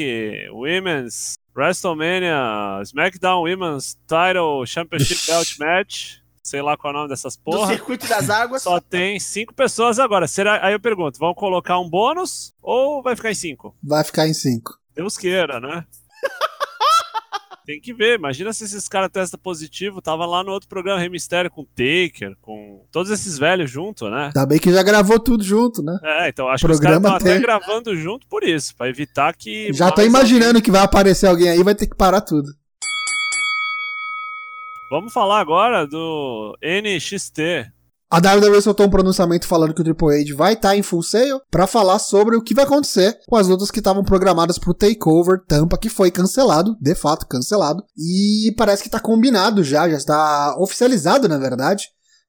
Women's 0.52 1.34
WrestleMania 1.58 2.80
SmackDown 2.84 3.41
Women's 3.41 3.98
Title 4.06 4.63
Championship 4.67 5.26
Belt 5.26 5.58
Match. 5.58 6.17
Sei 6.44 6.62
lá 6.62 6.78
qual 6.78 6.94
é 6.94 6.96
o 6.96 7.00
nome 7.00 7.10
dessas 7.10 7.36
Do 7.36 7.41
porra. 7.41 7.74
circuito 7.74 8.08
das 8.08 8.30
águas. 8.30 8.62
Só 8.62 8.80
tem 8.80 9.20
cinco 9.20 9.52
pessoas 9.52 9.98
agora. 9.98 10.28
Será? 10.28 10.63
Aí 10.63 10.74
eu 10.74 10.80
pergunto: 10.80 11.17
vão 11.17 11.34
colocar 11.34 11.80
um 11.80 11.89
bônus 11.89 12.54
ou 12.62 13.02
vai 13.02 13.15
ficar 13.15 13.32
em 13.32 13.36
cinco? 13.36 13.76
Vai 13.82 14.04
ficar 14.04 14.28
em 14.28 14.34
5. 14.36 14.78
Deus 14.94 15.17
queira, 15.17 15.60
né? 15.60 15.84
Tem 17.65 17.80
que 17.80 17.93
ver. 17.93 18.17
Imagina 18.17 18.52
se 18.54 18.63
esses 18.63 18.88
caras 18.88 19.10
testam 19.12 19.39
positivo. 19.39 20.02
Tava 20.02 20.26
lá 20.26 20.43
no 20.43 20.52
outro 20.52 20.67
programa 20.67 21.00
Rei 21.00 21.10
Mistério 21.10 21.52
com 21.52 21.62
o 21.62 21.65
Taker, 21.65 22.36
com 22.41 22.86
todos 22.91 23.12
esses 23.12 23.38
velhos 23.38 23.69
junto, 23.69 24.10
né? 24.10 24.26
Ainda 24.26 24.45
bem 24.45 24.60
que 24.60 24.71
já 24.71 24.82
gravou 24.82 25.19
tudo 25.19 25.43
junto, 25.43 25.84
né? 25.84 25.97
É, 26.04 26.30
então 26.30 26.47
acho 26.47 26.65
que 26.65 26.71
os 26.71 26.80
caras 26.80 27.00
Programa 27.00 27.17
estão 27.17 27.32
até 27.32 27.39
gravando 27.39 27.95
junto 27.95 28.28
por 28.28 28.43
isso, 28.43 28.76
pra 28.76 28.89
evitar 28.89 29.36
que. 29.36 29.71
Já 29.74 29.91
tô 29.91 30.02
imaginando 30.02 30.62
que 30.62 30.71
vai 30.71 30.82
aparecer 30.82 31.28
alguém 31.28 31.50
aí 31.50 31.63
vai 31.63 31.76
ter 31.76 31.88
que 31.88 31.95
parar 31.95 32.21
tudo. 32.21 32.52
Vamos 34.89 35.13
falar 35.13 35.39
agora 35.39 35.88
do 35.88 36.58
NXT. 36.62 37.71
A 38.12 38.17
WWE 38.17 38.62
soltou 38.62 38.88
um 38.88 38.89
pronunciamento 38.89 39.47
falando 39.47 39.74
que 39.74 39.80
o 39.80 39.84
Triple 39.86 40.21
H 40.21 40.36
vai 40.36 40.52
estar 40.52 40.76
em 40.76 40.82
full 40.82 41.02
sale 41.02 41.39
pra 41.50 41.65
falar 41.65 41.97
sobre 41.97 42.36
o 42.36 42.41
que 42.41 42.54
vai 42.54 42.65
acontecer 42.65 43.17
com 43.26 43.38
as 43.38 43.47
lutas 43.47 43.71
que 43.71 43.80
estavam 43.80 44.04
programadas 44.04 44.60
pro 44.60 44.74
Takeover 44.74 45.39
Tampa, 45.47 45.78
que 45.78 45.88
foi 45.88 46.12
cancelado, 46.12 46.76
de 46.82 46.93
fato 46.93 47.26
cancelado, 47.26 47.82
e 47.97 48.54
parece 48.58 48.84
que 48.84 48.89
tá 48.89 49.00
combinado 49.00 49.63
já, 49.63 49.89
já 49.89 49.95
está 49.95 50.58
oficializado 50.60 51.30
na 51.30 51.38
verdade, 51.38 51.86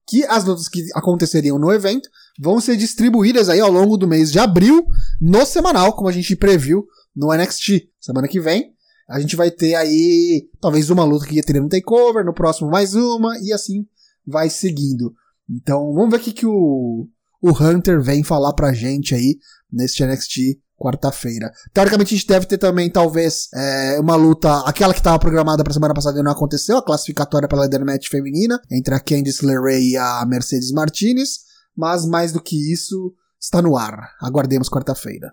que 0.06 0.24
as 0.26 0.44
lutas 0.44 0.68
que 0.68 0.86
aconteceriam 0.94 1.58
no 1.58 1.72
evento 1.72 2.08
vão 2.38 2.60
ser 2.60 2.76
distribuídas 2.76 3.48
aí 3.48 3.58
ao 3.58 3.70
longo 3.70 3.96
do 3.96 4.06
mês 4.06 4.30
de 4.30 4.38
abril 4.38 4.86
no 5.20 5.44
semanal, 5.44 5.94
como 5.94 6.08
a 6.08 6.12
gente 6.12 6.36
previu 6.36 6.86
no 7.14 7.34
NXT. 7.34 7.88
Semana 8.00 8.28
que 8.28 8.40
vem 8.40 8.72
a 9.08 9.18
gente 9.18 9.34
vai 9.34 9.50
ter 9.50 9.74
aí 9.74 10.48
talvez 10.60 10.90
uma 10.90 11.02
luta 11.02 11.26
que 11.26 11.34
ia 11.34 11.42
ter 11.42 11.60
no 11.60 11.68
Takeover, 11.68 12.24
no 12.24 12.32
próximo 12.32 12.70
mais 12.70 12.94
uma 12.94 13.36
e 13.40 13.52
assim 13.52 13.84
vai 14.24 14.48
seguindo. 14.48 15.12
Então, 15.48 15.92
vamos 15.92 16.10
ver 16.10 16.16
o 16.16 16.20
que, 16.20 16.32
que 16.32 16.46
o, 16.46 17.08
o 17.40 17.50
Hunter 17.50 18.02
vem 18.02 18.22
falar 18.22 18.52
pra 18.52 18.72
gente 18.72 19.14
aí 19.14 19.38
neste 19.70 20.04
NXT 20.04 20.60
quarta-feira. 20.82 21.52
Teoricamente, 21.72 22.14
a 22.14 22.16
gente 22.18 22.26
deve 22.26 22.46
ter 22.46 22.58
também, 22.58 22.90
talvez, 22.90 23.48
é, 23.54 24.00
uma 24.00 24.16
luta, 24.16 24.60
aquela 24.66 24.92
que 24.92 24.98
estava 24.98 25.18
programada 25.18 25.62
pra 25.62 25.72
semana 25.72 25.94
passada 25.94 26.18
e 26.18 26.22
não 26.22 26.32
aconteceu, 26.32 26.76
a 26.76 26.84
classificatória 26.84 27.48
pela 27.48 27.62
Leather 27.62 27.84
Match 27.86 28.08
feminina, 28.08 28.60
entre 28.70 28.94
a 28.94 29.00
Candice 29.00 29.46
LeRae 29.46 29.92
e 29.92 29.96
a 29.96 30.24
Mercedes 30.26 30.72
Martinez, 30.72 31.40
mas 31.76 32.04
mais 32.04 32.32
do 32.32 32.42
que 32.42 32.72
isso, 32.72 33.14
está 33.40 33.62
no 33.62 33.76
ar. 33.76 34.10
Aguardemos 34.20 34.68
quarta-feira. 34.68 35.32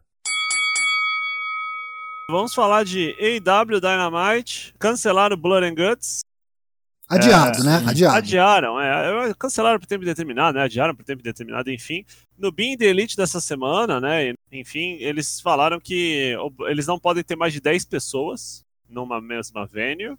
Vamos 2.30 2.54
falar 2.54 2.86
de 2.86 3.16
AW 3.44 3.82
Dynamite. 3.82 4.76
Cancelaram 4.78 5.36
o 5.36 5.40
Blood 5.40 5.66
and 5.66 5.74
Guts. 5.74 6.20
Adiado, 7.10 7.62
É, 7.62 7.64
né? 7.64 7.84
Adiado. 7.88 8.18
Adiaram, 8.18 8.80
é. 8.80 9.34
Cancelaram 9.34 9.80
por 9.80 9.88
tempo 9.88 10.06
determinado, 10.06 10.58
né? 10.58 10.64
Adiaram 10.64 10.96
por 10.96 11.04
tempo 11.04 11.24
determinado, 11.24 11.72
enfim. 11.72 12.06
No 12.38 12.52
Being 12.52 12.78
the 12.78 12.86
Elite 12.86 13.18
dessa 13.18 13.42
semana, 13.42 14.00
né? 14.00 14.34
Enfim, 14.52 14.98
eles 15.00 15.42
falaram 15.42 15.80
que 15.80 16.36
eles 16.68 16.86
não 16.86 17.00
podem 17.00 17.24
ter 17.24 17.36
mais 17.36 17.52
de 17.52 17.60
10 17.60 17.86
pessoas 17.86 18.64
numa 18.88 19.20
mesma 19.20 19.66
venue. 19.66 20.16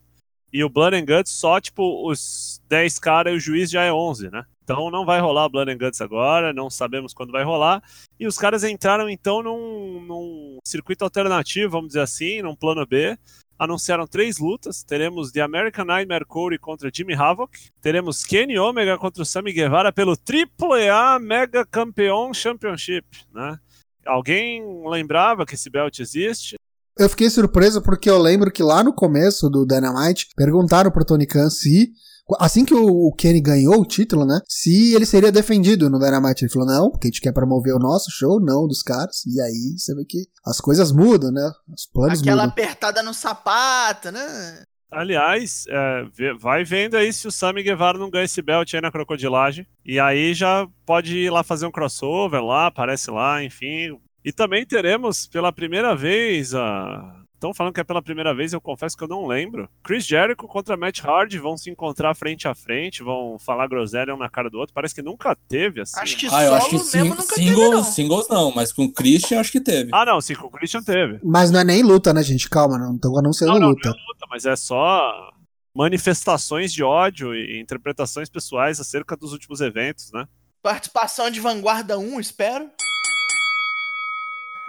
E 0.53 0.65
o 0.65 0.69
Blood 0.69 0.97
and 0.97 1.05
Guts 1.05 1.31
só, 1.31 1.61
tipo, 1.61 2.09
os 2.11 2.61
10 2.69 2.99
caras 2.99 3.33
e 3.33 3.37
o 3.37 3.41
juiz 3.41 3.71
já 3.71 3.85
é 3.85 3.93
11, 3.93 4.29
né? 4.31 4.45
Então 4.65 4.91
não 4.91 5.05
vai 5.05 5.21
rolar 5.21 5.49
Blood 5.49 5.71
and 5.71 5.79
Guts 5.79 6.01
agora, 6.01 6.53
não 6.53 6.69
sabemos 6.69 7.15
quando 7.15 7.31
vai 7.31 7.45
rolar. 7.45 7.81
E 8.19 8.27
os 8.27 8.37
caras 8.37 8.65
entraram, 8.65 9.09
então, 9.09 9.43
num, 9.43 10.01
num 10.01 10.59
circuito 10.65 11.05
alternativo, 11.05 11.71
vamos 11.71 11.89
dizer 11.89 12.01
assim, 12.01 12.43
num 12.43 12.57
plano 12.57 12.85
B 12.85 13.17
anunciaram 13.61 14.07
três 14.07 14.39
lutas. 14.39 14.83
Teremos 14.83 15.31
The 15.31 15.43
American 15.43 15.85
Nightmare 15.85 16.25
Corey 16.25 16.59
contra 16.59 16.91
Jimmy 16.93 17.13
Havoc. 17.13 17.53
Teremos 17.83 18.25
Kenny 18.25 18.59
Omega 18.59 18.97
contra 18.97 19.23
o 19.23 19.27
Sammy 19.27 19.53
Guevara 19.53 19.93
pelo 19.93 20.17
AAA 20.17 21.19
Mega 21.19 21.67
Campeão 21.67 22.33
Championship, 22.33 23.07
né? 23.35 23.59
Alguém 24.07 24.63
lembrava 24.89 25.45
que 25.45 25.55
esse 25.55 25.69
belt 25.69 26.01
existe? 26.01 26.55
Eu 26.99 27.09
fiquei 27.11 27.29
surpreso 27.29 27.83
porque 27.83 28.09
eu 28.09 28.19
lembro 28.19 28.51
que 28.51 28.63
lá 28.63 28.83
no 28.83 28.95
começo 28.95 29.51
do 29.51 29.67
Dynamite 29.67 30.29
perguntaram 30.35 30.91
pro 30.91 31.05
Tony 31.05 31.27
Khan 31.27 31.51
se 31.51 31.93
assim 32.39 32.65
que 32.65 32.75
o 32.75 33.13
Kenny 33.13 33.41
ganhou 33.41 33.81
o 33.81 33.85
título, 33.87 34.25
né? 34.25 34.41
Se 34.49 34.95
ele 34.95 35.07
seria 35.07 35.33
defendido 35.33 35.89
no 35.91 35.99
Dynamite. 35.99 36.45
Ele 36.45 36.53
falou, 36.53 36.69
não, 36.69 36.91
porque 36.91 37.09
a 37.09 37.11
gente 37.11 37.21
quer 37.21 37.33
promover 37.33 37.75
o 37.75 37.79
nosso 37.79 38.11
show, 38.11 38.41
não 38.41 38.67
dos 38.67 38.83
caras. 38.83 39.25
E 39.27 39.41
aí 39.41 39.75
você 39.77 39.95
vê 39.95 40.05
que 40.05 40.19
as 40.45 40.61
coisas 40.61 40.93
mudam, 40.93 41.31
né? 41.33 41.51
Os 41.75 41.87
planos 41.87 42.21
Aquela 42.21 42.43
mudam. 42.43 42.51
apertada 42.51 43.03
no 43.03 43.15
sapato, 43.15 44.11
né? 44.13 44.63
Aliás, 44.93 45.65
é, 45.69 46.35
vai 46.41 46.65
vendo 46.65 46.97
aí 46.97 47.13
se 47.13 47.29
o 47.29 47.31
Sammy 47.31 47.63
Guevara 47.63 47.97
não 47.97 48.11
ganha 48.11 48.25
esse 48.25 48.43
belt 48.43 48.75
aí 48.75 48.81
na 48.81 48.91
crocodilagem. 48.91 49.65
E 49.87 50.01
aí 50.01 50.35
já 50.35 50.67
pode 50.85 51.17
ir 51.17 51.31
lá 51.31 51.45
fazer 51.45 51.67
um 51.67 51.71
crossover 51.71 52.43
lá, 52.43 52.67
aparece 52.67 53.09
lá, 53.11 53.43
enfim. 53.43 53.97
E 54.25 54.33
também 54.33 54.67
teremos 54.67 55.27
pela 55.27 55.53
primeira 55.53 55.95
vez 55.95 56.55
a. 56.55 57.20
Estão 57.41 57.55
falando 57.55 57.73
que 57.73 57.81
é 57.81 57.85
pela 57.85 58.03
primeira 58.03 58.35
vez, 58.35 58.53
eu 58.53 58.61
confesso 58.61 58.95
que 58.95 59.03
eu 59.03 59.09
não 59.09 59.27
lembro. 59.27 59.67
Chris 59.83 60.05
Jericho 60.05 60.47
contra 60.47 60.77
Matt 60.77 61.03
Hardy 61.03 61.39
vão 61.39 61.57
se 61.57 61.71
encontrar 61.71 62.15
frente 62.15 62.47
a 62.47 62.55
frente, 62.55 63.03
vão 63.03 63.39
falar 63.39 63.67
groselha 63.67 64.15
um 64.15 64.19
na 64.19 64.29
cara 64.29 64.51
do 64.51 64.59
outro. 64.59 64.75
Parece 64.75 64.95
que 64.95 65.01
nunca 65.01 65.35
teve 65.49 65.81
assim. 65.81 65.99
Acho 65.99 66.19
que 66.19 66.27
Ah, 66.31 66.45
eu 66.45 66.55
acho 66.55 66.69
que 66.69 66.79
sing- 66.81 67.09
nunca 67.09 67.23
singles, 67.23 67.57
teve, 67.57 67.71
não. 67.71 67.83
singles 67.83 68.29
não, 68.29 68.53
mas 68.55 68.75
com 68.75 68.85
o 68.85 68.93
Christian 68.93 69.41
acho 69.41 69.51
que 69.51 69.61
teve. 69.61 69.89
Ah, 69.91 70.05
não, 70.05 70.21
sim, 70.21 70.35
com 70.35 70.49
o 70.49 70.51
Christian 70.51 70.83
teve. 70.83 71.19
Mas 71.25 71.51
não 71.51 71.61
é 71.61 71.65
nem 71.65 71.83
luta, 71.83 72.13
né, 72.13 72.23
gente? 72.23 72.47
Calma, 72.51 72.77
não 72.77 72.95
estão 72.97 73.19
anunciando 73.19 73.55
Não, 73.55 73.59
não, 73.61 73.69
luta. 73.71 73.89
não 73.89 73.97
é 73.97 74.01
luta, 74.07 74.27
mas 74.29 74.45
é 74.45 74.55
só 74.55 75.31
manifestações 75.75 76.71
de 76.75 76.83
ódio 76.83 77.35
e 77.35 77.59
interpretações 77.59 78.29
pessoais 78.29 78.79
acerca 78.81 79.17
dos 79.17 79.33
últimos 79.33 79.63
eventos, 79.63 80.13
né? 80.13 80.27
Participação 80.63 81.31
de 81.31 81.41
Vanguarda 81.41 81.99
1, 81.99 82.21
espero. 82.21 82.69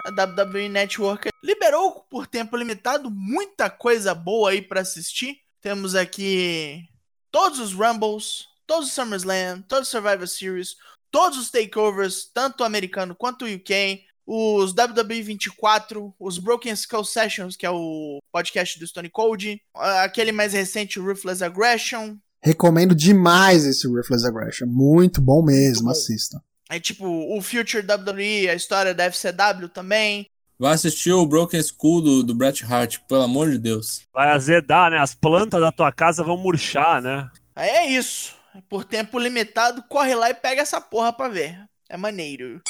A 0.04 0.10
WWE 0.10 0.68
Network 0.68 1.28
liberou 1.42 2.04
por 2.10 2.26
tempo 2.26 2.56
limitado 2.56 3.10
muita 3.10 3.70
coisa 3.70 4.14
boa 4.14 4.50
aí 4.50 4.60
pra 4.60 4.80
assistir. 4.80 5.38
Temos 5.60 5.94
aqui 5.94 6.88
todos 7.30 7.60
os 7.60 7.72
Rumbles, 7.72 8.46
todos 8.66 8.88
os 8.88 8.94
SummerSlam, 8.94 9.62
todos 9.62 9.88
os 9.88 9.92
Survivor 9.92 10.26
Series, 10.26 10.76
todos 11.10 11.38
os 11.38 11.50
takeovers, 11.50 12.28
tanto 12.32 12.62
o 12.62 12.64
americano 12.64 13.14
quanto 13.14 13.44
o 13.44 13.54
UK, 13.54 14.02
os 14.26 14.72
WWE 14.72 15.22
24, 15.22 16.14
os 16.18 16.38
Broken 16.38 16.72
Skull 16.72 17.04
Sessions, 17.04 17.56
que 17.56 17.66
é 17.66 17.70
o 17.70 18.18
podcast 18.32 18.78
do 18.78 18.86
Stone 18.86 19.10
Cold, 19.10 19.62
aquele 19.74 20.32
mais 20.32 20.52
recente, 20.52 20.98
o 20.98 21.04
Ruthless 21.04 21.44
Aggression, 21.44 22.16
Recomendo 22.44 22.92
demais 22.92 23.64
esse 23.64 23.86
Ruthless 23.86 24.26
Aggression. 24.26 24.66
Muito 24.66 25.20
bom 25.20 25.44
mesmo, 25.44 25.84
bom. 25.84 25.90
assistam. 25.90 26.42
Aí, 26.72 26.80
tipo, 26.80 27.06
o 27.06 27.42
Future 27.42 27.84
WWE, 27.86 28.48
a 28.48 28.54
história 28.54 28.94
da 28.94 29.04
FCW 29.04 29.68
também. 29.68 30.24
Vai 30.58 30.72
assistir 30.72 31.12
o 31.12 31.26
Broken 31.26 31.60
School 31.62 32.00
do, 32.00 32.22
do 32.22 32.34
Bret 32.34 32.64
Hart, 32.64 32.96
pelo 33.06 33.20
amor 33.20 33.50
de 33.50 33.58
Deus. 33.58 34.06
Vai 34.10 34.30
azedar, 34.30 34.90
né? 34.90 34.96
As 34.96 35.14
plantas 35.14 35.60
da 35.60 35.70
tua 35.70 35.92
casa 35.92 36.24
vão 36.24 36.38
murchar, 36.38 37.02
né? 37.02 37.28
Aí 37.54 37.68
é 37.68 37.90
isso. 37.90 38.34
Por 38.70 38.86
tempo 38.86 39.18
limitado, 39.18 39.84
corre 39.86 40.14
lá 40.14 40.30
e 40.30 40.34
pega 40.34 40.62
essa 40.62 40.80
porra 40.80 41.12
pra 41.12 41.28
ver. 41.28 41.62
É 41.90 41.96
maneiro. 41.98 42.62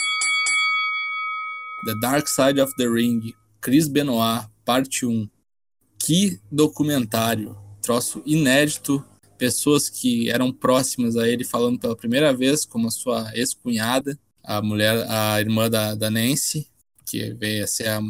The 1.87 1.95
Dark 2.01 2.27
Side 2.27 2.61
of 2.61 2.75
the 2.75 2.89
Ring, 2.89 3.33
Chris 3.61 3.87
Benoit, 3.87 4.49
parte 4.65 5.07
1. 5.07 5.29
Que 5.97 6.41
documentário. 6.51 7.57
Troço 7.81 8.21
inédito. 8.27 9.05
Pessoas 9.43 9.89
que 9.89 10.31
eram 10.31 10.53
próximas 10.53 11.17
a 11.17 11.29
ele 11.29 11.43
falando 11.43 11.77
pela 11.77 11.97
primeira 11.97 12.33
vez, 12.33 12.65
como 12.65 12.87
a 12.87 12.93
sua 12.93 13.29
ex-cunhada, 13.35 14.17
a 14.41 14.63
mulher, 14.63 15.05
a 15.11 15.41
irmã 15.41 15.69
da, 15.69 15.97
da 15.97 16.09
Nancy, 16.09 16.69
que 17.05 17.35
veio 17.35 17.65
a 17.65 17.67
ser 17.67 17.89
a, 17.89 18.01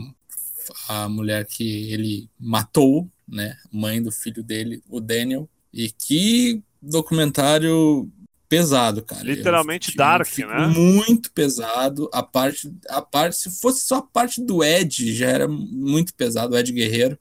a 0.89 1.09
mulher 1.09 1.47
que 1.47 1.91
ele 1.91 2.29
matou, 2.39 3.09
né? 3.27 3.57
Mãe 3.73 4.03
do 4.03 4.13
filho 4.13 4.43
dele, 4.43 4.83
o 4.91 5.01
Daniel. 5.01 5.49
E 5.73 5.91
que 5.91 6.63
documentário 6.83 8.13
pesado, 8.47 9.03
cara. 9.03 9.25
Literalmente 9.25 9.97
dark, 9.97 10.37
né? 10.37 10.67
Muito 10.67 11.33
pesado. 11.33 12.11
A 12.13 12.23
parte, 12.23 12.71
a 12.91 13.01
parte, 13.01 13.39
se 13.39 13.51
fosse 13.59 13.87
só 13.87 13.97
a 13.97 14.03
parte 14.03 14.45
do 14.45 14.63
Ed, 14.63 15.15
já 15.15 15.29
era 15.29 15.49
muito 15.49 16.13
pesado, 16.13 16.55
o 16.55 16.59
Ed 16.59 16.71
Guerreiro. 16.71 17.19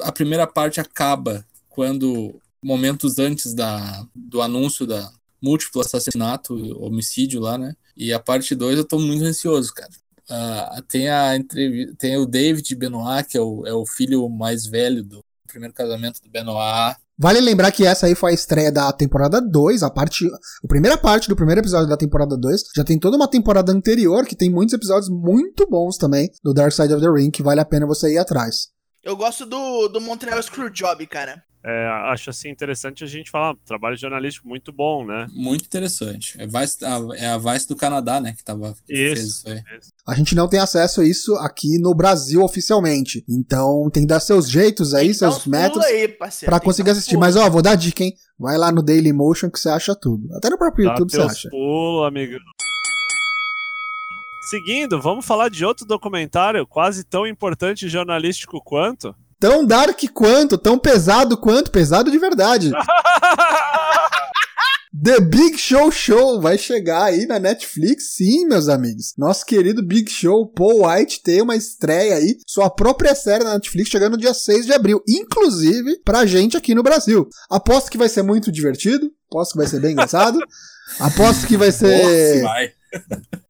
A 0.00 0.12
primeira 0.12 0.46
parte 0.46 0.78
acaba 0.78 1.46
quando 1.70 2.38
momentos 2.66 3.18
antes 3.20 3.54
da, 3.54 4.04
do 4.12 4.42
anúncio 4.42 4.86
da 4.86 5.08
múltiplo 5.40 5.80
assassinato, 5.80 6.54
homicídio 6.82 7.40
lá, 7.40 7.56
né? 7.56 7.74
E 7.96 8.12
a 8.12 8.18
parte 8.18 8.54
2 8.54 8.78
eu 8.78 8.84
tô 8.84 8.98
muito 8.98 9.24
ansioso, 9.24 9.72
cara. 9.72 9.90
Ah, 10.28 10.82
tem 10.88 11.08
a 11.08 11.36
entrevista, 11.36 11.94
tem 11.96 12.16
o 12.16 12.26
David 12.26 12.74
Benoit, 12.74 13.28
que 13.28 13.38
é 13.38 13.40
o, 13.40 13.64
é 13.64 13.72
o 13.72 13.86
filho 13.86 14.28
mais 14.28 14.66
velho 14.66 15.04
do 15.04 15.24
primeiro 15.46 15.72
casamento 15.72 16.20
do 16.20 16.28
Benoit. 16.28 16.96
Vale 17.16 17.40
lembrar 17.40 17.70
que 17.70 17.86
essa 17.86 18.06
aí 18.06 18.14
foi 18.14 18.32
a 18.32 18.34
estreia 18.34 18.72
da 18.72 18.92
temporada 18.92 19.40
2, 19.40 19.84
a 19.84 19.90
parte. 19.90 20.26
A 20.26 20.68
primeira 20.68 20.98
parte 20.98 21.28
do 21.28 21.36
primeiro 21.36 21.60
episódio 21.60 21.88
da 21.88 21.96
temporada 21.96 22.36
2. 22.36 22.62
Já 22.74 22.84
tem 22.84 22.98
toda 22.98 23.16
uma 23.16 23.28
temporada 23.28 23.72
anterior 23.72 24.26
que 24.26 24.36
tem 24.36 24.50
muitos 24.50 24.74
episódios 24.74 25.08
muito 25.08 25.66
bons 25.68 25.96
também 25.96 26.28
do 26.42 26.52
Dark 26.52 26.72
Side 26.72 26.92
of 26.92 27.00
the 27.00 27.10
Ring, 27.10 27.30
que 27.30 27.42
vale 27.44 27.60
a 27.60 27.64
pena 27.64 27.86
você 27.86 28.12
ir 28.12 28.18
atrás. 28.18 28.68
Eu 29.02 29.16
gosto 29.16 29.46
do, 29.46 29.86
do 29.86 30.00
Montreal 30.00 30.42
Screwjob, 30.42 31.06
cara. 31.06 31.42
É, 31.68 31.88
acho 32.12 32.30
assim 32.30 32.48
interessante 32.48 33.02
a 33.02 33.08
gente 33.08 33.28
falar, 33.28 33.56
trabalho 33.64 33.96
jornalístico 33.96 34.46
muito 34.46 34.70
bom, 34.70 35.04
né? 35.04 35.26
Muito 35.32 35.64
interessante. 35.64 36.40
É, 36.40 36.46
Vice, 36.46 36.84
a, 36.84 37.00
é 37.16 37.26
a 37.26 37.38
Vice 37.38 37.66
do 37.66 37.74
Canadá, 37.74 38.20
né? 38.20 38.34
Que, 38.36 38.44
tava, 38.44 38.72
que 38.86 38.94
fez 38.94 39.18
Isso. 39.18 39.38
isso 39.38 39.48
aí. 39.48 39.60
A 40.06 40.14
gente 40.14 40.36
não 40.36 40.48
tem 40.48 40.60
acesso 40.60 41.00
a 41.00 41.04
isso 41.04 41.34
aqui 41.34 41.80
no 41.80 41.92
Brasil 41.92 42.40
oficialmente. 42.40 43.24
Então 43.28 43.90
tem 43.92 44.04
que 44.04 44.08
dar 44.08 44.20
seus 44.20 44.48
jeitos 44.48 44.94
aí, 44.94 45.08
dar 45.08 45.14
seus 45.14 45.44
métodos. 45.44 45.84
pulos 45.84 46.00
aí, 46.00 46.06
parceiro. 46.06 46.50
Pra 46.50 46.60
Tem 46.60 46.60
que 46.60 46.66
conseguir 46.66 46.90
assistir. 46.90 47.16
Mas 47.16 47.34
ó, 47.34 47.50
vou 47.50 47.62
dar 47.62 47.74
dica, 47.74 48.04
hein? 48.04 48.14
Vai 48.38 48.56
lá 48.56 48.70
no 48.70 48.80
Dailymotion 48.80 49.50
que 49.50 49.58
você 49.58 49.68
acha 49.68 49.92
tudo. 49.96 50.32
Até 50.36 50.48
no 50.48 50.56
próprio 50.56 50.84
Dá 50.84 50.92
YouTube 50.92 51.10
você 51.10 51.20
acha. 51.20 51.50
pulos, 51.50 52.06
amigo. 52.06 52.38
Seguindo, 54.48 55.02
vamos 55.02 55.26
falar 55.26 55.48
de 55.48 55.64
outro 55.64 55.84
documentário 55.84 56.64
quase 56.64 57.02
tão 57.02 57.26
importante 57.26 57.86
e 57.86 57.88
jornalístico 57.88 58.62
quanto. 58.62 59.12
Tão 59.38 59.64
dark 59.64 60.00
quanto, 60.14 60.56
tão 60.56 60.78
pesado 60.78 61.36
quanto, 61.36 61.70
pesado 61.70 62.10
de 62.10 62.18
verdade. 62.18 62.70
The 65.02 65.20
Big 65.20 65.58
Show 65.58 65.92
Show 65.92 66.40
vai 66.40 66.56
chegar 66.56 67.04
aí 67.04 67.26
na 67.26 67.38
Netflix, 67.38 68.14
sim, 68.14 68.46
meus 68.46 68.66
amigos. 68.66 69.12
Nosso 69.18 69.44
querido 69.44 69.86
Big 69.86 70.10
Show, 70.10 70.46
Paul 70.48 70.88
White, 70.88 71.22
tem 71.22 71.42
uma 71.42 71.54
estreia 71.54 72.16
aí, 72.16 72.38
sua 72.46 72.70
própria 72.70 73.14
série 73.14 73.44
na 73.44 73.52
Netflix, 73.54 73.90
chegando 73.90 74.12
no 74.12 74.18
dia 74.18 74.32
6 74.32 74.64
de 74.64 74.72
abril, 74.72 75.02
inclusive 75.06 76.00
pra 76.02 76.24
gente 76.24 76.56
aqui 76.56 76.74
no 76.74 76.82
Brasil. 76.82 77.28
Aposto 77.50 77.90
que 77.90 77.98
vai 77.98 78.08
ser 78.08 78.22
muito 78.22 78.50
divertido, 78.50 79.12
aposto 79.30 79.52
que 79.52 79.58
vai 79.58 79.66
ser 79.66 79.80
bem 79.80 79.92
engraçado, 79.92 80.40
aposto 80.98 81.46
que 81.46 81.58
vai 81.58 81.70
ser... 81.70 82.38
Nossa, 82.38 82.42
vai. 82.42 82.72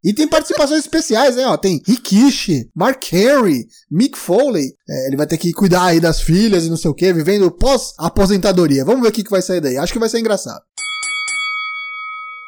E 0.05 0.15
tem 0.15 0.29
participações 0.29 0.81
especiais, 0.81 1.37
né? 1.37 1.47
Ó, 1.47 1.57
tem 1.57 1.83
Rikishi, 1.85 2.71
Mark 2.75 3.13
Henry, 3.13 3.67
Mick 3.91 4.17
Foley. 4.17 4.73
É, 4.89 5.09
ele 5.09 5.17
vai 5.17 5.27
ter 5.27 5.37
que 5.37 5.53
cuidar 5.53 5.87
aí 5.87 6.01
das 6.01 6.21
filhas 6.21 6.65
e 6.65 6.71
não 6.71 6.77
sei 6.77 6.91
o 6.91 6.95
que, 6.95 7.13
vivendo 7.13 7.51
pós-aposentadoria. 7.51 8.85
Vamos 8.85 9.03
ver 9.03 9.09
o 9.09 9.13
que, 9.13 9.25
que 9.25 9.31
vai 9.31 9.43
sair 9.43 9.61
daí. 9.61 9.77
Acho 9.77 9.93
que 9.93 9.99
vai 9.99 10.09
ser 10.09 10.21
engraçado. 10.21 10.63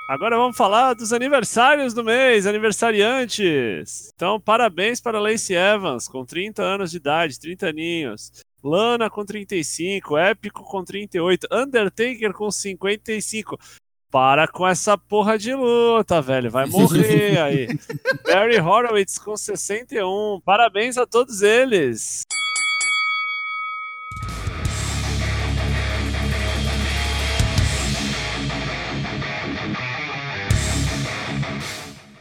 Agora 0.09 0.39
vamos 0.39 0.57
falar 0.57 0.95
dos 0.95 1.13
aniversários 1.13 1.93
do 1.93 2.03
mês, 2.03 2.47
aniversariantes. 2.47 4.11
Então, 4.15 4.41
parabéns 4.41 5.03
para 5.03 5.21
Lacey 5.21 5.55
Evans, 5.55 6.09
com 6.09 6.25
30 6.25 6.63
anos 6.63 6.91
de 6.91 6.97
idade, 6.97 7.39
30 7.39 7.67
aninhos. 7.67 8.33
Lana 8.65 9.11
com 9.11 9.25
35, 9.25 10.17
Épico 10.17 10.63
com 10.65 10.83
38, 10.83 11.47
Undertaker 11.53 12.33
com 12.33 12.51
55. 12.51 13.59
Para 14.11 14.49
com 14.49 14.67
essa 14.67 14.97
porra 14.97 15.39
de 15.39 15.55
luta, 15.55 16.23
velho. 16.23 16.51
Vai 16.51 16.67
morrer 16.67 17.39
aí. 17.43 17.69
Barry 18.27 18.59
Horowitz 18.59 19.19
com 19.19 19.37
61. 19.37 20.41
Parabéns 20.45 20.97
a 20.97 21.07
todos 21.07 21.43
eles. 21.43 22.25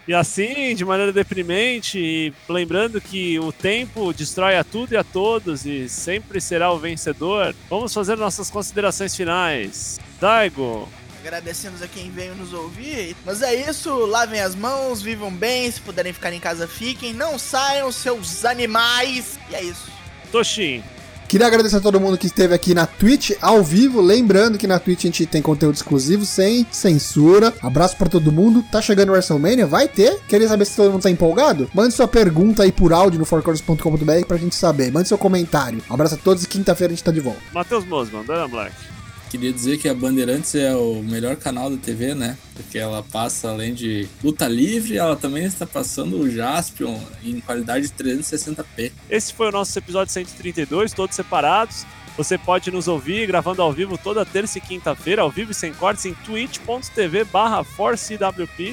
E 0.08 0.14
assim, 0.14 0.74
de 0.74 0.86
maneira 0.86 1.12
deprimente, 1.12 2.00
e 2.00 2.34
lembrando 2.48 3.02
que 3.02 3.38
o 3.40 3.52
tempo 3.52 4.14
destrói 4.14 4.56
a 4.56 4.64
tudo 4.64 4.94
e 4.94 4.98
a 4.98 5.04
todos 5.04 5.66
e 5.66 5.90
sempre 5.90 6.40
será 6.40 6.72
o 6.72 6.80
vencedor, 6.80 7.54
vamos 7.70 7.94
fazer 7.94 8.16
nossas 8.16 8.50
considerações 8.50 9.14
finais. 9.14 10.00
Daigo, 10.18 10.88
Agradecemos 11.28 11.82
a 11.82 11.88
quem 11.90 12.10
veio 12.10 12.34
nos 12.36 12.54
ouvir. 12.54 13.14
Mas 13.26 13.42
é 13.42 13.54
isso, 13.70 13.94
lavem 14.06 14.40
as 14.40 14.56
mãos, 14.56 15.02
vivam 15.02 15.30
bem, 15.30 15.70
se 15.70 15.82
puderem 15.82 16.14
ficar 16.14 16.32
em 16.32 16.40
casa, 16.40 16.70
fiquem. 16.70 17.14
Não 17.14 17.38
saiam, 17.38 17.92
seus 17.92 18.46
animais. 18.46 19.38
E 19.50 19.56
é 19.56 19.62
isso. 19.62 19.92
Toshin, 20.32 20.82
Queria 21.28 21.46
agradecer 21.46 21.76
a 21.76 21.82
todo 21.82 22.00
mundo 22.00 22.18
que 22.18 22.28
esteve 22.28 22.54
aqui 22.54 22.74
na 22.74 22.86
Twitch 22.86 23.32
ao 23.42 23.62
vivo. 23.62 24.00
Lembrando 24.00 24.58
que 24.58 24.66
na 24.66 24.80
Twitch 24.80 25.00
a 25.00 25.08
gente 25.08 25.26
tem 25.26 25.42
conteúdo 25.42 25.76
exclusivo 25.76 26.26
sem 26.26 26.66
censura. 26.72 27.54
Abraço 27.62 27.98
pra 27.98 28.08
todo 28.08 28.32
mundo. 28.32 28.64
Tá 28.72 28.82
chegando 28.82 29.10
o 29.10 29.12
WrestleMania? 29.12 29.68
Vai 29.68 29.90
ter? 29.90 30.22
Queria 30.30 30.48
saber 30.48 30.64
se 30.64 30.78
todo 30.78 30.90
mundo 30.90 31.02
tá 31.02 31.10
empolgado? 31.10 31.70
Mande 31.74 31.94
sua 31.94 32.08
pergunta 32.08 32.64
aí 32.64 32.72
por 32.72 32.94
áudio 32.94 33.20
no 33.20 33.26
fourcorners.com.br 33.26 34.26
pra 34.26 34.38
gente 34.38 34.56
saber. 34.56 34.90
Mande 34.90 35.10
seu 35.10 35.18
comentário. 35.18 35.84
Abraço 35.90 36.16
a 36.16 36.18
todos 36.18 36.46
e 36.46 36.48
quinta-feira 36.48 36.94
a 36.94 36.96
gente 36.96 37.04
tá 37.04 37.12
de 37.12 37.20
volta. 37.20 37.42
Matheus 37.54 37.84
Mosman, 37.84 38.24
Dana 38.24 38.48
Black. 38.48 38.97
Queria 39.30 39.52
dizer 39.52 39.78
que 39.78 39.90
a 39.90 39.94
Bandeirantes 39.94 40.56
é 40.56 40.74
o 40.76 41.04
melhor 41.04 41.36
canal 41.36 41.70
da 41.70 41.78
TV, 41.78 42.16
né? 42.16 42.38
Porque 42.54 42.78
ela 42.78 43.04
passa, 43.04 43.50
além 43.50 43.74
de 43.74 44.08
luta 44.24 44.48
livre, 44.48 44.98
ela 44.98 45.16
também 45.16 45.44
está 45.44 45.66
passando 45.66 46.18
o 46.18 46.30
Jaspion 46.30 46.98
em 47.24 47.40
qualidade 47.42 47.90
360p. 47.90 48.92
Esse 49.10 49.34
foi 49.34 49.50
o 49.50 49.52
nosso 49.52 49.78
episódio 49.78 50.14
132, 50.14 50.94
todos 50.94 51.16
separados. 51.16 51.86
Você 52.18 52.36
pode 52.36 52.72
nos 52.72 52.88
ouvir 52.88 53.28
gravando 53.28 53.62
ao 53.62 53.72
vivo 53.72 53.96
toda 53.96 54.26
terça 54.26 54.58
e 54.58 54.62
quinta-feira, 54.62 55.22
ao 55.22 55.30
vivo 55.30 55.52
e 55.52 55.54
sem 55.54 55.72
cortes, 55.72 56.04
em 56.04 56.16
twitch.tv 56.16 57.26
barra 57.26 57.64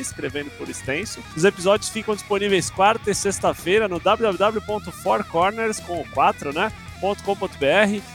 escrevendo 0.00 0.50
por 0.56 0.66
extenso. 0.66 1.20
Os 1.36 1.44
episódios 1.44 1.90
ficam 1.90 2.14
disponíveis 2.14 2.70
quarta 2.70 3.10
e 3.10 3.14
sexta-feira 3.14 3.86
no 3.86 4.00
www.fourcorners, 4.00 5.78
com 5.80 6.00
o 6.00 6.08
4, 6.08 6.54
né? 6.54 6.72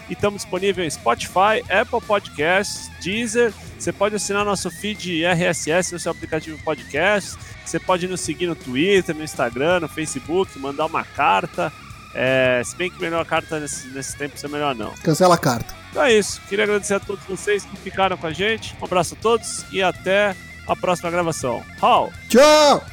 E 0.10 0.14
estamos 0.14 0.42
disponíveis 0.42 0.96
em 0.96 1.00
Spotify, 1.00 1.64
Apple 1.70 2.02
Podcasts, 2.06 2.90
Deezer. 3.02 3.54
Você 3.78 3.92
pode 3.92 4.16
assinar 4.16 4.44
nosso 4.44 4.72
feed 4.72 5.24
RSS 5.24 5.94
no 5.94 6.00
seu 6.00 6.12
aplicativo 6.12 6.58
podcast. 6.64 7.38
Você 7.64 7.80
pode 7.80 8.08
nos 8.08 8.22
seguir 8.22 8.48
no 8.48 8.56
Twitter, 8.56 9.16
no 9.16 9.24
Instagram, 9.24 9.82
no 9.82 9.88
Facebook, 9.88 10.58
mandar 10.58 10.88
uma 10.88 11.04
carta. 11.04 11.72
É, 12.16 12.62
se 12.66 12.76
bem 12.76 12.90
que 12.90 13.00
melhor 13.00 13.24
carta 13.26 13.60
nesse, 13.60 13.88
nesse 13.90 14.18
tempo 14.18 14.38
ser 14.38 14.50
melhor 14.50 14.74
não. 14.74 14.92
Cancela 15.04 15.36
a 15.36 15.38
carta. 15.38 15.74
Então 15.92 16.04
é 16.04 16.14
isso. 16.14 16.42
Queria 16.50 16.66
agradecer 16.66 16.96
a 16.96 17.00
todos 17.00 17.24
vocês 17.26 17.64
que 17.64 17.78
ficaram 17.78 18.18
com 18.18 18.26
a 18.26 18.34
gente. 18.34 18.76
Um 18.82 18.86
abraço 18.86 19.14
a 19.14 19.22
todos 19.22 19.66
e 19.72 19.84
até 19.84 20.36
a 20.68 20.76
próxima 20.76 21.12
gravação. 21.12 21.64
Tchau! 21.80 22.12
Tchau! 22.28 22.84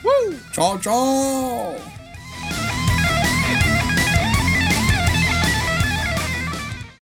Tchau, 0.53 0.79
tchau! 0.79 1.96